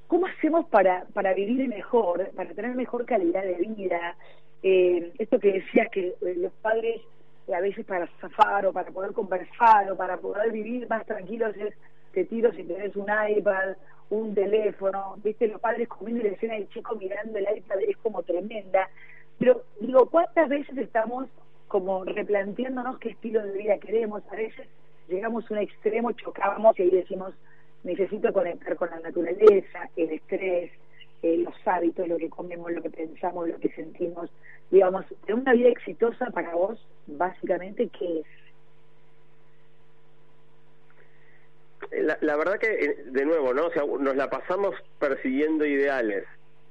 ¿Cómo 0.07 0.26
hacemos 0.26 0.66
para, 0.66 1.05
para 1.14 1.34
vivir 1.34 1.70
mejor, 1.70 2.32
para 2.36 2.49
tener 2.53 2.76
mejor 2.76 3.05
calidad 3.05 3.43
de 3.43 3.53
vida? 3.53 4.16
Eh, 4.64 5.14
esto 5.18 5.39
que 5.39 5.53
decías 5.53 5.89
que 5.91 6.09
eh, 6.09 6.36
los 6.38 6.51
padres 6.62 7.01
eh, 7.47 7.55
a 7.55 7.62
veces 7.62 7.86
para 7.86 8.07
zafar 8.20 8.66
o 8.66 8.74
para 8.74 8.91
poder 8.91 9.12
conversar 9.14 9.91
o 9.91 9.97
para 9.97 10.18
poder 10.18 10.51
vivir 10.51 10.88
más 10.88 11.05
tranquilos 11.05 11.55
es 11.57 11.74
te 12.14 12.26
tiro 12.26 12.51
si 12.51 12.64
tenés 12.64 12.95
un 12.95 13.07
iPad, 13.07 13.76
un 14.09 14.36
teléfono, 14.36 15.16
viste 15.24 15.47
los 15.47 15.62
padres 15.62 15.88
comiendo 15.88 16.22
y 16.22 16.30
la 16.30 16.36
escena 16.36 16.55
del 16.55 16.70
chico 16.70 16.95
mirando 16.95 17.38
el 17.38 17.47
iPad 17.57 17.80
es 17.88 17.97
como 17.97 18.22
tremenda. 18.24 18.89
Pero 19.39 19.64
digo, 19.80 20.07
¿cuántas 20.09 20.49
veces 20.49 20.78
estamos 20.78 21.28
como 21.68 22.03
replanteándonos 22.03 22.99
qué 22.99 23.09
estilo 23.09 23.41
de 23.43 23.57
vida 23.57 23.78
queremos? 23.78 24.22
A 24.30 24.36
veces 24.36 24.68
llegamos 25.07 25.49
a 25.49 25.53
un 25.53 25.59
extremo, 25.62 26.12
chocamos 26.12 26.78
y 26.78 26.84
ahí 26.84 26.89
decimos, 26.89 27.34
necesito 27.84 28.32
conectar 28.34 28.76
con 28.76 28.89
la 28.89 28.99
naturaleza, 28.99 29.89
el 29.95 30.12
estrés, 30.12 30.72
eh, 31.24 31.38
los 31.38 31.55
hábitos, 31.65 32.07
lo 32.07 32.17
que 32.17 32.30
comemos, 32.30 32.72
lo 32.72 32.82
que 32.82 32.89
pensamos, 32.89 33.47
lo 33.47 33.59
que 33.59 33.69
sentimos. 33.69 34.30
Digamos, 34.69 35.05
de 35.28 35.34
una 35.34 35.53
vida 35.53 35.69
exitosa 35.69 36.28
para 36.32 36.55
vos, 36.55 36.80
básicamente, 37.07 37.89
¿qué 37.89 38.19
es? 38.19 38.26
La, 41.91 42.17
la 42.22 42.36
verdad 42.38 42.57
que, 42.57 42.67
eh, 42.67 43.03
de 43.05 43.26
nuevo, 43.26 43.53
¿no? 43.53 43.67
O 43.67 43.72
sea, 43.72 43.84
nos 43.86 44.15
la 44.15 44.30
pasamos 44.30 44.76
persiguiendo 44.99 45.65
ideales 45.65 46.26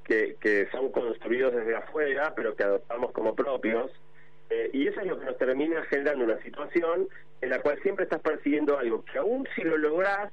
que, 0.05 0.37
que 0.41 0.67
son 0.73 0.91
construidos 0.91 1.55
desde 1.55 1.77
afuera, 1.77 2.33
pero 2.35 2.57
que 2.57 2.65
adoptamos 2.65 3.13
como 3.13 3.35
propios. 3.35 3.93
Eh, 4.51 4.71
y 4.73 4.89
eso 4.89 5.01
es 5.01 5.07
lo 5.07 5.19
que 5.19 5.27
nos 5.27 5.39
termina 5.39 5.83
generando 5.85 6.25
una 6.25 6.43
situación 6.43 7.09
en 7.41 7.51
la 7.51 7.61
cual 7.61 7.81
siempre 7.83 8.05
estás 8.05 8.21
persiguiendo 8.21 8.77
algo 8.77 9.05
que 9.05 9.19
aún 9.19 9.47
si 9.55 9.63
lo 9.63 9.77
lográs, 9.77 10.33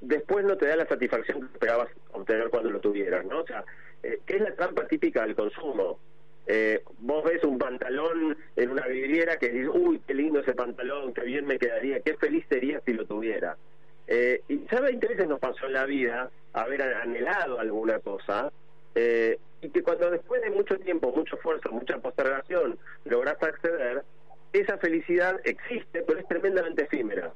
después 0.00 0.44
no 0.44 0.56
te 0.56 0.66
da 0.66 0.76
la 0.76 0.86
satisfacción 0.86 1.40
que 1.40 1.52
esperabas 1.52 1.88
obtener 2.12 2.50
cuando 2.50 2.70
lo 2.70 2.80
tuvieras, 2.80 3.24
¿no? 3.26 3.40
O 3.40 3.46
sea, 3.46 3.64
eh, 4.02 4.20
¿qué 4.26 4.36
es 4.36 4.42
la 4.42 4.54
trampa 4.54 4.86
típica 4.86 5.22
del 5.22 5.34
consumo? 5.34 5.98
Eh, 6.46 6.82
vos 7.00 7.24
ves 7.24 7.44
un 7.44 7.58
pantalón 7.58 8.36
en 8.56 8.70
una 8.70 8.86
vidriera 8.86 9.36
que 9.36 9.50
dices, 9.50 9.70
uy, 9.72 10.00
qué 10.06 10.14
lindo 10.14 10.40
ese 10.40 10.54
pantalón, 10.54 11.12
qué 11.12 11.20
bien 11.22 11.46
me 11.46 11.58
quedaría, 11.58 12.00
qué 12.00 12.14
feliz 12.14 12.46
sería 12.48 12.80
si 12.86 12.94
lo 12.94 13.04
tuviera. 13.04 13.56
Eh, 14.06 14.40
y 14.48 14.64
ya 14.66 14.80
20 14.80 15.06
veces 15.06 15.28
nos 15.28 15.38
pasó 15.38 15.66
en 15.66 15.74
la 15.74 15.84
vida 15.84 16.30
haber 16.54 16.80
anhelado 16.80 17.60
alguna 17.60 17.98
cosa 17.98 18.50
eh, 18.94 19.38
y 19.60 19.68
que 19.68 19.82
cuando 19.82 20.10
después 20.10 20.40
de 20.40 20.50
mucho 20.50 20.78
tiempo, 20.78 21.12
mucho 21.14 21.36
esfuerzo, 21.36 21.70
mucha 21.70 21.98
postergación, 21.98 22.78
logras 23.04 23.42
acceder, 23.42 24.02
esa 24.54 24.78
felicidad 24.78 25.38
existe, 25.44 26.02
pero 26.02 26.18
es 26.18 26.26
tremendamente 26.26 26.84
efímera. 26.84 27.32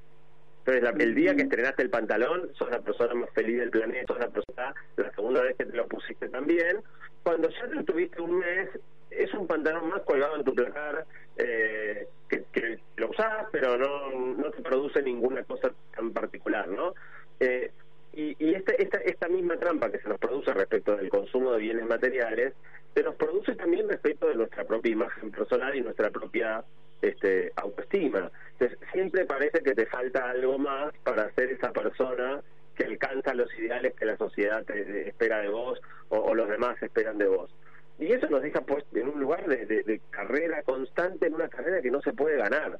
Entonces, 0.65 0.83
la, 0.83 0.91
el 0.91 1.15
día 1.15 1.35
que 1.35 1.43
estrenaste 1.43 1.83
el 1.83 1.91
pantalón, 1.91 2.51
sos 2.55 2.71
la 2.71 2.81
persona 2.81 3.15
más 3.15 3.31
feliz 3.31 3.59
del 3.59 3.71
planeta, 3.71 4.07
sos 4.07 4.21
la 4.21 4.31
persona, 4.31 4.75
la 4.97 5.11
segunda 5.13 5.43
vez 5.43 5.57
que 5.57 5.65
te 5.65 5.77
lo 5.77 5.89
pusiste 5.89 6.29
también. 6.29 6.79
Cuando 7.25 7.49
ya 7.51 7.67
lo 7.67 7.85
tuviste 7.85 8.23
un 8.23 8.39
mes, 8.39 8.69
es 9.11 9.35
un 9.35 9.49
pantalón 9.49 9.89
más 9.89 10.03
colgado 10.03 10.37
en 10.37 10.45
tu 10.45 10.55
placar, 10.55 11.05
eh, 11.37 12.07
que, 12.29 12.45
que 12.53 12.79
lo 12.97 13.11
usás, 13.11 13.47
pero 13.51 13.77
no, 13.77 14.11
no 14.37 14.51
te 14.53 14.63
produce 14.63 15.03
ninguna 15.03 15.43
cosa 15.43 15.73
en 15.99 16.13
particular, 16.13 16.69
¿no? 16.69 16.95
Eh, 17.41 17.73
y 18.13 18.37
y 18.39 18.55
esta, 18.55 18.73
esta, 18.75 18.99
esta 18.99 19.29
misma 19.29 19.57
trampa 19.57 19.91
que 19.91 19.99
se 19.99 20.09
nos 20.09 20.19
produce 20.19 20.53
respecto 20.55 20.97
del 20.97 21.09
consumo 21.09 21.53
de 21.53 21.59
bienes 21.59 21.87
materiales, 21.87 22.55
se 22.95 23.03
nos 23.03 23.17
produce 23.17 23.57
también 23.57 23.89
respecto 23.89 24.29
de 24.29 24.37
nuestra 24.37 24.65
propia 24.65 24.93
imagen 24.93 25.31
personal 25.33 25.75
y 25.75 25.81
nuestra 25.81 26.11
propia 26.11 26.63
este, 27.03 27.53
autoestima. 27.57 28.31
Entonces, 28.53 28.79
siempre 28.93 29.25
parece 29.27 29.61
que 29.61 29.75
te 29.75 29.87
falta 29.87 30.31
algo 30.31 30.59
más 30.59 30.93
para 31.03 31.31
ser 31.35 31.51
esa 31.51 31.73
persona 31.73 32.41
que 32.77 32.85
alcanza 32.85 33.35
los 33.35 33.53
ideales 33.59 33.95
que 33.95 34.07
la 34.07 34.17
sociedad 34.17 34.65
te, 34.65 34.85
te 34.85 35.09
espera 35.09 35.41
de 35.41 35.49
vos 35.49 35.81
o, 36.09 36.35
los 36.35 36.49
demás 36.49 36.81
esperan 36.83 37.19
de 37.19 37.27
vos. 37.27 37.55
Y 37.99 38.13
eso 38.13 38.29
nos 38.31 38.43
deja 38.43 38.63
pues 38.63 38.85
en 38.95 39.09
un 39.09 39.21
lugar 39.21 39.47
de, 39.47 40.01
carrera 40.11 40.63
constante, 40.63 41.27
en 41.27 41.35
una 41.35 41.49
carrera 41.49 41.83
que 41.83 41.91
no 41.91 42.01
se 42.01 42.13
puede 42.13 42.39
ganar. 42.39 42.79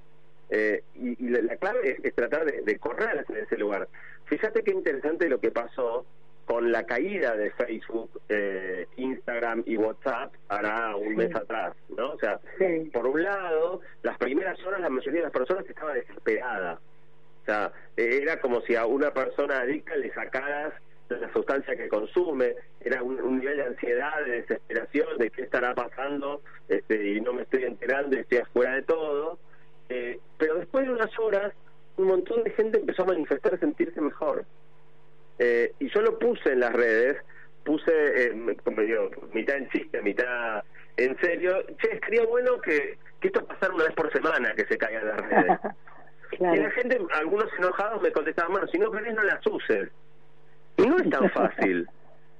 Eh, 0.51 0.83
y, 0.95 1.29
la, 1.29 1.43
la 1.43 1.57
clave 1.57 1.99
es, 2.03 2.15
tratar 2.15 2.45
de 2.45 2.79
correr 2.79 3.25
en 3.29 3.37
ese 3.37 3.57
lugar. 3.57 3.89
Fíjate 4.27 4.63
qué 4.63 4.71
interesante 4.71 5.29
lo 5.29 5.41
que 5.41 5.51
pasó 5.51 6.07
con 6.45 6.73
la 6.73 6.85
caída 6.85 7.37
de 7.37 7.51
Facebook, 7.53 8.21
eh, 8.29 8.87
Instagram 8.97 9.63
y 9.67 9.77
WhatsApp 9.77 10.35
hará 10.49 10.97
un 10.97 11.15
mes 11.17 11.35
atrás, 11.35 11.75
¿no? 11.97 12.13
O 12.13 12.19
sea, 12.19 12.41
Sí. 12.59 12.91
por 12.93 13.07
un 13.07 13.23
lado, 13.23 13.81
las 14.03 14.19
primeras 14.19 14.59
horas 14.67 14.81
la 14.81 14.91
mayoría 14.91 15.21
de 15.21 15.25
las 15.27 15.33
personas 15.33 15.69
estaba 15.69 15.95
desesperada. 15.95 16.79
O 17.43 17.45
sea, 17.45 17.73
era 17.97 18.41
como 18.41 18.61
si 18.63 18.75
a 18.77 18.87
una 18.87 19.13
persona 19.13 19.61
adicta 19.61 19.97
le 19.97 20.13
sacaras 20.13 20.73
de 21.09 21.19
la 21.19 21.33
sustancia 21.33 21.77
que 21.77 21.89
consume, 21.89 22.55
era 22.81 23.03
un, 23.03 23.21
un 23.21 23.39
nivel 23.41 23.57
de 23.59 23.65
ansiedad, 23.65 24.25
de 24.25 24.43
desesperación, 24.43 25.19
de 25.19 25.31
qué 25.31 25.43
estará 25.43 25.75
pasando, 25.75 26.41
este, 26.69 27.09
y 27.13 27.21
no 27.21 27.33
me 27.33 27.43
estoy 27.43 27.65
enterando 27.65 28.17
y 28.17 28.21
estoy 28.21 28.39
afuera 28.39 28.75
de 28.75 28.83
todo. 28.83 29.39
Eh, 29.89 30.19
pero 30.39 30.55
después 30.57 30.87
de 30.87 30.93
unas 30.93 31.19
horas, 31.19 31.53
un 31.99 32.07
montón 32.07 32.43
de 32.45 32.51
gente 32.51 32.79
empezó 32.79 33.03
a 33.03 33.07
manifestar 33.07 33.59
sentirse 33.61 34.01
mejor. 34.01 34.45
Eh, 35.45 35.73
y 35.81 35.89
yo 35.89 36.01
lo 36.03 36.21
puse 36.21 36.53
en 36.53 36.61
las 36.61 36.73
redes, 36.73 37.17
puse, 37.65 37.91
eh, 37.91 38.57
como 38.63 38.81
digo, 38.81 39.11
mitad 39.33 39.57
en 39.57 39.69
chiste, 39.71 40.01
mitad 40.01 40.63
en 40.97 41.19
serio. 41.19 41.65
Che, 41.81 41.95
estaría 41.95 42.25
bueno 42.27 42.61
que, 42.61 42.97
que 43.21 43.27
esto 43.27 43.45
pasara 43.45 43.75
una 43.75 43.85
vez 43.85 43.95
por 43.95 44.13
semana, 44.13 44.55
que 44.55 44.65
se 44.67 44.79
caiga 44.79 45.01
en 45.01 45.09
las 45.09 45.21
redes. 45.29 45.59
Y 46.33 46.57
la 46.57 46.71
gente, 46.71 46.99
algunos 47.13 47.47
enojados 47.59 48.01
me 48.01 48.11
contestaban, 48.11 48.53
bueno, 48.53 48.67
si 48.69 48.79
no 48.79 48.91
querés 48.91 49.15
no 49.15 49.23
las 49.23 49.47
uses. 49.47 49.91
Y 50.79 50.87
no 50.87 50.97
es 50.97 51.11
tan 51.11 51.29
fácil, 51.35 51.87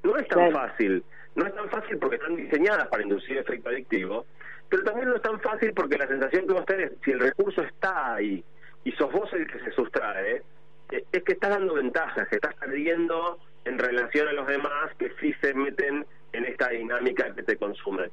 no 0.03 0.17
es 0.17 0.27
tan 0.29 0.51
fácil. 0.51 1.05
No 1.35 1.47
es 1.47 1.55
tan 1.55 1.69
fácil 1.69 1.99
porque 1.99 2.17
están 2.17 2.37
diseñadas 2.37 2.89
para 2.89 3.03
inducir 3.03 3.37
efecto 3.37 3.69
adictivo, 3.69 4.25
pero 4.71 4.83
también 4.85 5.11
no 5.11 5.17
es 5.17 5.23
tan 5.23 5.39
fácil 5.41 5.75
porque 5.75 5.99
la 5.99 6.07
sensación 6.07 6.47
que 6.47 6.55
vos 6.55 6.65
tenés, 6.65 6.93
si 7.05 7.11
el 7.11 7.21
recurso 7.21 7.63
está 7.63 8.15
ahí 8.15 8.43
y 8.85 8.93
sos 8.93 9.13
vos 9.13 9.31
el 9.35 9.47
que 9.47 9.59
se 9.59 9.73
sustrae, 9.73 10.43
es 11.13 11.23
que 11.25 11.33
estás 11.33 11.51
dando 11.51 11.75
ventajas, 11.75 12.29
que 12.29 12.37
estás 12.37 12.55
perdiendo 12.55 13.39
en 13.65 13.79
relación 13.79 14.29
a 14.29 14.33
los 14.33 14.47
demás 14.47 14.91
que 14.99 15.11
sí 15.21 15.33
se 15.41 15.55
meten 15.55 16.05
en 16.33 16.45
esta 16.45 16.69
dinámica 16.69 17.35
que 17.35 17.43
te 17.43 17.57
consume. 17.57 18.11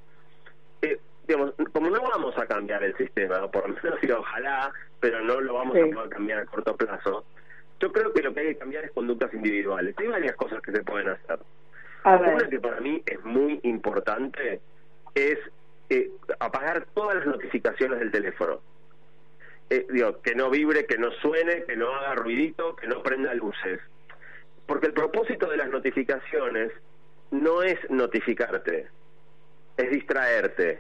Eh, 0.82 1.00
digamos, 1.28 1.54
como 1.74 1.90
no 1.90 2.02
vamos 2.02 2.38
a 2.38 2.46
cambiar 2.46 2.84
el 2.84 2.96
sistema, 2.98 3.50
por 3.50 3.70
lo 3.70 3.76
menos 3.82 4.00
y 4.04 4.12
ojalá, 4.12 4.72
pero 5.00 5.22
no 5.22 5.40
lo 5.42 5.54
vamos 5.56 5.76
Sí. 5.76 5.82
a 5.82 5.94
poder 5.94 6.10
cambiar 6.10 6.40
a 6.40 6.46
corto 6.46 6.76
plazo, 6.76 7.26
yo 7.80 7.92
creo 7.92 8.12
que 8.14 8.22
lo 8.22 8.34
que 8.34 8.42
hay 8.42 8.48
que 8.48 8.58
cambiar 8.58 8.86
es 8.86 8.92
conductas 8.92 9.34
individuales. 9.34 9.96
Hay 9.98 10.08
varias 10.08 10.36
cosas 10.36 10.62
que 10.62 10.72
se 10.72 10.84
pueden 10.84 11.10
hacer. 11.10 11.40
Una 12.06 12.50
que 12.50 12.60
para 12.60 12.80
mí 12.82 13.02
es 13.06 13.24
muy 13.26 13.60
importante 13.64 14.60
es 15.16 15.38
eh, 15.90 16.10
apagar 16.40 16.86
todas 16.94 17.16
las 17.18 17.26
notificaciones 17.28 18.00
del 18.00 18.12
teléfono. 18.12 18.62
Eh, 19.70 19.86
digo, 19.92 20.22
que 20.22 20.34
no 20.34 20.50
vibre, 20.50 20.86
que 20.86 20.98
no 20.98 21.12
suene, 21.22 21.64
que 21.64 21.76
no 21.76 21.94
haga 21.94 22.16
ruidito, 22.16 22.76
que 22.76 22.88
no 22.88 23.04
prenda 23.04 23.34
luces. 23.36 23.80
Porque 24.66 24.88
el 24.88 24.94
propósito 24.94 25.48
de 25.48 25.58
las 25.58 25.70
notificaciones 25.70 26.72
no 27.32 27.62
es 27.62 27.78
notificarte, 27.90 28.88
es 29.78 29.90
distraerte. 29.92 30.80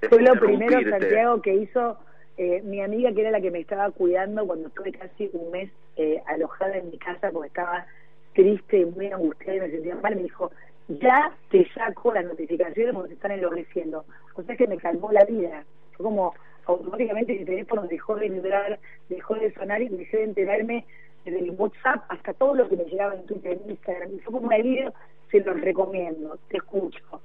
es 0.00 0.08
Fue 0.08 0.22
lo 0.22 0.34
primero. 0.34 0.90
Santiago, 0.90 1.40
que 1.40 1.54
hizo 1.54 1.98
eh, 2.36 2.60
mi 2.62 2.82
amiga, 2.82 3.12
que 3.12 3.22
era 3.22 3.30
la 3.30 3.40
que 3.40 3.50
me 3.50 3.60
estaba 3.60 3.90
cuidando 3.90 4.46
cuando 4.46 4.68
estuve 4.68 4.92
casi 4.92 5.30
un 5.32 5.50
mes 5.50 5.70
eh, 5.96 6.22
alojada 6.26 6.76
en 6.76 6.90
mi 6.90 6.98
casa 6.98 7.30
porque 7.30 7.48
estaba 7.48 7.86
triste 8.34 8.80
y 8.80 8.84
muy 8.84 9.06
angustiada 9.06 9.56
y 9.56 9.60
me 9.60 9.70
sentía 9.70 9.94
mal. 9.96 10.16
Me 10.16 10.24
dijo, 10.24 10.50
ya 10.88 11.32
te 11.50 11.66
saco 11.72 12.12
las 12.12 12.26
notificaciones 12.26 12.94
porque 12.94 13.08
te 13.08 13.14
están 13.14 13.32
enloqueciendo. 13.32 14.04
O 14.34 14.42
sea 14.42 14.56
que 14.56 14.66
me 14.66 14.76
calmó 14.76 15.10
la 15.12 15.24
vida. 15.24 15.64
Fue 15.96 16.04
como 16.04 16.34
automáticamente 16.66 17.34
mi 17.34 17.44
teléfono 17.44 17.86
dejó 17.86 18.16
de 18.16 18.28
vibrar, 18.28 18.78
dejó 19.08 19.34
de 19.34 19.52
sonar 19.54 19.80
y 19.82 19.88
dejé 19.88 20.18
de 20.18 20.24
enterarme 20.24 20.84
desde 21.24 21.40
el 21.40 21.50
WhatsApp 21.52 22.04
hasta 22.08 22.32
todo 22.34 22.54
lo 22.54 22.68
que 22.68 22.76
me 22.76 22.84
llegaba 22.84 23.14
en 23.14 23.26
Twitter, 23.26 23.58
Instagram. 23.66 24.14
Y 24.14 24.18
fue 24.20 24.32
como 24.32 24.46
un 24.46 24.52
alivio, 24.52 24.92
se 25.30 25.40
los 25.40 25.60
recomiendo, 25.60 26.38
te 26.48 26.58
escucho. 26.58 27.20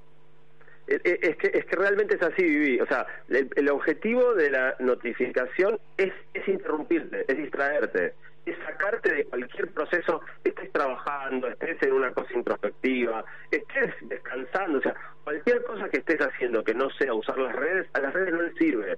Eh, 0.88 1.00
eh, 1.04 1.20
Es 1.22 1.36
que, 1.38 1.48
es 1.54 1.66
que 1.66 1.76
realmente 1.76 2.16
es 2.16 2.22
así, 2.22 2.44
Vivi. 2.44 2.80
O 2.82 2.88
sea, 2.88 3.06
el, 3.30 3.50
el 3.56 3.70
objetivo 3.70 4.34
de 4.34 4.50
la 4.50 4.76
notificación 4.80 5.80
es, 5.98 6.12
es 6.34 6.48
interrumpirte, 6.48 7.26
es 7.28 7.38
distraerte, 7.38 8.14
es 8.46 8.58
sacarte 8.66 9.14
de 9.14 9.26
cualquier 9.26 9.70
proceso, 9.70 10.22
estés 10.44 10.72
trabajando, 10.72 11.48
estés 11.48 11.82
en 11.84 11.94
una 11.94 12.12
cosa 12.12 12.34
introspectiva, 12.34 13.24
estés 13.52 13.94
descansando, 14.02 14.80
o 14.80 14.82
sea, 14.82 14.96
cualquier 15.24 15.64
cosa 15.64 15.90
que 15.90 15.98
estés 15.98 16.20
haciendo 16.20 16.64
que 16.64 16.74
no 16.74 16.90
sea 16.92 17.14
usar 17.14 17.38
las 17.38 17.56
redes, 17.56 17.88
a 17.94 18.00
las 18.00 18.14
redes 18.14 18.34
no 18.34 18.42
les 18.42 18.56
sirve. 18.56 18.98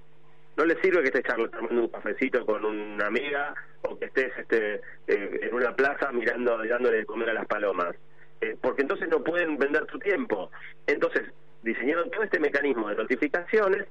No 0.56 0.64
les 0.64 0.78
sirve 0.80 1.00
que 1.00 1.08
estés 1.08 1.24
charlando, 1.24 1.56
tomando 1.56 1.82
un 1.82 1.88
cafecito 1.88 2.44
con 2.46 2.64
una 2.64 3.06
amiga 3.06 3.54
o 3.82 3.98
que 3.98 4.06
estés 4.06 4.32
este, 4.38 4.80
eh, 5.08 5.40
en 5.42 5.54
una 5.54 5.74
plaza 5.74 6.12
mirando, 6.12 6.58
dándole 6.64 6.98
de 6.98 7.06
comer 7.06 7.30
a 7.30 7.34
las 7.34 7.46
palomas. 7.46 7.94
Eh, 8.40 8.56
porque 8.60 8.82
entonces 8.82 9.08
no 9.08 9.22
pueden 9.22 9.58
vender 9.58 9.86
tu 9.86 9.98
tiempo. 9.98 10.50
Entonces, 10.86 11.22
diseñaron 11.62 12.10
todo 12.10 12.22
este 12.22 12.38
mecanismo 12.38 12.88
de 12.88 12.96
notificaciones 12.96 13.86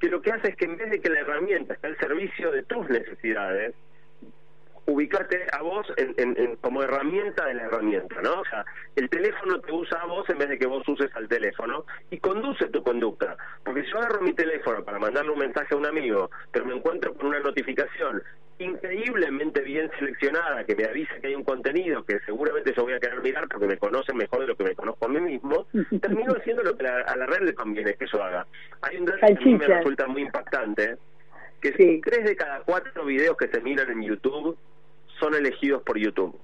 que 0.00 0.08
lo 0.08 0.20
que 0.20 0.30
hace 0.30 0.48
es 0.48 0.56
que 0.56 0.66
en 0.66 0.76
vez 0.76 0.90
de 0.90 1.00
que 1.00 1.08
la 1.08 1.20
herramienta 1.20 1.74
esté 1.74 1.88
al 1.88 1.98
servicio 1.98 2.50
de 2.52 2.62
tus 2.62 2.88
necesidades, 2.88 3.74
ubicarte 4.86 5.46
a 5.52 5.62
vos 5.62 5.86
en, 5.96 6.14
en- 6.16 6.36
en- 6.38 6.56
como 6.56 6.82
herramienta 6.82 7.44
de 7.46 7.54
la 7.54 7.64
herramienta, 7.64 8.20
¿no? 8.22 8.40
O 8.40 8.44
sea, 8.44 8.64
el 8.94 9.08
teléfono 9.10 9.60
te 9.60 9.72
usa 9.72 10.00
a 10.00 10.06
vos 10.06 10.28
en 10.30 10.38
vez 10.38 10.48
de 10.48 10.58
que 10.58 10.66
vos 10.66 10.86
uses 10.88 11.10
al 11.16 11.28
teléfono 11.28 11.84
y 12.10 12.18
conduce 12.18 12.66
tu 12.68 12.82
conducta. 12.82 13.36
Porque 13.64 13.82
si 13.82 13.90
yo 13.90 13.98
agarro 13.98 14.20
mi 14.22 14.32
teléfono 14.32 14.84
para 14.84 14.98
mandarle 14.98 15.32
un 15.32 15.38
mensaje 15.40 15.74
a 15.74 15.76
un 15.78 15.86
amigo, 15.86 16.30
pero 16.52 16.64
me 16.66 16.74
encuentro 16.74 17.14
con 17.14 17.26
una 17.26 17.40
notificación 17.40 18.22
increíblemente 18.58 19.60
bien 19.60 19.90
seleccionada 19.98 20.64
que 20.64 20.74
me 20.74 20.84
avisa 20.84 21.14
que 21.20 21.26
hay 21.28 21.34
un 21.34 21.44
contenido 21.44 22.04
que 22.04 22.18
seguramente 22.24 22.72
yo 22.74 22.84
voy 22.84 22.94
a 22.94 23.00
querer 23.00 23.20
mirar 23.20 23.46
porque 23.48 23.66
me 23.66 23.76
conocen 23.76 24.16
mejor 24.16 24.40
de 24.40 24.46
lo 24.46 24.56
que 24.56 24.64
me 24.64 24.74
conozco 24.74 25.04
a 25.06 25.08
mí 25.08 25.20
mismo, 25.20 25.66
termino 26.00 26.32
haciendo 26.34 26.62
lo 26.62 26.76
que 26.76 26.84
la- 26.84 27.00
a 27.02 27.16
la 27.16 27.26
red 27.26 27.40
le 27.42 27.54
conviene 27.54 27.94
que 27.94 28.06
yo 28.06 28.22
haga. 28.22 28.46
Hay 28.82 28.96
un 28.96 29.04
dato 29.04 29.18
que 29.20 29.26
a 29.26 29.46
mí 29.46 29.52
me 29.58 29.66
resulta 29.78 30.06
muy 30.06 30.22
impactante, 30.22 30.96
que 31.60 31.68
es 31.68 32.00
tres 32.02 32.24
de 32.24 32.36
cada 32.36 32.60
cuatro 32.60 33.04
videos 33.04 33.36
que 33.36 33.48
se 33.48 33.60
miran 33.60 33.90
en 33.90 34.02
YouTube 34.02 34.56
son 35.18 35.34
elegidos 35.34 35.82
por 35.82 35.98
YouTube. 35.98 36.38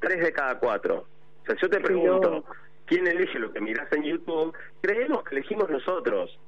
Tres 0.00 0.20
de 0.20 0.32
cada 0.32 0.58
cuatro. 0.58 1.06
O 1.42 1.46
sea, 1.46 1.56
yo 1.60 1.68
te 1.68 1.80
pregunto, 1.80 2.44
quién 2.86 3.06
elige 3.06 3.38
lo 3.38 3.52
que 3.52 3.60
mirás 3.60 3.92
en 3.92 4.04
YouTube, 4.04 4.54
creemos 4.80 5.22
que 5.24 5.36
elegimos 5.36 5.68
nosotros. 5.70 6.38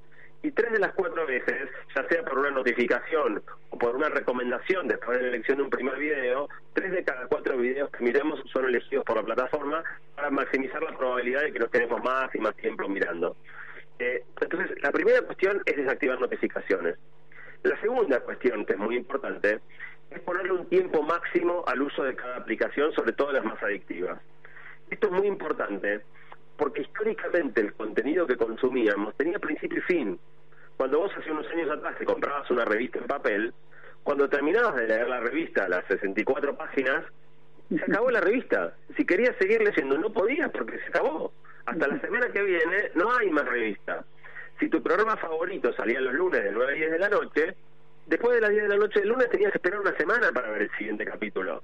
Y 0.43 0.53
tres 0.53 0.73
de 0.73 0.79
las 0.79 0.95
cuatro 0.95 1.27
veces, 1.27 1.69
ya 1.95 2.09
sea 2.09 2.25
por 2.25 2.39
una 2.39 2.51
notificación 2.51 3.43
o 3.69 3.79
por 3.79 3.95
una 3.95 4.09
recomendación 4.09 4.89
después 4.89 5.19
de 5.19 5.25
la 5.25 5.29
elección 5.29 5.59
de 5.59 5.65
un 5.65 5.71
primer 5.71 5.99
video, 5.99 6.49
tres 6.73 6.93
de 6.93 7.05
cada 7.05 7.27
cuatro 7.27 7.59
videos 7.59 7.91
que 7.91 8.03
miremos 8.03 8.41
son 8.51 8.65
elegidos 8.65 9.05
por 9.05 9.17
la 9.17 9.23
plataforma 9.23 9.85
para 10.17 10.31
maximizar 10.31 10.83
la 10.83 10.97
probabilidad 10.97 11.43
de 11.43 11.53
que 11.53 11.59
nos 11.59 11.71
tenemos 11.71 12.03
más 12.03 12.35
y 12.35 12.39
más 12.39 12.57
tiempo 12.57 12.89
mirando. 12.89 13.37
Eh, 13.99 14.25
entonces, 14.41 14.83
la 14.83 14.91
primera 14.93 15.21
cuestión 15.21 15.61
es 15.67 15.77
desactivar 15.77 16.19
notificaciones. 16.19 16.97
La 17.63 17.79
segunda 17.83 18.21
cuestión, 18.21 18.65
que 18.65 18.73
es 18.73 18.79
muy 18.79 18.97
importante, 18.97 19.61
es 20.11 20.21
ponerle 20.21 20.53
un 20.53 20.67
tiempo 20.67 21.03
máximo 21.03 21.65
al 21.67 21.83
uso 21.83 22.03
de 22.03 22.17
cada 22.17 22.37
aplicación, 22.37 22.93
sobre 22.93 23.13
todo 23.13 23.33
las 23.33 23.45
más 23.45 23.63
adictivas. 23.63 24.21
Esto 24.91 25.07
es 25.07 25.13
muy 25.13 25.27
importante 25.27 26.01
porque 26.57 26.83
históricamente 26.83 27.61
el 27.61 27.73
contenido 27.73 28.27
que 28.27 28.37
consumíamos 28.37 29.17
tenía 29.17 29.39
principio 29.39 29.79
y 29.79 29.83
fin. 29.83 30.21
Cuando 30.77 30.99
vos 30.99 31.13
hace 31.17 31.31
unos 31.31 31.47
años 31.49 31.71
atrás 31.71 31.97
te 31.99 32.05
comprabas 32.05 32.51
una 32.51 32.65
revista 32.65 32.99
en 32.99 33.07
papel, 33.07 33.55
cuando 34.03 34.29
terminabas 34.29 34.77
de 34.77 34.89
leer 34.89 35.09
la 35.09 35.21
revista, 35.21 35.69
las 35.69 35.87
64 35.87 36.57
páginas, 36.57 37.05
se 37.69 37.83
acabó 37.89 38.11
la 38.11 38.21
revista. 38.21 38.75
Si 38.97 39.05
querías 39.05 39.37
seguir 39.39 39.63
leyendo, 39.63 39.97
no 39.99 40.13
podías 40.13 40.51
porque 40.51 40.79
se 40.79 40.87
acabó. 40.89 41.33
Hasta 41.67 41.87
la 41.87 42.01
semana 42.01 42.29
que 42.33 42.43
viene 42.43 42.91
no 42.95 43.15
hay 43.17 43.31
más 43.31 43.47
revista. 43.47 44.05
Si 44.59 44.69
tu 44.69 44.83
programa 44.83 45.17
favorito 45.17 45.73
salía 45.73 46.01
los 46.01 46.15
lunes 46.15 46.43
de 46.43 46.53
9 46.53 46.73
a 46.73 46.77
10 46.77 46.91
de 46.91 46.99
la 46.99 47.09
noche, 47.09 47.57
después 48.11 48.35
de 48.35 48.41
las 48.43 48.51
10 48.51 48.63
de 48.65 48.69
la 48.69 48.77
noche 48.77 49.01
del 49.01 49.09
lunes 49.09 49.31
tenías 49.31 49.53
que 49.53 49.59
esperar 49.59 49.81
una 49.81 49.97
semana 49.97 50.31
para 50.33 50.51
ver 50.51 50.63
el 50.63 50.71
siguiente 50.77 51.05
capítulo. 51.05 51.63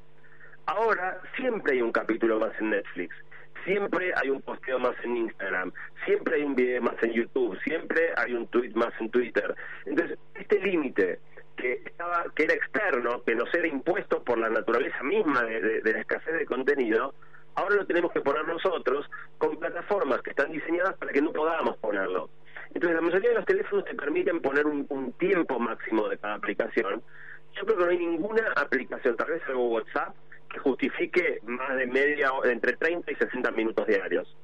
Ahora 0.67 1.21
siempre 1.37 1.75
hay 1.75 1.83
un 1.83 1.93
capítulo 1.93 2.39
más 2.41 2.53
en 2.61 2.71
Netflix, 2.71 3.15
siempre 3.65 4.13
hay 4.17 4.31
un 4.31 4.41
posteo 4.43 4.79
más 4.79 4.95
en 5.05 5.17
Instagram, 5.17 5.73
siempre 6.05 6.37
hay 6.37 6.43
un 6.45 6.55
video 6.57 6.83
más 6.83 6.95
en 7.03 7.13
YouTube, 7.13 7.59
siempre 7.63 8.11
hay 8.17 8.33
un 8.35 8.47
tweet 8.49 8.71
más 8.75 8.93
en 9.01 9.11
Twitter. 9.11 9.55
Entonces, 9.85 10.19
este 10.35 10.59
límite 10.61 11.21
que 11.57 11.83
estaba 11.85 12.25
que 12.35 12.45
era 12.45 12.55
externo, 12.55 13.23
que 13.25 13.35
nos 13.35 13.53
era 13.55 13.67
impuesto 13.67 14.23
por 14.23 14.39
la 14.39 14.49
naturaleza 14.51 15.03
misma 15.03 15.43
de, 15.45 15.61
de- 15.61 15.81
de 15.81 15.93
la 15.93 16.01
escasez 16.01 16.35
de 16.35 16.47
contenido, 16.47 17.15
ahora 17.55 17.77
lo 17.77 17.87
tenemos 17.87 18.13
que 18.13 18.21
poner 18.21 18.47
nosotros 18.47 19.09
con 19.39 19.57
plataformas 19.59 20.21
que 20.23 20.31
están 20.31 20.51
diseñadas 20.53 20.95
para 20.99 21.13
que 21.13 21.23
no 21.23 21.33
podamos 21.33 21.77
ponerlo. 21.79 22.29
Entonces, 22.75 22.95
la 22.95 23.01
mayoría 23.01 23.31
de 23.31 23.37
los 23.37 23.45
teléfonos 23.47 23.85
te 23.85 23.95
permiten 23.95 24.41
poner 24.41 24.67
un, 24.67 24.87
un 24.89 25.13
tiempo 25.15 25.59
máximo 25.59 26.09
de 26.09 26.19
cada 26.19 26.35
aplicación. 26.35 27.03
Yo 27.55 27.65
creo 27.65 27.79
que 27.79 27.85
no 27.85 27.91
hay 27.91 27.99
ninguna 27.99 28.53
aplicación, 28.57 29.17
tal 29.17 29.31
vez 29.31 29.43
algo 29.49 29.69
WhatsApp, 29.69 30.15
que 30.51 30.59
justifique 30.59 31.41
más 31.45 31.77
de 31.77 31.87
media, 31.87 32.31
entre 32.45 32.75
30 32.77 33.11
y 33.11 33.15
60 33.17 33.51
minutos 33.53 33.87
diarios. 33.87 34.37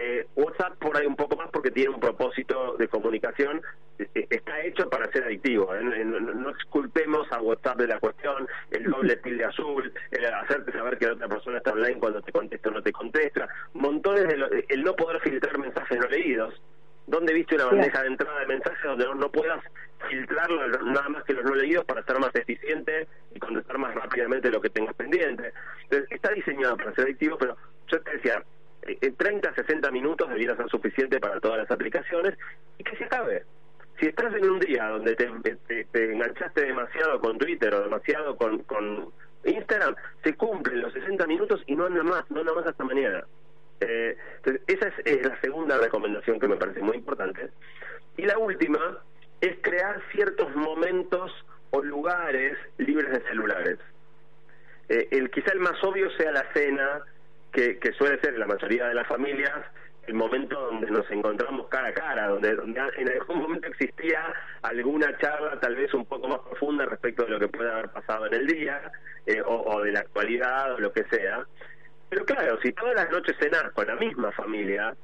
Eh, 0.00 0.26
WhatsApp 0.36 0.78
por 0.78 0.96
ahí 0.96 1.06
un 1.06 1.16
poco 1.16 1.34
más 1.36 1.50
porque 1.52 1.72
tiene 1.72 1.90
un 1.90 1.98
propósito 2.00 2.76
de 2.78 2.86
comunicación, 2.86 3.60
eh, 3.98 4.06
eh, 4.14 4.26
está 4.30 4.60
hecho 4.62 4.88
para 4.88 5.10
ser 5.10 5.24
adictivo. 5.24 5.74
¿eh? 5.74 5.82
No, 5.82 6.20
no- 6.20 6.34
no 6.34 6.50
exculpemos 6.50 7.30
a 7.32 7.42
WhatsApp 7.42 7.78
de 7.78 7.88
la 7.88 7.98
cuestión, 7.98 8.46
el 8.70 8.84
doble 8.84 9.16
tilde 9.24 9.44
azul, 9.44 9.92
el 10.12 10.24
hacerte 10.26 10.70
saber 10.72 10.98
que 10.98 11.06
la 11.06 11.14
otra 11.14 11.28
persona 11.28 11.58
está 11.58 11.72
online 11.72 11.98
cuando 11.98 12.22
te 12.22 12.30
contesta 12.32 12.68
o 12.68 12.72
no 12.72 12.82
te 12.82 12.92
contesta, 12.92 13.48
montones 13.74 14.28
de 14.28 14.36
lo- 14.36 14.48
el 14.50 14.82
no 14.84 14.94
poder 14.94 15.20
filtrar 15.20 15.58
mensajes 15.58 15.98
no 15.98 16.06
leídos. 16.06 16.62
¿Dónde 17.08 17.32
viste 17.32 17.54
una 17.54 17.64
bandeja 17.66 18.02
de 18.02 18.08
entrada 18.08 18.40
de 18.40 18.46
mensajes 18.46 18.82
donde 18.84 19.04
no, 19.06 19.14
no 19.14 19.30
puedas 19.32 19.62
filtrarlo 20.08 20.66
nada 20.82 21.08
más 21.08 21.24
que 21.24 21.32
los 21.32 21.44
no 21.44 21.54
leídos 21.54 21.84
para 21.86 22.00
estar 22.00 22.18
más 22.20 22.34
eficiente 22.34 23.08
y 23.34 23.38
contestar 23.40 23.78
más 23.78 23.94
rápidamente 23.94 24.50
lo 24.50 24.60
que 24.60 24.70
tengas 24.70 24.94
pendiente? 24.94 25.52
Entonces, 25.84 26.08
está 26.10 26.30
diseñado 26.32 26.76
para 26.76 26.94
ser 26.94 27.04
adictivo, 27.06 27.38
pero 27.38 27.56
yo 27.88 28.00
te 28.02 28.10
decía, 28.12 28.42
eh, 28.82 28.98
en 29.00 29.16
30 29.16 29.54
60 29.54 29.90
minutos 29.90 30.28
debiera 30.28 30.54
ser 30.56 30.68
suficiente 30.68 31.18
para 31.18 31.40
todas 31.40 31.58
las 31.58 31.70
aplicaciones 31.70 32.34
y 32.76 32.84
que 32.84 32.96
se 32.96 33.04
acabe. 33.04 33.44
Si 33.98 34.06
estás 34.06 34.32
en 34.34 34.48
un 34.48 34.60
día 34.60 34.86
donde 34.88 35.16
te, 35.16 35.26
te- 35.66 35.84
te 35.86 36.12
enganchaste 36.12 36.66
demasiado 36.66 37.18
con 37.20 37.36
Twitter 37.38 37.74
o 37.74 37.82
demasiado 37.82 38.36
con, 38.36 38.58
con 38.64 39.10
Instagram, 39.44 39.96
se 40.22 40.34
cumplen 40.34 40.82
los 40.82 40.92
60 40.92 41.26
minutos 41.26 41.62
y 41.66 41.74
no 41.74 41.86
anda 41.86 42.02
más, 42.02 42.30
no 42.30 42.40
anda 42.40 42.52
más 42.54 42.66
hasta 42.66 42.84
mañana. 42.84 43.24
Eh, 43.80 44.16
entonces, 44.36 44.62
esa 44.66 44.88
es, 44.88 44.94
es 45.04 45.26
la 45.26 45.40
segunda 45.40 45.78
recomendación 45.78 46.40
que 46.40 46.48
me 46.48 46.56
parece 46.56 46.80
muy 46.80 46.96
importante. 46.96 47.50
Y 48.16 48.22
la 48.22 48.38
última 48.38 48.98
es 49.40 49.56
crear 49.60 50.00
ciertos 50.12 50.54
momentos 50.56 51.32
o 51.70 51.82
lugares 51.82 52.56
libres 52.78 53.10
de 53.10 53.20
celulares. 53.28 53.78
Eh, 54.88 55.08
el 55.10 55.30
quizá 55.30 55.52
el 55.52 55.60
más 55.60 55.82
obvio 55.84 56.10
sea 56.12 56.32
la 56.32 56.44
cena, 56.52 57.02
que, 57.52 57.78
que 57.78 57.92
suele 57.92 58.20
ser 58.20 58.38
la 58.38 58.46
mayoría 58.46 58.88
de 58.88 58.94
las 58.94 59.06
familias 59.06 59.54
el 60.08 60.14
momento 60.14 60.58
donde 60.58 60.90
nos 60.90 61.08
encontramos 61.10 61.68
cara 61.68 61.88
a 61.88 61.92
cara, 61.92 62.28
donde, 62.28 62.54
donde 62.54 62.80
en 62.96 63.08
algún 63.10 63.42
momento 63.42 63.68
existía 63.68 64.32
alguna 64.62 65.16
charla 65.18 65.60
tal 65.60 65.76
vez 65.76 65.92
un 65.92 66.06
poco 66.06 66.28
más 66.28 66.38
profunda 66.40 66.86
respecto 66.86 67.24
de 67.24 67.30
lo 67.32 67.38
que 67.38 67.48
puede 67.48 67.70
haber 67.70 67.90
pasado 67.90 68.26
en 68.26 68.32
el 68.32 68.46
día, 68.46 68.90
eh, 69.26 69.42
o 69.44 69.82
de 69.82 69.92
la 69.92 70.00
actualidad, 70.00 70.72
o 70.72 70.78
lo 70.78 70.92
que 70.94 71.04
sea. 71.04 71.46
Pero 72.08 72.24
claro, 72.24 72.58
si 72.62 72.72
todas 72.72 72.94
las 72.94 73.10
noches 73.10 73.36
cenás 73.38 73.70
con 73.72 73.86
la 73.86 73.96
misma 73.96 74.32
familia, 74.32 74.94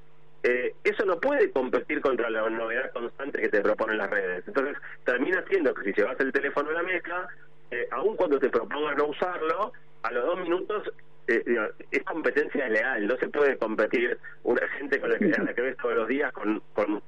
eh, 0.42 0.74
eso 0.84 1.04
no 1.04 1.18
puede 1.18 1.50
competir 1.50 2.00
contra 2.00 2.30
la 2.30 2.48
novedad 2.48 2.92
constante 2.92 3.40
que 3.40 3.48
te 3.48 3.60
proponen 3.60 3.98
las 3.98 4.10
redes. 4.10 4.44
Entonces, 4.46 4.76
termina 5.04 5.42
siendo 5.48 5.74
que 5.74 5.84
si 5.84 5.92
llevas 5.92 6.18
el 6.20 6.32
teléfono 6.32 6.70
a 6.70 6.74
la 6.74 6.82
mesa, 6.82 7.28
eh, 7.70 7.88
aun 7.90 8.16
cuando 8.16 8.38
te 8.38 8.50
propongas 8.50 8.96
no 8.96 9.06
usarlo, 9.06 9.72
a 10.02 10.12
los 10.12 10.24
dos 10.24 10.40
minutos 10.40 10.92
eh, 11.28 11.42
es 11.90 12.02
competencia 12.04 12.68
leal. 12.68 13.06
No 13.06 13.16
se 13.16 13.28
puede 13.28 13.56
competir 13.56 14.18
una 14.42 14.66
gente 14.68 15.00
con 15.00 15.10
la 15.10 15.18
que, 15.18 15.28
la 15.28 15.54
que 15.54 15.62
ves 15.62 15.76
todos 15.78 15.94
los 15.94 16.08
días 16.08 16.32
con, 16.32 16.62
con 16.74 17.02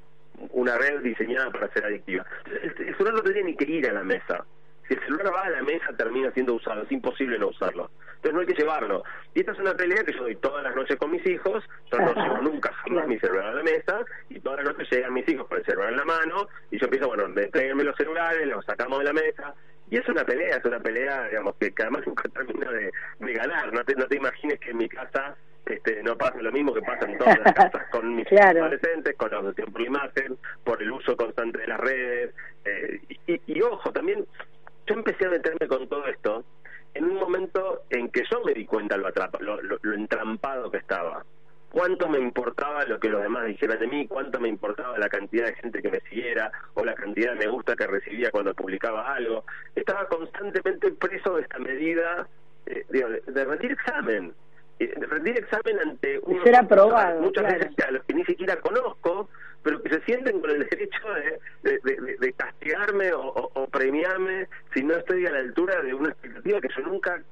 una 0.50 0.76
red 0.78 1.00
diseñada 1.00 1.50
para 1.50 1.70
ser 1.72 1.84
adictiva. 1.84 2.24
El, 2.46 2.86
el 2.86 2.96
celular 2.96 3.14
no 3.14 3.22
tendría 3.22 3.44
ni 3.44 3.56
que 3.56 3.70
ir 3.70 3.88
a 3.88 3.92
la 3.92 4.02
mesa. 4.02 4.44
Si 4.88 4.94
el 4.94 5.00
celular 5.00 5.34
va 5.34 5.42
a 5.42 5.50
la 5.50 5.62
mesa, 5.62 5.94
termina 5.96 6.30
siendo 6.30 6.54
usado. 6.54 6.82
Es 6.82 6.92
imposible 6.92 7.38
no 7.38 7.48
usarlo. 7.48 7.90
Entonces 8.16 8.32
no 8.34 8.40
hay 8.40 8.46
que 8.46 8.54
llevarlo. 8.54 9.02
Y 9.34 9.40
esta 9.40 9.52
es 9.52 9.58
una 9.58 9.74
pelea 9.74 10.02
que 10.04 10.12
yo 10.12 10.22
doy 10.22 10.36
todas 10.36 10.62
las 10.64 10.74
noches 10.74 10.96
con 10.96 11.10
mis 11.10 11.24
hijos. 11.26 11.64
Yo 11.92 11.98
no 11.98 12.14
llevo 12.14 12.38
nunca 12.42 12.72
jamás 12.72 13.06
mi 13.06 13.18
celular 13.18 13.46
a 13.48 13.54
la 13.54 13.62
mesa. 13.62 14.00
Y 14.30 14.40
todas 14.40 14.64
las 14.64 14.72
noches 14.76 14.90
llegan 14.90 15.12
mis 15.14 15.28
hijos 15.28 15.46
con 15.48 15.58
el 15.58 15.64
celular 15.64 15.90
en 15.90 15.96
la 15.98 16.04
mano. 16.04 16.48
Y 16.70 16.78
yo 16.78 16.86
empiezo, 16.86 17.08
bueno, 17.08 17.24
tráiganme 17.52 17.84
los 17.84 17.96
celulares, 17.96 18.46
los 18.46 18.64
sacamos 18.64 18.98
de 18.98 19.04
la 19.04 19.12
mesa. 19.12 19.54
Y 19.90 19.98
es 19.98 20.08
una 20.08 20.24
pelea, 20.24 20.56
es 20.56 20.64
una 20.64 20.80
pelea, 20.80 21.28
digamos, 21.28 21.54
que, 21.60 21.72
además 21.78 22.02
nunca 22.06 22.28
termina 22.30 22.70
de, 22.72 22.90
de 23.20 23.32
ganar. 23.34 23.72
No 23.72 23.84
te, 23.84 23.94
no 23.94 24.06
te 24.06 24.16
imagines 24.16 24.58
que 24.58 24.70
en 24.70 24.78
mi 24.78 24.88
casa 24.88 25.36
este, 25.66 26.02
no 26.02 26.16
pasa 26.16 26.40
lo 26.40 26.50
mismo 26.52 26.72
que 26.74 26.80
pasa 26.82 27.04
en 27.10 27.18
todas 27.18 27.38
las 27.38 27.52
casas 27.52 27.86
con 27.90 28.14
mis 28.16 28.26
Claro. 28.26 28.60
adolescentes, 28.64 29.14
con 29.16 29.30
la 29.30 29.38
adopción 29.38 29.70
por 29.72 29.80
la 29.80 29.86
imagen, 29.88 30.38
por 30.64 30.82
el 30.82 30.90
uso 30.90 31.16
constante 31.16 31.58
de 31.58 31.66
las 31.68 31.78
redes. 31.80 32.34
eh, 32.64 33.00
y, 33.26 33.40
y 33.46 33.62
ojo, 33.62 33.92
también 33.92 34.26
yo 34.88 34.94
empecé 34.94 35.26
a 35.26 35.30
meterme 35.30 35.66
con 35.66 35.88
todo 35.88 36.06
esto 36.06 36.44
en 36.96 37.04
un 37.04 37.14
momento 37.16 37.82
en 37.90 38.08
que 38.10 38.22
yo 38.30 38.40
me 38.44 38.52
di 38.54 38.64
cuenta 38.66 38.96
lo, 38.96 39.06
atrapa, 39.08 39.38
lo, 39.40 39.60
lo- 39.62 39.78
lo 39.82 39.94
entrampado 39.94 40.70
que 40.70 40.78
estaba. 40.78 41.24
Cuánto 41.70 42.08
me 42.08 42.18
importaba 42.18 42.84
lo 42.84 42.98
que 42.98 43.08
los 43.08 43.20
demás 43.22 43.46
dijeran 43.46 43.78
de 43.78 43.86
mí, 43.86 44.06
cuánto 44.06 44.40
me 44.40 44.48
importaba 44.48 44.96
la 44.98 45.08
cantidad 45.08 45.46
de 45.46 45.54
gente 45.56 45.82
que 45.82 45.90
me 45.90 46.00
siguiera 46.08 46.50
o 46.74 46.84
la 46.84 46.94
cantidad 46.94 47.32
de 47.32 47.38
me 47.44 47.48
gusta 47.48 47.76
que 47.76 47.86
recibía 47.86 48.30
cuando 48.30 48.54
publicaba 48.54 49.12
algo. 49.14 49.44
Estaba 49.74 50.08
constantemente 50.08 50.92
preso 50.92 51.36
de 51.36 51.42
esta 51.42 51.58
medida 51.58 52.26
eh, 52.66 52.84
digo, 52.88 53.08
de, 53.10 53.20
de 53.26 53.44
rendir 53.44 53.72
examen. 53.72 54.32
Eh, 54.78 54.92
de 54.96 55.06
rendir 55.06 55.38
examen 55.38 55.78
ante 55.80 56.20
ser 56.44 56.56
aprobado, 56.56 57.20
muchas 57.20 57.44
claro. 57.44 57.58
veces 57.58 57.84
a 57.86 57.90
los 57.90 58.04
que 58.04 58.14
ni 58.14 58.24
siquiera 58.24 58.56
conozco, 58.60 59.28
pero 59.62 59.82
que 59.82 59.88
se 59.90 60.00
sienten 60.02 60.40
con 60.40 60.50
el 60.50 60.66
derecho 60.68 61.08
de, 61.14 61.40
de, 61.70 61.78
de- 61.82 62.00
de- 62.02 62.16
de 62.18 62.32
castigarme 62.34 63.12
o, 63.12 63.20
o- 63.22 63.50
o 63.76 63.78
premiarme 63.78 64.46
si 64.72 64.82
no 64.82 64.94
estoy 64.94 65.26
a 65.26 65.30
la 65.30 65.38
altura 65.38 65.82
de 65.82 65.94
una 65.94 66.10
expectativa 66.10 66.60
que 66.60 66.68
yo 66.76 66.82
nunca 66.82 67.22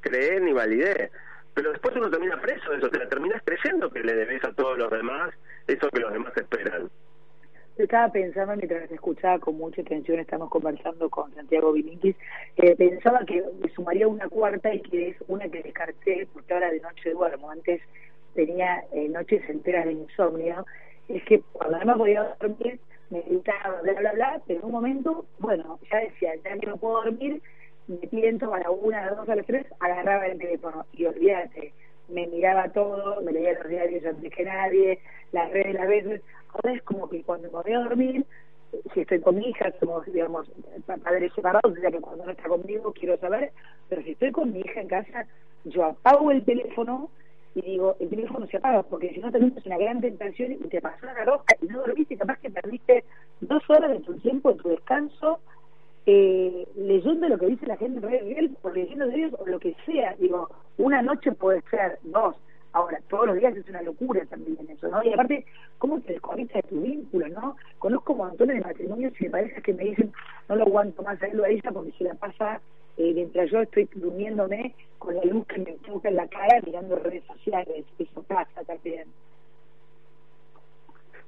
creé 0.00 0.40
ni 0.40 0.52
validé. 0.52 1.10
Pero 1.54 1.70
después 1.70 1.96
uno 1.96 2.10
termina 2.10 2.40
preso 2.40 2.70
de 2.70 2.78
eso, 2.78 2.90
te 2.90 2.98
la 2.98 3.08
terminas 3.08 3.42
creyendo 3.44 3.90
que 3.90 4.00
le 4.00 4.14
debes 4.14 4.44
a 4.44 4.52
todos 4.52 4.76
los 4.76 4.90
demás 4.90 5.32
eso 5.66 5.88
que 5.90 6.00
los 6.00 6.12
demás 6.12 6.36
esperan. 6.36 6.90
Yo 7.76 7.84
estaba 7.84 8.12
pensando 8.12 8.54
mientras 8.56 8.90
escuchaba 8.90 9.38
con 9.38 9.56
mucha 9.56 9.82
atención, 9.82 10.20
estamos 10.20 10.48
conversando 10.48 11.08
con 11.10 11.34
Santiago 11.34 11.72
Bilinkis, 11.72 12.14
eh, 12.56 12.76
pensaba 12.76 13.24
que 13.24 13.42
sumaría 13.74 14.06
una 14.06 14.28
cuarta 14.28 14.72
y 14.72 14.80
que 14.80 15.08
es 15.08 15.16
una 15.26 15.48
que 15.48 15.62
descarté 15.62 16.28
porque 16.32 16.54
ahora 16.54 16.70
de 16.70 16.80
noche 16.80 17.10
duermo. 17.10 17.50
Antes 17.50 17.80
tenía 18.34 18.84
eh, 18.92 19.08
noches 19.08 19.42
enteras 19.48 19.86
de 19.86 19.92
insomnio. 19.92 20.66
Es 21.08 21.24
que 21.24 21.40
cuando 21.52 21.78
no 21.80 21.86
me 21.86 21.98
podía 21.98 22.36
dormir, 22.40 22.78
me 23.10 23.20
gritaba, 23.22 23.80
bla, 23.82 23.92
bla, 23.94 24.12
bla, 24.12 24.42
pero 24.46 24.60
en 24.60 24.66
un 24.66 24.72
momento, 24.72 25.26
bueno, 25.38 25.78
ya 25.90 25.98
decía, 25.98 26.32
ya 26.44 26.58
que 26.58 26.66
no 26.66 26.76
puedo 26.76 27.02
dormir, 27.04 27.40
me 27.86 27.96
pienso 28.08 28.52
a 28.52 28.60
la 28.60 28.70
una, 28.70 29.02
a 29.02 29.06
las 29.06 29.16
dos, 29.16 29.28
a 29.28 29.36
las 29.36 29.46
tres, 29.46 29.66
agarraba 29.80 30.26
el 30.26 30.38
teléfono 30.38 30.86
y 30.92 31.04
olvídate, 31.04 31.72
me 32.08 32.26
miraba 32.26 32.68
todo, 32.70 33.20
me 33.22 33.32
leía 33.32 33.52
los 33.54 33.68
diarios 33.68 34.04
antes 34.04 34.32
que 34.32 34.44
nadie, 34.44 34.98
las 35.32 35.50
redes, 35.52 35.74
las 35.74 35.88
veces. 35.88 36.22
Ahora 36.52 36.72
es 36.76 36.82
como 36.82 37.08
que 37.08 37.22
cuando 37.22 37.48
me 37.50 37.62
voy 37.62 37.72
a 37.72 37.80
dormir, 37.80 38.24
si 38.92 39.00
estoy 39.00 39.20
con 39.20 39.36
mi 39.36 39.48
hija, 39.48 39.72
somos, 39.80 40.04
digamos, 40.06 40.50
pa- 40.86 40.96
padres 40.96 41.32
separados, 41.34 41.74
sea 41.80 41.90
que 41.90 42.00
cuando 42.00 42.24
no 42.24 42.32
está 42.32 42.48
conmigo 42.48 42.92
quiero 42.92 43.16
saber, 43.18 43.52
pero 43.88 44.02
si 44.02 44.12
estoy 44.12 44.32
con 44.32 44.52
mi 44.52 44.60
hija 44.60 44.80
en 44.80 44.88
casa, 44.88 45.26
yo 45.64 45.84
apago 45.84 46.30
el 46.30 46.44
teléfono 46.44 47.10
y 47.54 47.62
digo, 47.62 47.96
el 48.00 48.08
teléfono 48.08 48.46
se 48.46 48.56
apaga, 48.56 48.82
porque 48.82 49.10
si 49.10 49.20
no 49.20 49.30
te 49.30 49.38
es 49.38 49.66
una 49.66 49.78
gran 49.78 50.00
tentación 50.00 50.52
y 50.52 50.56
te 50.56 50.80
pasó 50.80 51.06
la 51.06 51.24
roja 51.24 51.44
y 51.62 51.66
no 51.66 51.80
dormiste, 51.80 52.16
capaz 52.16 52.38
que 52.40 52.50
perdiste 52.50 53.04
dos 53.40 53.62
horas 53.70 53.92
de 53.92 54.00
tu 54.00 54.14
tiempo, 54.14 54.52
de 54.52 54.58
tu 54.60 54.68
descanso, 54.70 55.38
eh, 56.06 56.66
leyendo 56.74 57.28
lo 57.28 57.38
que 57.38 57.46
dice 57.46 57.66
la 57.66 57.76
gente 57.76 58.04
en 58.06 58.56
o 58.60 58.70
leyendo 58.70 59.06
de 59.06 59.14
ellos, 59.14 59.34
o 59.38 59.46
lo 59.46 59.58
que 59.60 59.76
sea. 59.86 60.14
Digo, 60.18 60.48
una 60.78 61.00
noche 61.00 61.32
puede 61.32 61.62
ser 61.70 61.98
dos. 62.02 62.36
Ahora, 62.72 62.98
todos 63.08 63.28
los 63.28 63.36
días 63.36 63.56
es 63.56 63.68
una 63.68 63.82
locura 63.82 64.26
también 64.26 64.58
eso, 64.68 64.88
¿no? 64.88 65.02
Y 65.04 65.12
aparte, 65.12 65.46
¿cómo 65.78 66.00
te 66.00 66.14
desconectas 66.14 66.62
de 66.62 66.68
tu 66.68 66.80
vínculo, 66.80 67.28
no? 67.28 67.56
Conozco 67.78 68.16
montones 68.16 68.56
de 68.56 68.62
matrimonios 68.62 69.12
y 69.20 69.24
de 69.24 69.30
parejas 69.30 69.62
que 69.62 69.72
me 69.72 69.84
dicen, 69.84 70.12
no 70.48 70.56
lo 70.56 70.64
aguanto 70.64 71.02
más 71.04 71.22
a 71.22 71.26
él 71.28 71.38
o 71.38 71.44
a 71.44 71.48
ella 71.50 71.70
porque 71.72 71.92
se 71.92 72.04
la 72.04 72.14
pasa 72.14 72.60
eh, 72.96 73.12
mientras 73.14 73.50
yo 73.50 73.60
estoy 73.60 73.88
durmiéndome 73.94 74.74
con 74.98 75.16
la 75.16 75.24
luz 75.24 75.46
que 75.46 75.58
me 75.58 75.72
toca 75.86 76.08
en 76.08 76.16
la 76.16 76.28
cara 76.28 76.60
mirando 76.64 76.96
redes 76.96 77.24
sociales. 77.24 77.84
Eso 77.98 78.22
pasa 78.22 78.62
también. 78.64 79.08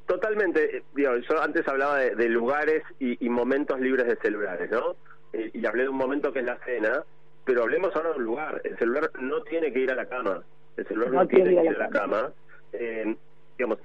Totalmente. 0.07 0.85
Digo, 0.95 1.17
yo 1.17 1.43
antes 1.43 1.67
hablaba 1.67 1.99
de, 1.99 2.15
de 2.15 2.29
lugares 2.29 2.83
y, 3.01 3.25
y, 3.25 3.29
momentos 3.29 3.81
libres 3.81 4.07
de 4.07 4.17
celulares, 4.17 4.71
¿no? 4.71 4.95
Eh, 5.33 5.51
y 5.53 5.67
hablé 5.67 5.83
de 5.83 5.89
un 5.89 5.97
momento 5.97 6.33
que 6.33 6.39
es 6.41 6.45
la 6.45 6.59
cena, 6.59 7.03
pero 7.45 7.63
hablemos 7.63 7.95
ahora 7.97 8.11
de 8.11 8.17
un 8.19 8.25
lugar. 8.25 8.61
El 8.65 8.79
celular 8.79 9.11
no 9.21 9.43
tiene 9.43 9.73
que 9.73 9.81
ir 9.81 9.91
a 9.91 9.97
la 9.97 10.07
cama. 10.07 10.45
El 10.77 10.87
celular 10.87 11.11
no, 11.11 11.21
no 11.21 11.27
tiene 11.27 11.57
que 11.57 11.65
ir 11.65 11.77
a 11.77 11.79
la 11.79 11.89
cama. 11.89 12.33
Eh, 12.73 13.17
digamos, 13.59 13.79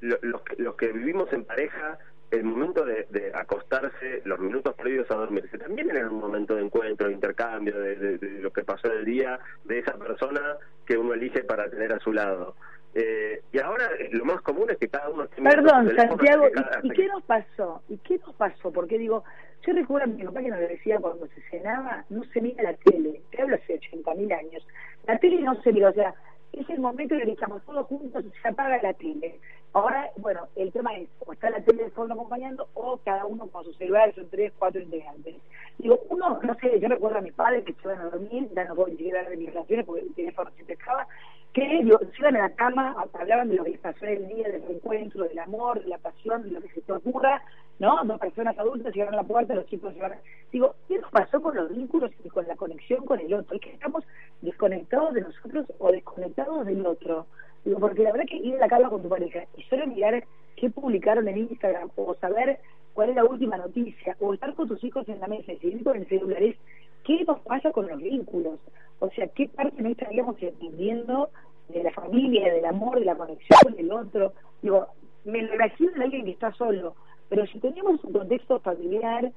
lo, 0.00 0.18
los, 0.22 0.42
que, 0.42 0.62
los 0.62 0.74
que 0.76 0.92
vivimos 0.92 1.30
en 1.32 1.44
pareja, 1.44 1.98
el 2.30 2.44
momento 2.44 2.84
de, 2.84 3.06
de, 3.10 3.32
acostarse, 3.34 4.22
los 4.24 4.38
minutos 4.38 4.74
previos 4.74 5.10
a 5.10 5.14
dormirse, 5.14 5.58
también 5.58 5.90
era 5.90 6.08
un 6.08 6.18
momento 6.18 6.54
de 6.56 6.62
encuentro, 6.62 7.08
de 7.08 7.14
intercambio, 7.14 7.78
de, 7.78 7.96
de, 7.96 8.18
de 8.18 8.40
lo 8.40 8.52
que 8.52 8.64
pasó 8.64 8.90
en 8.92 8.98
el 8.98 9.04
día, 9.04 9.38
de 9.64 9.78
esa 9.78 9.94
persona 9.94 10.56
que 10.84 10.98
uno 10.98 11.14
elige 11.14 11.44
para 11.44 11.70
tener 11.70 11.92
a 11.92 12.00
su 12.00 12.12
lado. 12.12 12.56
Eh, 12.98 13.42
y 13.52 13.58
ahora 13.58 13.90
lo 14.12 14.24
más 14.24 14.40
común 14.40 14.70
es 14.70 14.78
que 14.78 14.88
cada 14.88 15.10
uno 15.10 15.28
Perdón, 15.36 15.94
Santiago, 15.94 16.48
¿y, 16.82 16.86
¿y 16.86 16.90
qué 16.92 17.06
nos 17.08 17.22
pasó? 17.24 17.82
¿Y 17.90 17.98
qué 17.98 18.18
nos 18.18 18.34
pasó? 18.36 18.72
Porque 18.72 18.96
digo, 18.96 19.22
yo 19.66 19.74
recuerdo 19.74 20.04
a 20.04 20.14
mi 20.14 20.24
papá 20.24 20.40
que 20.40 20.48
nos 20.48 20.60
decía 20.60 20.98
cuando 20.98 21.26
se 21.26 21.42
cenaba, 21.50 22.06
no 22.08 22.24
se 22.24 22.40
mira 22.40 22.62
la 22.62 22.74
tele, 22.74 23.20
te 23.30 23.42
hablo 23.42 23.56
hace 23.56 23.74
80 23.74 24.14
mil 24.14 24.32
años, 24.32 24.66
la 25.06 25.18
tele 25.18 25.42
no 25.42 25.60
se 25.62 25.72
mira, 25.72 25.90
o 25.90 25.92
sea, 25.92 26.14
es 26.54 26.70
el 26.70 26.80
momento 26.80 27.14
en 27.14 27.20
el 27.20 27.26
que 27.26 27.32
estamos 27.32 27.62
todos 27.66 27.86
juntos 27.86 28.24
se 28.40 28.48
apaga 28.48 28.80
la 28.80 28.94
tele. 28.94 29.38
Ahora, 29.76 30.10
bueno, 30.16 30.48
el 30.56 30.72
tema 30.72 30.96
es, 30.96 31.06
o 31.26 31.34
está 31.34 31.50
la 31.50 31.60
tele 31.60 31.84
de 31.84 31.88
acompañando, 31.88 32.66
o 32.72 32.98
cada 33.04 33.26
uno 33.26 33.46
con 33.48 33.62
su 33.62 33.74
celular, 33.74 34.10
son 34.14 34.26
tres, 34.30 34.50
cuatro 34.58 34.80
integrantes. 34.80 35.36
Digo, 35.76 36.00
uno, 36.08 36.40
no 36.42 36.54
sé, 36.54 36.80
yo 36.80 36.88
recuerdo 36.88 37.18
a 37.18 37.20
mis 37.20 37.34
padres 37.34 37.62
que 37.62 37.74
se 37.74 37.80
iban 37.82 38.00
a 38.00 38.08
dormir, 38.08 38.48
ya 38.56 38.64
no 38.64 38.74
puedo 38.74 38.88
ni 38.88 38.96
siquiera 38.96 39.28
de 39.28 39.36
mis 39.36 39.52
relaciones 39.52 39.84
porque 39.84 40.00
el 40.00 40.14
teléfono 40.14 40.50
se 40.56 40.64
pescaba, 40.64 41.06
que 41.52 41.68
digo, 41.82 41.98
iban 42.18 42.36
a 42.36 42.48
la 42.48 42.54
cama, 42.54 42.96
hablaban 43.12 43.50
de 43.50 43.56
lo 43.56 43.64
que 43.64 43.72
les 43.72 43.80
pasó 43.80 44.06
el 44.06 44.26
día, 44.28 44.48
del 44.48 44.62
reencuentro, 44.62 45.24
del 45.24 45.38
amor, 45.40 45.82
de 45.82 45.88
la 45.88 45.98
pasión, 45.98 46.44
de 46.44 46.52
lo 46.52 46.62
que 46.62 46.70
se 46.70 46.80
te 46.80 46.92
ocurra, 46.94 47.42
¿no? 47.78 48.02
Dos 48.04 48.18
personas 48.18 48.58
adultas 48.58 48.94
llegaron 48.94 49.12
a 49.12 49.18
la 49.18 49.28
puerta, 49.28 49.54
los 49.54 49.66
chicos 49.66 49.92
llegaron. 49.92 50.16
Digo, 50.52 50.74
¿qué 50.88 50.98
nos 50.98 51.10
pasó 51.10 51.42
con 51.42 51.54
los 51.54 51.68
vínculos 51.68 52.12
y 52.24 52.30
con 52.30 52.48
la 52.48 52.56
conexión 52.56 53.04
con 53.04 53.20
el 53.20 53.34
otro? 53.34 53.54
Es 53.54 53.60
que 53.60 53.74
estamos 53.74 54.04
desconectados 54.40 55.12
de 55.12 55.20
nosotros 55.20 55.66
o 55.78 55.92
desconectados 55.92 56.64
del 56.64 56.86
otro. 56.86 57.26
Digo, 57.66 57.80
porque 57.80 58.04
la 58.04 58.12
verdad 58.12 58.26
que 58.28 58.36
ir 58.36 58.54
a 58.54 58.58
la 58.58 58.68
cama 58.68 58.88
con 58.88 59.02
tu 59.02 59.08
pareja 59.08 59.44
y 59.56 59.62
solo 59.64 59.88
mirar 59.88 60.22
qué 60.54 60.70
publicaron 60.70 61.26
en 61.26 61.38
Instagram 61.38 61.90
o 61.96 62.14
saber 62.14 62.60
cuál 62.94 63.10
es 63.10 63.16
la 63.16 63.24
última 63.24 63.56
noticia 63.56 64.16
o 64.20 64.32
estar 64.32 64.54
con 64.54 64.68
tus 64.68 64.82
hijos 64.84 65.08
en 65.08 65.18
la 65.18 65.26
mesa 65.26 65.52
y 65.52 65.58
seguir 65.58 65.82
con 65.82 65.96
el 65.96 66.06
celular 66.06 66.40
es 66.44 66.56
qué 67.02 67.24
nos 67.24 67.40
pasa 67.40 67.72
con 67.72 67.88
los 67.88 68.00
vínculos. 68.00 68.60
O 69.00 69.10
sea, 69.10 69.26
qué 69.26 69.48
parte 69.48 69.82
no 69.82 69.88
estaríamos 69.88 70.40
entendiendo 70.40 71.28
de 71.68 71.82
la 71.82 71.90
familia, 71.90 72.54
del 72.54 72.66
amor, 72.66 73.00
de 73.00 73.04
la 73.04 73.16
conexión 73.16 73.58
con 73.60 73.76
el 73.76 73.90
otro. 73.90 74.32
Digo, 74.62 74.86
me 75.24 75.40
imagino 75.40 75.90
en 75.96 76.02
alguien 76.02 76.24
que 76.24 76.30
está 76.30 76.52
solo, 76.52 76.94
pero 77.28 77.46
si 77.48 77.58
tenemos 77.58 78.02
un 78.04 78.12
contexto 78.12 78.60
familiar, 78.60 79.32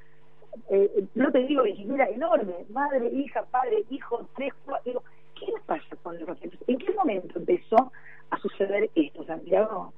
eh, 0.69 1.03
no 1.15 1.31
te 1.31 1.39
digo 1.39 1.63
ni 1.63 1.75
siquiera 1.75 2.07
enorme, 2.09 2.53
madre, 2.69 3.09
hija, 3.09 3.43
padre, 3.49 3.85
hijo, 3.89 4.27
tres, 4.35 4.53
cuatro, 4.65 4.83
digo, 4.85 5.03
¿qué 5.33 5.51
nos 5.51 5.61
pasa 5.63 5.95
con 6.03 6.19
los 6.19 6.29
afectos? 6.29 6.59
¿En 6.67 6.77
qué 6.77 6.93
momento 6.93 7.39
empezó 7.39 7.91
a 8.39 8.41
suceder 8.41 8.89
esto, 8.95 9.25
Santiago? 9.25 9.93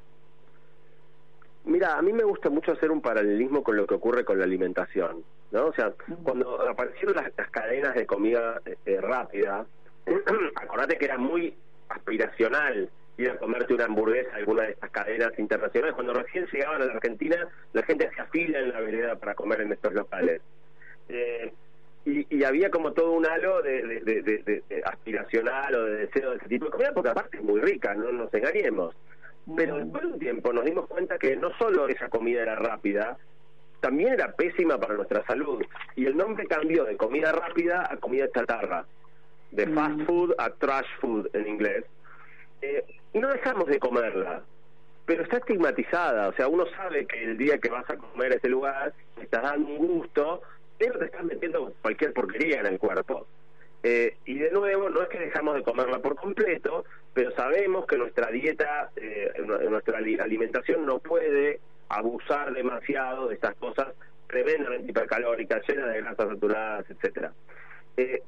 Mira, 1.64 1.98
a 1.98 2.02
mí 2.02 2.12
me 2.12 2.24
gusta 2.24 2.50
mucho 2.50 2.72
hacer 2.72 2.92
un 2.92 3.02
paralelismo 3.02 3.64
con 3.64 3.78
lo 3.78 3.86
que 3.86 3.94
ocurre 3.94 4.26
con 4.26 4.40
la 4.40 4.46
alimentación, 4.46 5.24
¿no? 5.52 5.68
O 5.68 5.74
sea, 5.74 5.94
cuando 6.24 6.68
aparecieron 6.68 7.16
las, 7.16 7.32
las 7.38 7.50
cadenas 7.52 7.94
de 7.94 8.06
comida 8.06 8.62
eh, 8.66 9.00
rápida, 9.00 9.66
acordate 10.56 10.98
que 10.98 11.06
era 11.06 11.18
muy 11.18 11.54
aspiracional 11.90 12.90
ir 13.18 13.30
a 13.30 13.38
comerte 13.38 13.74
una 13.74 13.86
hamburguesa 13.86 14.36
alguna 14.36 14.64
de 14.64 14.72
estas 14.72 14.90
cadenas 14.90 15.38
internacionales. 15.38 15.94
Cuando 15.94 16.14
recién 16.14 16.48
llegaban 16.48 16.82
a 16.82 16.86
la 16.86 16.94
Argentina, 16.94 17.48
la 17.74 17.84
gente 17.84 18.08
hacía 18.08 18.26
fila 18.26 18.60
en 18.60 18.70
la 18.72 18.80
vereda 18.80 19.16
para 19.18 19.36
comer 19.36 19.62
en 19.62 19.74
estos 19.74 19.94
locales. 19.94 20.42
Eh, 21.10 21.54
y, 22.06 22.26
y, 22.36 22.44
había 22.44 22.72
como 22.72 22.94
todo 22.94 23.12
un 23.12 23.26
halo 23.26 23.62
de, 23.62 23.84
de, 24.02 24.22
de, 24.22 24.64
de, 24.68 24.84
aspiracional 24.86 25.76
o 25.76 25.86
de 25.86 26.08
deseo 26.08 26.32
de 26.32 26.38
ese 26.38 26.48
tipo 26.48 26.66
de 26.66 26.72
comida, 26.72 26.94
porque 26.94 27.10
aparte 27.10 27.38
es 27.38 27.44
muy 27.44 27.60
rica, 27.62 27.94
no 27.94 28.12
nos 28.12 28.34
engañemos. 28.34 28.96
Pero 29.56 29.78
después 29.78 30.04
de 30.04 30.10
un 30.10 30.20
tiempo 30.20 30.54
nos 30.54 30.66
dimos 30.66 30.88
cuenta 30.88 31.18
que 31.18 31.36
no 31.36 31.52
solo 31.58 31.88
esa 31.88 32.10
comida 32.10 32.42
era 32.42 32.56
rápida, 32.56 33.18
también 33.82 34.14
era 34.14 34.32
pésima 34.32 34.80
para 34.80 34.96
nuestra 34.96 35.24
salud. 35.26 35.64
Y 35.96 36.06
el 36.06 36.16
nombre 36.16 36.48
cambió 36.48 36.86
de 36.86 36.98
comida 36.98 37.32
rápida 37.32 37.88
a 37.92 37.98
comida 37.98 38.30
chatarra, 38.32 38.86
de 39.52 39.68
fast 39.68 40.02
food 40.06 40.34
a 40.38 40.50
trash 40.52 40.88
food 41.00 41.28
en 41.34 41.48
inglés. 41.48 41.86
Eh, 42.62 42.86
y 43.14 43.20
no 43.20 43.28
dejamos 43.30 43.68
de 43.68 43.80
comerla, 43.80 44.44
pero 45.06 45.24
está 45.24 45.38
estigmatizada. 45.38 46.30
O 46.30 46.34
sea, 46.34 46.48
uno 46.48 46.66
sabe 46.78 47.06
que 47.06 47.24
el 47.24 47.38
día 47.38 47.58
que 47.58 47.70
vas 47.70 47.90
a 47.90 47.98
comer 47.98 48.32
a 48.32 48.36
ese 48.36 48.50
lugar 48.50 48.94
estás 49.22 49.44
dando 49.44 49.68
un 49.68 49.88
gusto, 49.88 50.42
te 50.90 51.06
estás 51.06 51.24
metiendo 51.24 51.74
cualquier 51.82 52.14
porquería 52.14 52.60
en 52.60 52.68
el 52.68 52.80
cuerpo. 52.80 53.28
Eh, 53.84 54.18
y 54.26 54.38
de 54.38 54.52
nuevo, 54.52 54.90
no 54.90 55.02
es 55.02 55.10
que 55.10 55.20
dejamos 55.20 55.56
de 55.56 55.64
comerla 55.64 56.00
por 56.00 56.16
completo, 56.16 56.86
pero 57.14 57.32
sabemos 57.32 57.86
que 57.88 57.98
nuestra 57.98 58.30
dieta, 58.30 58.92
eh, 58.96 59.32
nuestra 59.70 59.98
alimentación 59.98 60.86
no 60.86 61.00
puede 61.00 61.60
abusar 61.90 62.54
demasiado 62.54 63.28
de 63.28 63.36
estas 63.36 63.56
cosas 63.56 63.88
tremendamente 64.28 64.92
hipercalóricas, 64.92 65.68
llenas 65.68 65.94
de 65.94 66.02
grasas 66.02 66.30
saturadas, 66.30 66.90
etcétera. 66.90 67.34
Eh, 67.98 68.22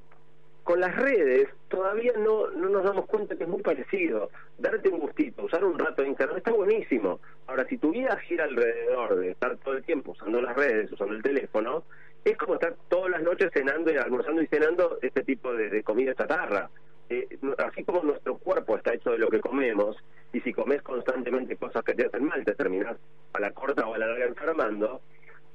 con 0.64 0.80
las 0.80 0.96
redes 0.96 1.50
todavía 1.68 2.14
no, 2.18 2.50
no 2.52 2.70
nos 2.70 2.84
damos 2.84 3.06
cuenta 3.06 3.36
que 3.36 3.44
es 3.44 3.50
muy 3.50 3.62
parecido. 3.62 4.30
Darte 4.58 4.90
un 4.90 5.00
gustito, 5.00 5.44
usar 5.44 5.64
un 5.64 5.78
rato 5.78 6.02
de 6.02 6.10
internet 6.10 6.38
está 6.38 6.52
buenísimo. 6.52 7.20
Ahora, 7.48 7.66
si 7.68 7.78
tu 7.78 7.92
vida 7.92 8.18
gira 8.18 8.46
alrededor 8.46 9.18
de 9.18 9.32
estar 9.32 9.58
todo 9.58 9.76
el 9.76 9.84
tiempo 9.84 10.12
usando 10.12 10.42
las 10.42 10.56
redes, 10.56 10.92
usando 10.92 11.14
el 11.16 11.22
teléfono, 11.22 11.84
es 12.24 12.38
como 12.38 12.56
estar 12.56 12.76
todas 12.90 13.12
las 13.12 13.22
noches 13.22 13.52
cenando 13.54 13.92
y 13.92 13.98
almorzando 13.98 14.42
y 14.42 14.48
cenando 14.48 14.98
este 15.02 15.24
tipo 15.24 15.54
de, 15.54 15.84
comida 15.84 16.14
chatarra. 16.16 16.70
Eh, 17.10 17.38
así 17.58 17.84
como 17.84 18.02
nuestro 18.02 18.38
cuerpo 18.38 18.78
está 18.78 18.94
hecho 18.94 19.12
de 19.12 19.18
lo 19.18 19.30
que 19.30 19.42
comemos, 19.42 19.98
y 20.32 20.40
si 20.42 20.54
comes 20.54 20.82
constantemente 20.82 21.58
cosas 21.58 21.84
que 21.84 21.94
te 21.94 22.06
hacen 22.06 22.26
mal, 22.26 22.44
te 22.44 22.56
terminas 22.56 22.98
a 23.34 23.40
la 23.40 23.52
corta 23.52 23.86
o 23.88 23.94
a 23.94 23.98
la 23.98 24.08
larga 24.08 24.26
enfermando, 24.26 25.02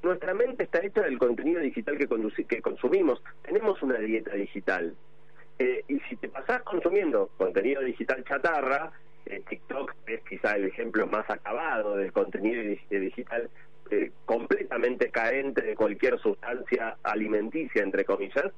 nuestra 0.02 0.34
mente 0.34 0.64
está 0.64 0.84
hecha 0.84 1.02
del 1.02 1.18
contenido 1.18 1.60
digital 1.60 1.98
que, 1.98 2.06
que 2.44 2.62
consumimos. 2.62 3.22
Tenemos 3.42 3.82
una 3.82 3.98
dieta 3.98 4.34
digital. 4.34 4.94
Eh, 5.58 5.84
y 5.88 5.98
si 6.00 6.16
te 6.16 6.28
pasás 6.28 6.62
consumiendo 6.62 7.30
contenido 7.36 7.82
digital 7.82 8.22
chatarra, 8.24 8.92
eh, 9.26 9.42
TikTok 9.48 9.94
es 10.06 10.20
quizá 10.22 10.52
el 10.52 10.66
ejemplo 10.66 11.06
más 11.06 11.28
acabado 11.28 11.96
del 11.96 12.12
contenido 12.12 12.62
digital 12.90 13.50
eh, 13.90 14.12
completamente 14.24 15.10
carente 15.10 15.62
de 15.62 15.74
cualquier 15.74 16.18
sustancia 16.18 16.96
alimenticia, 17.02 17.82
entre 17.82 18.04
comillas, 18.04 18.52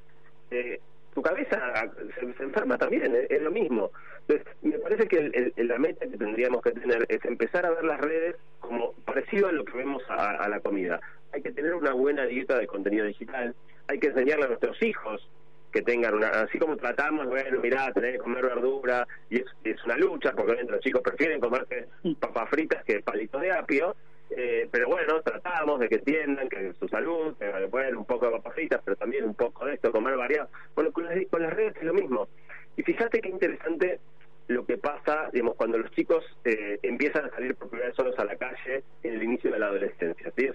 eh, 0.51 0.81
tu 1.15 1.23
cabeza 1.23 1.91
se, 2.19 2.33
se, 2.35 2.43
enferma 2.43 2.79
también, 2.79 3.15
es, 3.15 3.31
es, 3.31 3.43
lo 3.43 3.51
mismo. 3.51 3.91
Entonces, 4.29 4.47
me 4.63 4.79
parece 4.79 5.09
que 5.09 5.19
el, 5.19 5.53
el, 5.57 5.69
la 5.69 5.79
meta 5.79 6.07
que 6.07 6.17
tendríamos 6.17 6.63
que 6.63 6.73
tener 6.73 7.07
es 7.09 7.25
empezar 7.25 7.67
a 7.67 7.71
ver 7.71 7.85
las 7.85 8.01
redes 8.01 8.37
como 8.61 8.93
parecido 9.05 9.49
a 9.49 9.53
lo 9.53 9.65
que 9.65 9.77
vemos 9.77 10.03
a, 10.09 10.31
a 10.33 10.49
la 10.49 10.61
comida. 10.61 11.01
Hay 11.33 11.43
que 11.43 11.53
tener 11.53 11.75
una 11.75 11.93
buena 11.93 12.27
dieta 12.27 12.59
de 12.59 12.67
contenido 12.67 13.07
digital, 13.07 13.55
hay 13.89 13.99
que 13.99 14.09
enseñarle 14.09 14.45
a 14.45 14.49
nuestros 14.49 14.81
hijos 14.83 15.29
que 15.73 15.83
tengan 15.83 16.15
una, 16.15 16.29
así 16.29 16.59
como 16.59 16.77
tratamos, 16.77 17.27
bueno, 17.27 17.61
mirá, 17.61 17.93
tener 17.93 18.13
que 18.13 18.19
comer 18.19 18.45
verdura, 18.45 19.07
y 19.29 19.37
es, 19.37 19.45
es 19.65 19.85
una 19.85 19.97
lucha, 19.97 20.33
porque 20.33 20.53
obviamente 20.53 20.73
los 20.73 20.81
chicos 20.81 21.03
prefieren 21.03 21.41
comerse 21.41 21.87
papas 22.19 22.51
fritas 22.51 22.85
que 22.85 23.01
palitos 23.01 23.41
de 23.41 23.53
apio, 23.53 23.95
eh, 24.37 24.69
pero 24.71 24.89
bueno, 24.89 25.21
tratamos 25.23 25.81
de 25.81 25.89
que 25.89 25.97
entiendan 25.97 26.49
que 26.49 26.73
su 26.75 26.89
salud, 26.89 27.37
que 27.37 27.51
pueden 27.69 27.97
un 27.97 28.05
poco 28.05 28.27
de 28.27 28.33
papas 28.33 28.55
fritas, 28.55 28.81
pero 28.85 28.97
también 28.97 29.25
un 29.25 29.35
poco 29.35 29.65
de 29.65 29.75
esto, 29.75 29.91
comer 29.91 30.17
variado. 30.17 30.49
Bueno, 30.75 30.93
con 30.93 31.05
las, 31.05 31.15
con 31.31 31.43
las 31.43 31.53
redes 31.53 31.77
es 31.77 31.83
lo 31.83 31.95
mismo. 31.95 32.29
Y 32.77 32.83
fíjate 32.83 33.21
qué 33.21 33.29
interesante 33.29 34.01
lo 34.49 34.65
que 34.67 34.79
pasa, 34.79 35.31
digamos, 35.33 35.55
cuando 35.57 35.79
los 35.79 35.91
chicos 35.93 36.25
eh, 36.45 36.79
empiezan 36.83 37.25
a 37.25 37.31
salir 37.31 37.55
por 37.55 37.69
primera 37.69 37.89
vez 37.89 37.97
solos 37.97 38.19
a 38.19 38.25
la 38.25 38.37
calle 38.37 38.83
en 39.03 39.15
el 39.15 39.23
inicio 39.23 39.51
de 39.51 39.59
la 39.59 39.67
adolescencia. 39.67 40.33
¿sí? 40.37 40.49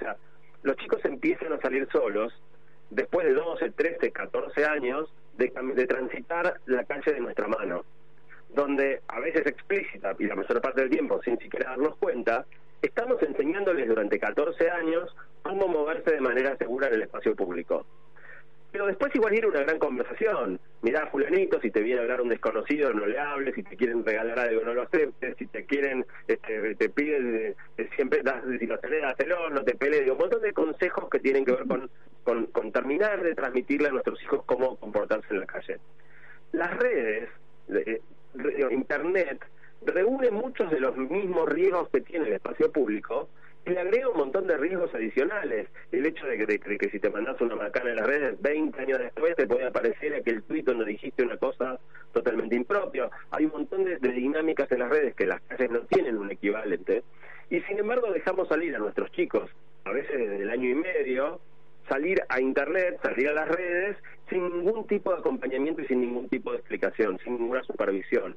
Los 0.64 0.76
chicos 0.78 1.04
empiezan 1.06 1.54
a 1.54 1.60
salir 1.60 1.88
solos 1.92 2.34
después 2.90 3.26
de 3.26 3.34
12, 3.34 3.72
13, 3.72 4.12
14 4.12 4.66
años 4.66 5.14
de, 5.38 5.52
de 5.76 5.88
transitar 5.88 6.60
la 6.66 6.84
calle 6.86 7.14
de 7.14 7.20
nuestra 7.20 7.48
mano 7.48 7.86
donde 8.56 9.02
a 9.08 9.20
veces 9.20 9.46
explícita 9.46 10.16
y 10.18 10.26
la 10.26 10.36
mayor 10.36 10.62
parte 10.62 10.82
del 10.82 10.90
tiempo 10.90 11.22
sin 11.22 11.38
siquiera 11.38 11.72
darnos 11.72 11.98
cuenta, 11.98 12.46
estamos 12.86 13.22
enseñándoles 13.22 13.88
durante 13.88 14.20
14 14.20 14.70
años 14.70 15.16
cómo 15.42 15.68
moverse 15.68 16.12
de 16.12 16.22
manera 16.22 16.56
segura 16.58 16.88
en 16.88 16.96
el 16.96 17.02
espacio 17.04 17.36
público. 17.36 17.86
Pero 18.72 18.88
después 18.88 19.16
igual 19.16 19.34
ir 19.34 19.46
una 19.46 19.62
gran 19.62 19.80
conversación. 19.80 20.60
Mirá, 20.82 21.08
fulanito, 21.08 21.62
si 21.62 21.72
te 21.72 21.82
viene 21.82 22.02
a 22.02 22.04
hablar 22.04 22.20
un 22.20 22.28
desconocido, 22.28 22.92
no 22.94 23.06
le 23.06 23.18
hables, 23.18 23.56
si 23.56 23.64
te 23.64 23.78
quieren 23.78 24.06
regalar 24.06 24.38
algo, 24.38 24.64
no 24.64 24.74
lo 24.74 24.82
aceptes, 24.82 25.38
si 25.38 25.48
te 25.48 25.66
quieren, 25.66 26.06
este, 26.28 26.76
te 26.76 26.90
piden, 26.90 27.56
siempre, 27.96 28.22
das, 28.22 28.44
si 28.60 28.68
lo 28.68 28.78
tenés, 28.80 29.04
hacelo, 29.06 29.50
no 29.50 29.64
te 29.64 29.76
pelees, 29.76 30.12
un 30.12 30.18
montón 30.18 30.42
de 30.42 30.52
consejos 30.52 31.10
que 31.10 31.20
tienen 31.20 31.46
que 31.46 31.54
ver 31.54 31.66
con, 31.68 31.90
con, 32.26 32.48
con 32.48 32.72
terminar 32.74 33.24
de 33.24 33.34
transmitirle 33.34 33.88
a 33.88 33.92
nuestros 33.92 34.22
hijos 34.22 34.44
cómo 34.46 34.76
comportarse 34.76 35.28
en 35.30 35.40
la 35.40 35.46
calle. 35.46 35.80
Las 36.52 36.76
redes, 36.78 37.30
eh, 37.70 38.02
Internet, 38.72 39.40
reúne 39.86 40.32
muchos 40.32 40.70
de 40.72 40.80
los 40.80 40.96
mismos 40.98 41.48
riesgos 41.50 41.90
que 41.90 42.02
tiene 42.02 42.28
el 42.28 42.34
espacio 42.34 42.72
público 42.72 43.30
y 43.66 43.72
le 43.72 43.80
agrega 43.80 44.10
un 44.10 44.18
montón 44.18 44.46
de 44.48 44.58
riesgos 44.58 44.94
adicionales. 44.94 45.68
El 45.92 46.06
hecho 46.06 46.26
de 46.28 46.38
que, 46.38 46.46
de 46.46 46.60
que- 46.60 46.78
que 46.78 46.90
si 46.90 47.00
te 47.00 47.10
mandas 47.10 47.40
una 47.42 47.56
macana 47.56 47.90
en 47.90 47.96
las 47.96 48.06
redes, 48.06 48.42
20 48.42 48.80
años 48.82 49.00
después 49.00 49.36
te 49.36 49.48
puede 49.48 49.66
aparecer 49.66 50.14
aquel 50.14 50.44
tuit 50.44 50.66
donde 50.66 50.86
dijiste 50.86 51.24
una 51.24 51.38
cosa 51.38 51.80
totalmente 52.14 52.56
impropia. 52.56 53.10
Hay 53.32 53.46
un 53.46 53.52
montón 53.52 53.84
de, 53.86 53.98
de 53.98 54.12
dinámicas 54.12 54.72
en 54.72 54.80
las 54.80 54.90
redes 54.90 55.16
que 55.16 55.26
las 55.26 55.42
calles 55.42 55.72
no 55.72 55.80
tienen 55.82 56.18
un 56.18 56.32
equivalente. 56.32 57.04
Y 57.50 57.62
sin 57.62 57.80
embargo 57.80 58.12
dejamos 58.12 58.48
salir 58.48 58.76
a 58.76 58.80
nuestros 58.80 59.12
chicos, 59.12 59.50
a 59.84 59.92
veces 59.92 60.18
desde 60.18 60.44
el 60.44 60.50
año 60.50 60.70
y 60.70 60.76
medio, 60.76 61.40
salir 61.90 62.22
a 62.30 62.40
internet, 62.42 63.00
salir 63.04 63.30
a 63.30 63.34
las 63.34 63.48
redes, 63.48 63.98
sin 64.30 64.44
ningún 64.50 64.86
tipo 64.88 65.12
de 65.12 65.20
acompañamiento 65.20 65.82
y 65.82 65.86
sin 65.88 66.02
ningún 66.02 66.28
tipo 66.30 66.52
de 66.52 66.58
explicación, 66.58 67.20
sin 67.24 67.34
ninguna 67.38 67.64
supervisión. 67.64 68.36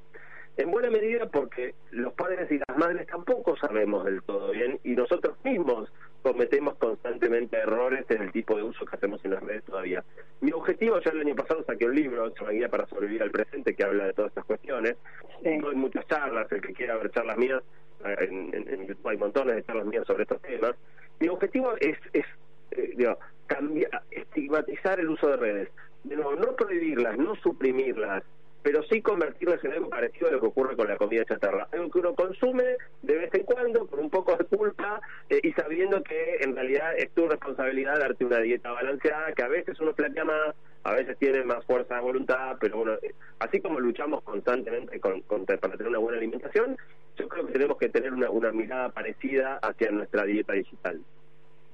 En 0.59 0.71
buena 0.71 0.91
medida 0.91 1.27
porque 1.27 1.75
los 1.93 2.13
padres 2.15 2.51
y 2.51 2.59
las 2.69 2.77
madres 2.77 3.07
tampoco 3.07 3.57
sabemos 3.57 4.05
del 4.05 4.23
todo 4.25 4.51
bien 4.51 4.79
y 4.85 4.91
nosotros 4.97 5.37
mismos 5.45 5.91
cometemos 6.23 6.75
constantemente 6.75 7.57
errores 7.57 8.05
en 8.11 8.23
el 8.23 8.33
tipo 8.33 8.57
de 8.57 8.65
uso 8.65 8.85
que 8.85 8.97
hacemos 8.97 9.25
en 9.25 9.31
las 9.31 9.43
redes 9.43 9.63
todavía. 9.65 10.05
Mi 10.41 10.51
objetivo, 10.53 10.99
ya 11.01 11.13
el 11.13 11.21
año 11.21 11.37
pasado 11.37 11.63
saqué 11.65 11.87
un 11.87 11.95
libro, 11.95 12.29
se 12.31 12.41
llama 12.41 12.51
Guía 12.53 12.69
para 12.69 12.87
sobrevivir 12.89 13.23
al 13.23 13.31
presente, 13.31 13.75
que 13.75 13.85
habla 13.85 14.07
de 14.07 14.13
todas 14.13 14.31
estas 14.33 14.45
cuestiones. 14.47 14.97
Doy 15.43 15.77
muchas 15.77 16.07
charlas, 16.09 16.51
el 16.51 16.61
que 16.61 16.73
quiera 16.75 16.97
ver 16.97 17.13
charlas 17.13 17.39
mías, 17.39 17.63
eh, 18.05 18.17
en, 18.29 18.53
en- 18.53 18.69
en 18.69 18.87
YouTube 18.89 19.09
hay 19.09 19.17
montones 19.17 19.55
de 19.55 19.63
charlas 19.63 19.87
mías 19.87 20.05
sobre 20.09 20.25
estos 20.25 20.43
temas. 20.43 20.75
Mi 21.21 21.29
objetivo 21.29 21.73
es, 21.81 21.97
es 22.13 22.27
eh, 22.73 22.95
digo, 22.97 23.17
cambiar, 23.47 24.03
estigmatizar 24.11 24.99
el 24.99 25.09
uso 25.09 25.29
de 25.29 25.37
redes. 25.37 25.69
De 26.03 26.17
nuevo, 26.17 26.35
no 26.35 26.55
prohibirlas, 26.57 27.17
no 27.17 27.35
suprimirlas, 27.37 28.25
pero 28.63 28.83
sí 28.85 29.01
convertirlas 29.03 29.65
en 29.65 29.73
algo 29.73 29.89
parecido 29.89 30.29
a 30.29 30.33
lo 30.33 30.41
que 30.41 30.47
ocurre 30.47 30.77
con 30.77 30.89
la 30.89 30.97
comida 30.97 31.18
chatarra. 31.29 31.69
Algo 31.73 31.91
que 31.91 31.99
uno 31.99 32.15
consume 32.15 32.65
de 33.03 33.15
vez 33.17 33.35
en 33.35 33.45
cuando, 33.45 33.87
con 33.87 34.01
un 34.01 34.11
poco 34.11 34.35
de 34.37 34.45
culpa, 34.45 35.01
eh, 35.29 35.41
y 35.43 35.53
sabiendo 35.53 36.03
que 36.03 36.37
en 36.41 36.57
realidad 36.57 36.93
es 36.97 37.11
tu 37.11 37.29
responsabilidad 37.29 37.99
darte 37.99 38.25
una 38.25 38.39
dieta 38.39 38.73
balanceada, 38.73 39.33
que 39.33 39.43
a 39.43 39.49
veces 39.49 39.79
uno 39.81 39.93
plantea 39.95 40.25
más, 40.25 40.55
a 40.85 40.93
veces 40.95 41.17
tiene 41.19 41.45
más 41.45 41.65
fuerza 41.67 41.97
de 41.97 42.01
voluntad, 42.01 42.57
pero 42.61 42.79
bueno, 42.79 42.95
eh, 43.03 43.13
así 43.41 43.61
como 43.61 43.79
luchamos 43.81 44.23
constantemente 44.23 44.99
con, 45.01 45.21
con- 45.23 45.45
para 45.45 45.59
tener 45.77 45.89
una 45.89 45.99
buena 45.99 46.19
alimentación, 46.19 46.77
yo 47.17 47.29
creo 47.29 47.47
que 47.47 47.53
tenemos 47.53 47.77
que 47.79 47.89
tener 47.89 48.13
una, 48.13 48.31
una 48.31 48.53
mirada 48.53 48.89
parecida 48.91 49.59
hacia 49.63 49.91
nuestra 49.91 50.25
dieta 50.25 50.53
digital. 50.55 51.01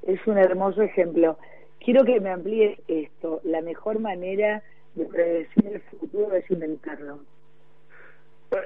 Es 0.06 0.26
un 0.26 0.38
hermoso 0.38 0.82
ejemplo. 0.82 1.38
Quiero 1.80 2.04
que 2.04 2.18
me 2.18 2.30
amplíes 2.30 2.78
esto. 2.88 3.40
La 3.44 3.60
mejor 3.60 4.00
manera 4.00 4.62
de 4.94 5.04
predecir 5.04 5.66
el 5.66 5.80
futuro 5.82 6.34
es 6.34 6.50
inventarlo. 6.50 7.18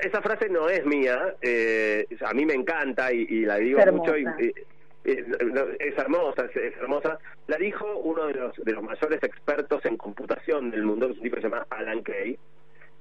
Esa 0.02 0.22
frase 0.22 0.48
no 0.48 0.68
es 0.68 0.84
mía, 0.84 1.34
eh, 1.40 2.06
a 2.24 2.34
mí 2.34 2.44
me 2.44 2.54
encanta 2.54 3.12
y, 3.12 3.26
y 3.28 3.40
la 3.44 3.56
digo 3.56 3.80
mucho 3.92 4.16
y, 4.16 4.24
es 5.04 5.98
hermosa, 5.98 6.44
es, 6.44 6.56
es 6.56 6.76
hermosa. 6.76 7.18
La 7.46 7.56
dijo 7.56 7.86
uno 7.96 8.26
de 8.26 8.34
los 8.34 8.56
de 8.56 8.72
los 8.72 8.82
mayores 8.82 9.22
expertos 9.22 9.84
en 9.84 9.96
computación 9.96 10.70
del 10.70 10.82
mundo, 10.82 11.06
que 11.06 11.12
es 11.12 11.18
un 11.18 11.24
tipo 11.24 11.36
que 11.36 11.42
se 11.42 11.48
llama 11.48 11.66
Alan 11.70 12.02
Kay. 12.02 12.38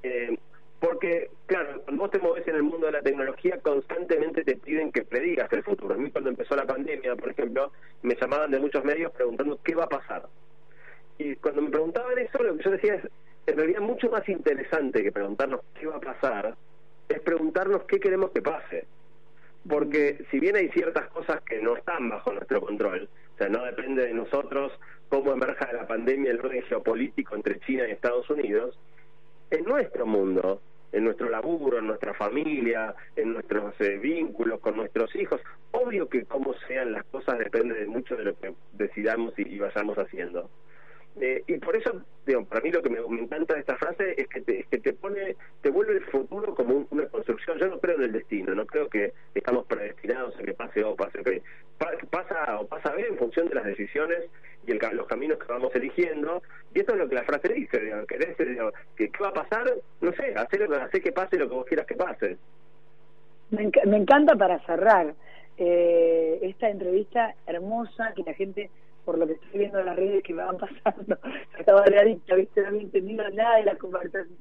Eh, 0.04 0.38
porque, 0.80 1.32
claro, 1.48 1.82
cuando 1.84 2.04
vos 2.04 2.12
te 2.12 2.20
mueves 2.20 2.48
en 2.48 2.56
el 2.56 2.64
mundo 2.64 2.86
de 2.86 2.92
la 2.92 3.02
tecnología, 3.02 3.60
constantemente 3.62 4.44
te 4.44 4.58
piden 4.58 4.92
que 4.92 5.04
predigas 5.04 5.52
el 5.52 5.64
futuro. 5.64 5.96
A 5.96 5.98
mí 5.98 6.12
cuando 6.12 6.30
empezó 6.30 6.56
la 6.56 6.68
pandemia, 6.68 7.16
por 7.16 7.32
ejemplo, 7.32 7.72
me 8.04 8.16
llamaban 8.16 8.52
de 8.52 8.60
muchos 8.60 8.84
medios 8.84 9.12
preguntando 9.12 9.60
qué 9.64 9.74
va 9.74 9.86
a 9.86 9.90
pasar. 9.90 10.28
Y 11.18 11.36
cuando 11.38 11.64
me 11.64 11.72
preguntaban 11.72 12.18
eso, 12.20 12.44
lo 12.44 12.56
que 12.56 12.64
yo 12.64 12.72
decía 12.72 12.96
es, 12.96 13.08
en 13.48 13.58
realidad 13.58 13.82
mucho 13.82 14.10
más 14.12 14.28
interesante 14.30 15.02
que 15.02 15.12
preguntarnos 15.12 15.62
qué 15.80 15.88
va 15.88 15.96
a 15.96 16.02
pasar, 16.02 16.56
es 17.10 17.20
preguntarnos 17.22 17.84
qué 17.84 18.00
queremos 18.00 18.32
que 18.32 18.42
pase. 18.42 18.86
Porque 19.68 20.24
si 20.32 20.40
bien 20.40 20.56
hay 20.56 20.70
ciertas 20.70 21.08
cosas 21.10 21.42
que 21.42 21.62
no 21.62 21.76
están 21.76 22.10
bajo 22.10 22.32
nuestro 22.32 22.62
control, 22.62 23.10
o 23.36 23.38
sea, 23.38 23.50
no 23.50 23.64
depende 23.66 24.06
de 24.06 24.14
nosotros 24.14 24.72
cómo 25.10 25.34
emerja 25.34 25.72
la 25.74 25.88
pandemia 25.88 26.32
el 26.32 26.40
orden 26.40 26.64
geopolítico 26.64 27.36
entre 27.36 27.60
China 27.62 27.86
y 27.88 27.92
Estados 27.92 28.30
Unidos, 28.30 28.80
en 29.52 29.64
nuestro 29.66 30.06
mundo, 30.06 30.62
en 30.94 31.04
nuestro 31.04 31.30
laburo, 31.30 31.80
en 31.80 31.88
nuestra 31.88 32.14
familia, 32.14 32.96
en 33.16 33.34
nuestros 33.34 33.74
eh, 33.82 33.98
vínculos 33.98 34.60
con 34.62 34.78
nuestros 34.78 35.14
hijos, 35.16 35.42
obvio 35.72 36.08
que 36.08 36.24
cómo 36.26 36.54
sean 36.68 36.94
las 36.94 37.04
cosas 37.06 37.38
depende 37.40 37.76
de 37.76 37.88
mucho 37.88 38.16
de 38.16 38.24
lo 38.24 38.38
que 38.40 38.54
decidamos 38.74 39.34
y, 39.38 39.44
y 39.56 39.60
vayamos 39.60 39.98
haciendo. 39.98 40.50
Eh, 41.20 41.44
y 41.48 41.58
por 41.58 41.76
eso, 41.76 42.04
digo, 42.26 42.46
para 42.46 42.62
mí 42.62 42.72
lo 42.72 42.82
que 42.84 42.90
me, 42.92 43.00
me 43.10 43.22
encanta 43.22 43.56
de 43.56 43.62
esta 43.62 43.76
frase 43.78 44.14
es 44.22 44.28
que 44.28 44.42
te, 44.42 44.60
es 44.60 44.68
que 44.68 44.78
te 44.78 44.94
pone, 44.94 45.36
te 45.62 45.70
vuelve 45.72 45.94
el 45.94 46.04
futuro 46.06 46.54
como 46.54 46.76
un- 46.76 46.88
una 46.92 47.08
construcción. 47.08 47.58
Yo 47.58 47.68
no 47.68 47.80
creo 47.80 47.96
en 47.98 48.04
el 48.04 48.12
destino, 48.12 48.54
no 48.54 48.57
creo 48.68 48.90
que 48.90 49.14
estamos 49.34 49.66
predestinados 49.66 50.38
a 50.38 50.44
que 50.44 50.54
pase 50.54 50.84
O, 50.84 50.96
pase. 50.96 51.20
Pa- 51.78 51.92
pasa 52.10 52.60
o 52.60 52.68
pasa 52.68 52.92
B 52.94 53.06
en 53.08 53.18
función 53.18 53.48
de 53.50 53.56
las 53.56 53.66
decisiones 53.66 54.26
y 54.66 54.72
el 54.72 54.80
los 54.94 55.08
caminos 55.08 55.38
que 55.40 55.52
vamos 55.52 55.74
eligiendo. 55.76 56.42
Y 56.74 56.82
eso 56.82 56.92
es 56.94 56.98
lo 57.00 57.08
que 57.10 57.16
la 57.16 57.24
frase 57.24 57.54
dice, 57.54 57.80
digo, 57.80 58.06
que, 58.96 59.10
¿qué 59.10 59.24
va 59.24 59.30
a 59.30 59.34
pasar? 59.34 59.66
No 60.02 60.12
sé, 60.14 60.34
hacer, 60.36 60.68
que- 60.68 60.76
hacer 60.76 61.02
que 61.02 61.12
pase 61.12 61.38
lo 61.38 61.48
que 61.50 61.56
vos 61.56 61.66
quieras 61.66 61.86
que 61.88 61.96
pase. 61.96 62.38
Me, 63.52 63.64
enca- 63.64 63.86
me 63.86 63.98
encanta 63.98 64.36
para 64.36 64.60
cerrar 64.66 65.14
eh, 65.58 66.40
esta 66.42 66.70
entrevista 66.70 67.34
hermosa 67.48 68.14
que 68.16 68.24
la 68.24 68.34
gente, 68.34 68.70
por 69.06 69.18
lo 69.18 69.26
que 69.26 69.34
estoy 69.34 69.60
viendo 69.60 69.80
en 69.80 69.86
las 69.86 69.96
redes 69.96 70.24
que 70.24 70.34
me 70.34 70.44
van 70.44 70.58
pasando, 70.84 71.18
estaba 71.58 71.82
de 71.84 71.98
adicta, 72.00 72.36
¿viste? 72.36 72.62
No 72.62 72.68
había 72.68 72.82
entendido 72.82 73.30
nada 73.30 73.58
de 73.58 73.64
la 73.64 73.76
conversación. 73.78 74.38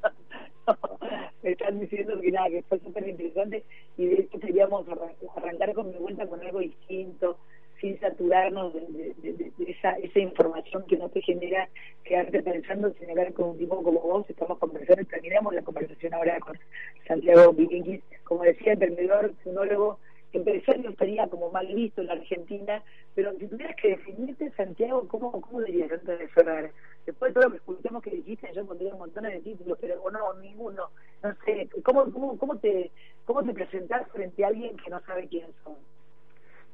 me 1.43 1.53
están 1.53 1.79
diciendo 1.79 2.21
que 2.21 2.33
nada, 2.33 2.49
que 2.51 2.63
fue 2.65 2.81
súper 2.81 3.07
interesante 3.09 3.63
y 3.97 4.07
de 4.07 4.21
hecho 4.23 4.39
queríamos 4.39 4.87
arran- 4.89 5.15
arrancar 5.37 5.73
con 5.75 5.91
mi 5.91 5.97
vuelta 5.99 6.27
con 6.27 6.41
algo 6.41 6.61
distinto, 6.61 7.39
sin 7.81 7.99
saturarnos 8.01 8.73
de, 8.73 8.81
de- 8.81 9.15
de- 9.33 9.53
de- 9.59 9.71
esa, 9.71 9.93
esa 9.99 10.19
información 10.19 10.85
que 10.87 10.97
no 10.97 11.09
te 11.11 11.21
genera 11.23 11.69
quedarte 12.05 12.43
pensando, 12.43 12.93
sino 12.99 13.11
hablar 13.11 13.33
con 13.35 13.51
un 13.51 13.59
tipo 13.59 13.83
como 13.83 14.01
vos, 14.01 14.29
estamos 14.31 14.59
conversando 14.59 15.05
terminamos 15.05 15.55
la 15.55 15.63
conversación 15.63 16.15
ahora 16.15 16.39
con 16.41 16.59
Santiago 17.07 17.53
Vikinquis, 17.53 18.01
como 18.25 18.43
decía, 18.45 18.73
emprendedor, 18.73 19.33
tecnólogo, 19.45 19.99
empresario 20.33 20.91
estaría 20.91 21.27
como 21.29 21.51
mal 21.51 21.67
visto 21.67 22.01
en 22.01 22.09
la 22.09 22.15
Argentina, 22.15 22.83
pero 23.15 23.33
si 23.39 23.47
tuvieras 23.47 23.77
que 23.77 23.89
definirte, 23.91 24.51
Santiago, 24.53 25.07
¿cómo, 25.09 25.31
cómo 25.41 25.63
dirías 25.63 25.91
antes 25.93 26.19
de 26.19 26.29
cerrar? 26.29 26.71
Después 27.07 27.31
de 27.31 27.35
todo 27.35 27.45
lo 27.45 27.51
que 27.53 27.57
escuchamos 27.59 28.03
que 28.03 28.11
dijiste, 28.11 28.51
yo 28.55 28.67
pondría 28.67 28.93
un 28.93 28.99
montón 28.99 29.25
de 29.25 29.41
títulos, 29.41 29.79
pero 29.81 30.03
o 30.03 30.11
no, 30.11 30.35
ninguno. 30.35 30.91
No 31.23 31.35
sé, 31.45 31.69
¿cómo, 31.83 32.13
cómo, 32.13 32.37
cómo, 32.37 32.59
te, 32.59 32.91
¿cómo 33.27 33.45
te 33.45 33.53
presentás 33.53 34.09
frente 34.13 34.45
a 34.45 34.49
alguien 34.49 34.77
que 34.79 34.89
no 34.91 35.01
sabe 35.05 35.29
quién 35.29 35.47
son? 35.63 35.75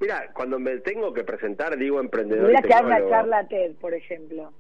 Mira, 0.01 0.31
cuando 0.33 0.59
me 0.59 0.79
tengo 0.79 1.13
que 1.13 1.25
presentar, 1.25 1.77
digo 1.77 2.01
emprendedor. 2.01 2.51
Y 2.51 2.55
que 2.55 2.69
una 2.69 2.79
tecnólogo. 2.79 3.11
charla 3.11 3.49
TED, 3.49 3.73
por 3.77 3.95
ejemplo. 3.95 4.53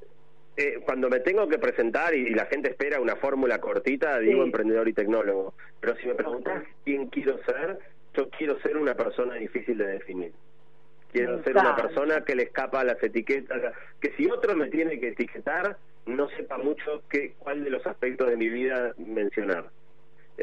Eh, 0.56 0.80
cuando 0.84 1.08
me 1.08 1.20
tengo 1.20 1.48
que 1.48 1.58
presentar 1.58 2.14
y, 2.14 2.26
y 2.28 2.30
la 2.34 2.46
gente 2.46 2.68
espera 2.70 3.00
una 3.00 3.16
fórmula 3.16 3.58
cortita, 3.60 4.18
digo 4.18 4.42
Sí. 4.42 4.46
emprendedor 4.48 4.86
y 4.88 4.92
tecnólogo. 4.92 5.54
Pero 5.80 5.96
si 5.96 6.06
me 6.08 6.14
preguntas 6.14 6.62
quién 6.84 7.06
quiero 7.08 7.38
ser, 7.44 7.78
yo 8.14 8.28
quiero 8.30 8.58
ser 8.60 8.76
una 8.76 8.94
persona 8.94 9.34
difícil 9.36 9.78
de 9.78 9.86
definir. 9.86 10.32
Quiero 11.10 11.38
Me 11.38 11.44
ser 11.44 11.56
una 11.56 11.74
persona 11.76 12.24
que 12.24 12.34
le 12.34 12.44
escapa 12.44 12.80
a 12.80 12.84
las 12.84 13.02
etiquetas, 13.02 13.74
que 14.00 14.12
si 14.16 14.30
otro 14.30 14.54
me 14.54 14.68
tiene 14.68 15.00
que 15.00 15.08
etiquetar, 15.08 15.76
no 16.06 16.28
sepa 16.30 16.58
mucho 16.58 17.02
qué, 17.10 17.34
cuál 17.38 17.64
de 17.64 17.70
los 17.70 17.86
aspectos 17.86 18.28
de 18.28 18.36
mi 18.36 18.48
vida 18.48 18.94
mencionar. 18.98 19.70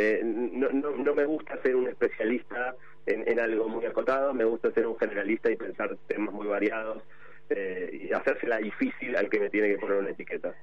Eh, 0.01 0.21
no, 0.23 0.69
no, 0.69 0.91
no 0.91 1.13
me 1.13 1.25
gusta 1.25 1.61
ser 1.61 1.75
un 1.75 1.85
especialista 1.89 2.73
en, 3.05 3.27
en 3.27 3.37
algo 3.37 3.67
muy 3.67 3.85
acotado, 3.85 4.33
me 4.33 4.45
gusta 4.45 4.71
ser 4.71 4.87
un 4.87 4.97
generalista 4.97 5.51
y 5.51 5.57
pensar 5.57 5.93
temas 6.07 6.33
muy 6.33 6.47
variados 6.47 7.03
eh, 7.49 8.07
y 8.07 8.13
hacérsela 8.13 8.59
difícil 8.59 9.17
al 9.17 9.29
que 9.29 9.41
me 9.41 9.49
tiene 9.49 9.67
que 9.67 9.77
poner 9.77 9.97
una 9.97 10.11
etiqueta. 10.11 10.55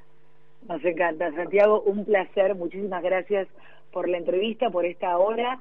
Nos 0.67 0.83
encanta. 0.83 1.31
Santiago, 1.33 1.83
un 1.83 2.07
placer. 2.07 2.55
Muchísimas 2.55 3.03
gracias 3.03 3.47
por 3.93 4.09
la 4.09 4.17
entrevista, 4.17 4.71
por 4.71 4.87
esta 4.87 5.19
hora, 5.19 5.61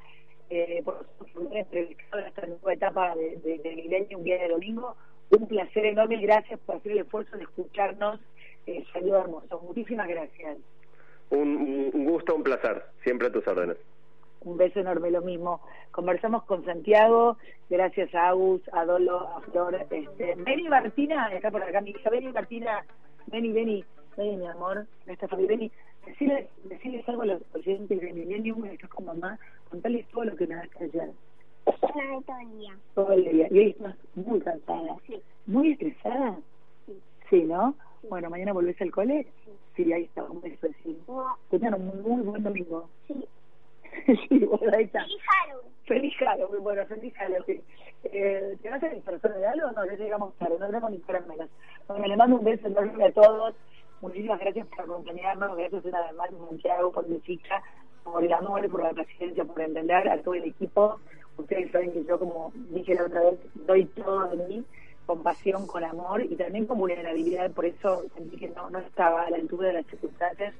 eh, 0.49 0.81
por 0.85 1.05
haber 1.35 1.57
entrevistado 1.57 2.21
en 2.21 2.27
esta 2.27 2.47
nueva 2.47 2.73
etapa 2.73 3.15
de, 3.17 3.35
de, 3.43 3.57
de 3.57 3.75
Milenio, 3.75 4.19
un 4.19 4.23
día 4.23 4.41
de 4.41 4.47
domingo. 4.47 4.95
Un 5.31 5.49
placer 5.49 5.85
enorme 5.85 6.15
gracias 6.21 6.61
por 6.61 6.77
hacer 6.77 6.93
el 6.93 6.99
esfuerzo 6.99 7.35
de 7.35 7.43
escucharnos. 7.43 8.21
Eh, 8.67 8.85
hermoso. 8.95 9.59
Muchísimas 9.67 10.07
gracias. 10.07 10.59
Un, 11.29 11.91
un 11.93 12.05
gusto, 12.05 12.35
un 12.35 12.43
placer, 12.43 12.83
siempre 13.03 13.27
a 13.27 13.31
tus 13.31 13.47
órdenes. 13.47 13.77
Un 14.41 14.57
beso 14.57 14.79
enorme, 14.79 15.09
lo 15.09 15.21
mismo. 15.21 15.59
Conversamos 15.91 16.43
con 16.43 16.63
Santiago, 16.65 17.37
gracias 17.69 18.13
a 18.13 18.29
Agus, 18.29 18.61
a 18.73 18.85
Dolo, 18.85 19.27
a 19.27 19.41
Flor. 19.41 19.75
Este, 19.89 20.35
Beni 20.35 20.69
Martina, 20.69 21.29
está 21.33 21.49
por 21.49 21.63
acá 21.63 21.81
mi 21.81 21.91
hija. 21.91 22.09
Beni 22.09 22.31
Martina, 22.31 22.85
Beni, 23.27 23.51
Beni, 23.51 23.83
Beni, 24.15 24.37
mi 24.37 24.47
amor. 24.47 24.85
Esta 25.07 25.27
Fabi, 25.27 25.47
Beni. 25.47 25.71
Decirles, 26.05 26.47
decirles 26.65 27.09
algo 27.09 27.23
a 27.23 27.25
los 27.25 27.41
oyentes 27.55 27.99
de 27.99 28.13
Millennium, 28.13 28.65
estás 28.65 28.91
con 28.91 29.05
mamá, 29.05 29.39
contarles 29.71 30.07
todo 30.09 30.25
lo 30.25 30.35
que 30.35 30.45
me 30.45 30.55
das 30.55 30.69
ayer. 30.79 31.09
Todo 31.65 32.39
el 32.39 32.57
día. 32.59 32.77
Todo 32.93 33.13
el 33.13 33.23
día. 33.23 33.47
Y 33.49 33.57
hoy 33.57 33.69
estás 33.71 33.95
muy 34.13 34.39
cansada. 34.41 34.95
Sí. 35.07 35.19
¿Muy 35.47 35.71
estresada? 35.71 36.37
Sí. 36.85 37.01
Sí, 37.31 37.43
¿no? 37.43 37.73
Bueno, 38.09 38.29
mañana 38.29 38.53
volvés 38.53 38.79
al 38.81 38.91
cole. 38.91 39.27
Sí, 39.75 39.91
ahí 39.91 40.03
está, 40.03 40.23
un 40.23 40.41
beso. 40.41 40.67
Sí. 40.83 40.97
Tengan 41.49 41.75
un 41.75 42.01
muy 42.03 42.21
buen 42.21 42.43
domingo. 42.43 42.89
Sí. 43.07 43.25
sí, 44.29 44.39
bueno, 44.39 44.71
ahí 44.77 44.85
está. 44.85 45.03
Feliz 45.03 45.21
Halloween. 45.25 45.71
Feliz 45.85 46.13
Halloween, 46.17 46.63
bueno, 46.63 46.85
feliz 46.85 47.13
Halloween. 47.15 47.61
Eh, 48.03 48.57
¿Te 48.61 48.69
vas 48.69 48.83
a 48.83 48.89
disfrazar 48.89 49.33
de 49.35 49.47
algo? 49.47 49.71
No, 49.71 49.85
ya 49.85 49.93
llegamos 49.93 50.33
tarde, 50.35 50.57
no 50.59 50.67
tenemos 50.67 50.91
ni 50.91 50.97
para 50.99 51.21
menos. 51.21 51.49
Bueno, 51.87 52.07
le 52.07 52.17
mando 52.17 52.37
un 52.37 52.45
beso 52.45 52.67
enorme 52.67 53.05
a 53.05 53.11
todos. 53.11 53.55
Muchísimas 54.01 54.39
gracias 54.39 54.67
por 54.67 54.81
acompañarnos, 54.81 55.57
gracias 55.57 55.85
una 55.85 56.01
vez 56.01 56.13
más, 56.15 56.29
Santiago, 56.49 56.91
por 56.91 57.07
mi 57.07 57.19
chica, 57.21 57.63
por 58.03 58.23
el 58.23 58.33
amor, 58.33 58.69
por 58.69 58.83
la 58.83 58.93
paciencia, 58.93 59.45
por 59.45 59.61
entender 59.61 60.07
a 60.09 60.21
todo 60.21 60.35
el 60.35 60.43
equipo. 60.43 60.99
Ustedes 61.37 61.71
saben 61.71 61.91
que 61.91 62.03
yo, 62.03 62.19
como 62.19 62.51
dije 62.69 62.93
la 62.95 63.05
otra 63.05 63.21
vez, 63.21 63.39
doy 63.55 63.85
todo 63.85 64.27
de 64.35 64.47
mí, 64.47 64.65
con 65.05 65.23
pasión, 65.23 65.67
con 65.67 65.83
amor 65.83 66.21
y 66.23 66.35
también 66.35 66.65
con 66.65 66.79
vulnerabilidad, 66.79 67.51
por 67.51 67.65
eso 67.65 68.03
sentí 68.15 68.37
que 68.37 68.49
no, 68.49 68.69
no 68.69 68.79
estaba 68.79 69.23
a 69.23 69.29
la 69.29 69.37
altura 69.37 69.67
de 69.67 69.73
las 69.75 69.85
circunstancias 69.87 70.53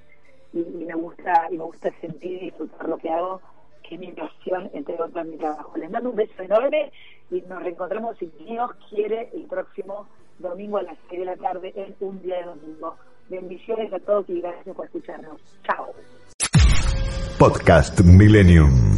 y, 0.53 0.59
me 0.59 0.93
gusta 0.93 1.47
y 1.51 1.57
me 1.57 1.63
gusta 1.63 1.91
sentir 1.99 2.43
y 2.43 2.45
disfrutar 2.45 2.87
lo 2.87 2.97
que 2.97 3.09
hago 3.09 3.41
que 3.87 3.95
es 3.95 4.01
mi 4.01 4.11
pasión, 4.11 4.69
entre 4.73 4.99
otras 4.99 5.27
mi 5.27 5.37
trabajo. 5.37 5.77
Les 5.77 5.91
mando 5.91 6.09
un 6.09 6.15
beso 6.15 6.41
enorme 6.41 6.91
y 7.29 7.41
nos 7.41 7.61
reencontramos, 7.61 8.17
si 8.17 8.25
Dios 8.39 8.71
quiere, 8.89 9.29
el 9.33 9.43
próximo 9.43 10.07
domingo 10.39 10.77
a 10.77 10.83
las 10.83 10.97
6 11.09 11.19
de 11.19 11.25
la 11.25 11.35
tarde 11.35 11.73
en 11.75 11.95
Un 11.99 12.21
Día 12.21 12.37
de 12.37 12.45
Domingo. 12.45 12.95
Bendiciones 13.29 13.91
a 13.93 13.99
todos 13.99 14.29
y 14.29 14.41
gracias 14.41 14.75
por 14.75 14.85
escucharnos. 14.85 15.39
Chao. 15.63 15.87
Podcast 17.37 18.01
Millennium. 18.01 18.95